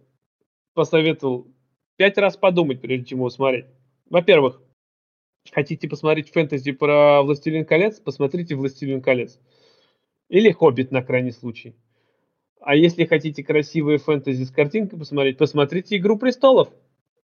[0.74, 1.47] посоветовал
[1.97, 3.66] пять раз подумать, прежде чем его смотреть.
[4.09, 4.60] Во-первых,
[5.52, 9.38] хотите посмотреть фэнтези про «Властелин колец», посмотрите «Властелин колец».
[10.28, 11.74] Или «Хоббит» на крайний случай.
[12.60, 16.68] А если хотите красивые фэнтези с картинкой посмотреть, посмотрите «Игру престолов».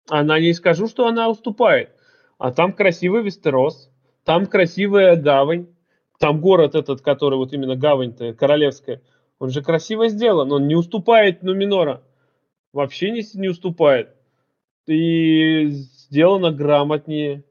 [0.09, 1.91] Она не скажу, что она уступает.
[2.39, 3.91] А там красивый Вестерос,
[4.25, 5.69] там красивая гавань,
[6.19, 9.03] там город этот, который вот именно гавань-то королевская,
[9.39, 12.03] он же красиво сделан, он не уступает Нуминора
[12.75, 14.11] вообще не, не уступает.
[14.87, 17.45] И сделано грамотнее.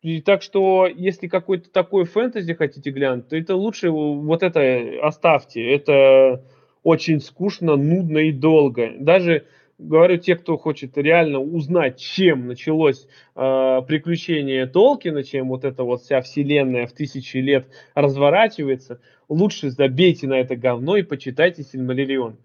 [0.00, 5.62] И так что, если какой-то такой фэнтези хотите глянуть, то это лучше вот это оставьте.
[5.74, 6.42] Это
[6.82, 8.92] очень скучно, нудно и долго.
[8.98, 9.44] Даже
[9.76, 16.02] говорю, те, кто хочет реально узнать, чем началось э, приключение Толкина, чем вот эта вот
[16.02, 22.38] вся вселенная в тысячи лет разворачивается, лучше забейте на это говно и почитайте Сильмариллион.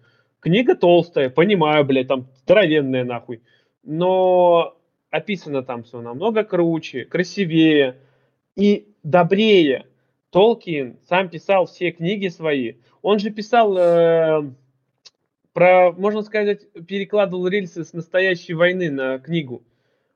[0.46, 3.42] Книга толстая, понимаю, блядь, там здоровенная нахуй.
[3.82, 4.78] Но
[5.10, 7.96] описано там все намного круче, красивее
[8.56, 9.88] и добрее.
[10.30, 12.74] Толкин сам писал все книги свои.
[13.02, 14.44] Он же писал э,
[15.52, 19.64] про, можно сказать, перекладывал рельсы с настоящей войны на книгу.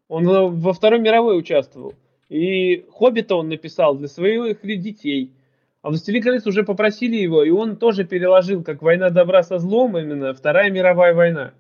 [0.10, 0.27] Он
[0.60, 1.95] во Второй мировой участвовал.
[2.30, 5.34] И «Хоббита» он написал для своих детей.
[5.81, 9.97] А «Властелин колец» уже попросили его, и он тоже переложил, как «Война добра со злом»,
[9.97, 11.53] именно Вторая мировая война.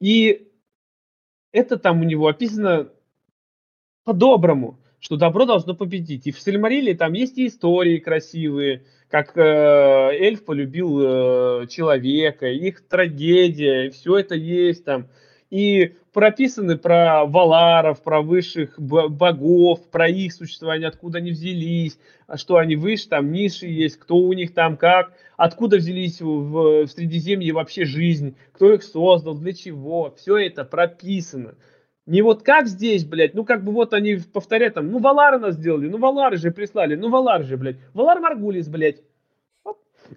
[0.00, 0.48] И
[1.52, 2.88] это там у него описано
[4.04, 6.26] по-доброму, что добро должно победить.
[6.28, 12.86] И в Сильмариле там есть и истории красивые, как э, эльф полюбил э, человека, их
[12.86, 15.08] трагедия, все это есть там.
[15.50, 22.56] И прописаны про валаров, про высших богов, про их существование, откуда они взялись, а что
[22.56, 27.52] они выше, там ниши есть, кто у них там как, откуда взялись в, в Средиземье
[27.52, 31.56] вообще жизнь, кто их создал, для чего, все это прописано.
[32.06, 35.56] Не вот как здесь, блядь, ну как бы вот они повторяют там, ну Валары нас
[35.56, 39.02] сделали, ну Валары же прислали, ну Валар же, блядь, Валар Маргулис, блядь.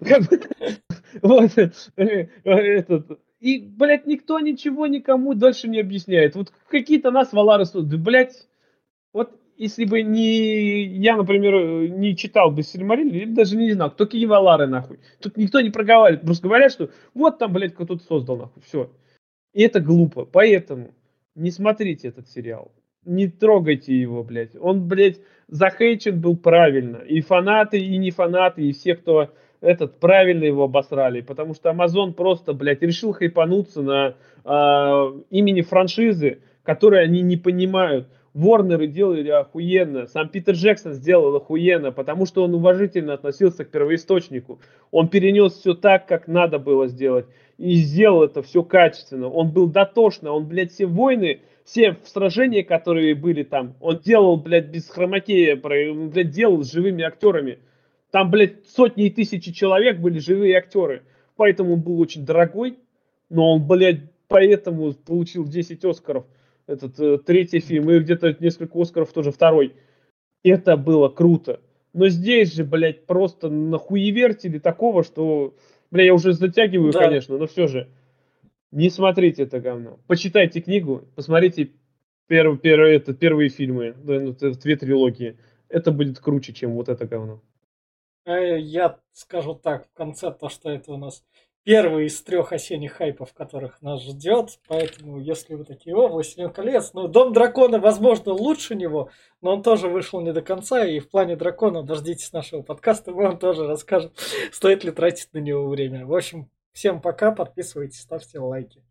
[1.22, 6.36] Вот, этот, и, блядь, никто ничего никому дальше не объясняет.
[6.36, 8.46] Вот какие-то нас Валары да, блядь,
[9.12, 14.04] вот если бы не я, например, не читал бы Сильмариль, я даже не знал, кто
[14.04, 15.00] какие Валары, нахуй.
[15.20, 18.92] Тут никто не проговаривает, просто говорят, что вот там, блядь, кто-то создал, нахуй, все.
[19.54, 20.94] И это глупо, поэтому
[21.34, 22.72] не смотрите этот сериал.
[23.06, 24.54] Не трогайте его, блядь.
[24.60, 26.98] Он, блядь, захейчен был правильно.
[26.98, 31.20] И фанаты, и не фанаты, и все, кто этот правильно его обосрали.
[31.20, 34.14] Потому что Amazon просто, блядь, решил хайпануться на
[34.44, 38.08] э, имени франшизы, которые они не понимают.
[38.32, 44.60] Ворнеры делали охуенно, сам Питер Джексон сделал охуенно, потому что он уважительно относился к первоисточнику.
[44.92, 47.26] Он перенес все так, как надо было сделать.
[47.58, 49.28] И сделал это все качественно.
[49.28, 54.66] Он был дотошно, он, блядь, все войны, все сражения, которые были там, он делал, блядь,
[54.66, 57.58] без хромакея, блядь, делал с живыми актерами.
[58.10, 61.02] Там, блядь, сотни и тысячи человек были живые актеры.
[61.36, 62.78] Поэтому он был очень дорогой,
[63.28, 66.26] но он, блядь, поэтому получил 10 Оскаров
[66.66, 69.74] этот э, третий фильм, и где-то несколько Оскаров тоже второй.
[70.42, 71.60] Это было круто.
[71.92, 75.54] Но здесь же, блядь, просто нахуевертили такого, что,
[75.90, 77.00] бля, я уже затягиваю, да.
[77.00, 77.88] конечно, но все же.
[78.70, 79.98] Не смотрите это говно.
[80.06, 81.70] Почитайте книгу, посмотрите
[82.28, 85.36] перв, перв, это, первые фильмы, ну, две трилогии.
[85.68, 87.42] Это будет круче, чем вот это говно.
[88.24, 91.24] Э, я скажу так, в конце то, что это у нас
[91.62, 94.58] первый из трех осенних хайпов, которых нас ждет.
[94.66, 99.10] Поэтому, если вы такие, о, Властелин колец, ну, Дом дракона, возможно, лучше него,
[99.40, 103.24] но он тоже вышел не до конца, и в плане дракона дождитесь нашего подкаста, мы
[103.24, 104.12] вам тоже расскажем,
[104.52, 106.06] стоит ли тратить на него время.
[106.06, 108.82] В общем, всем пока, подписывайтесь, ставьте лайки.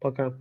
[0.00, 0.34] Пока.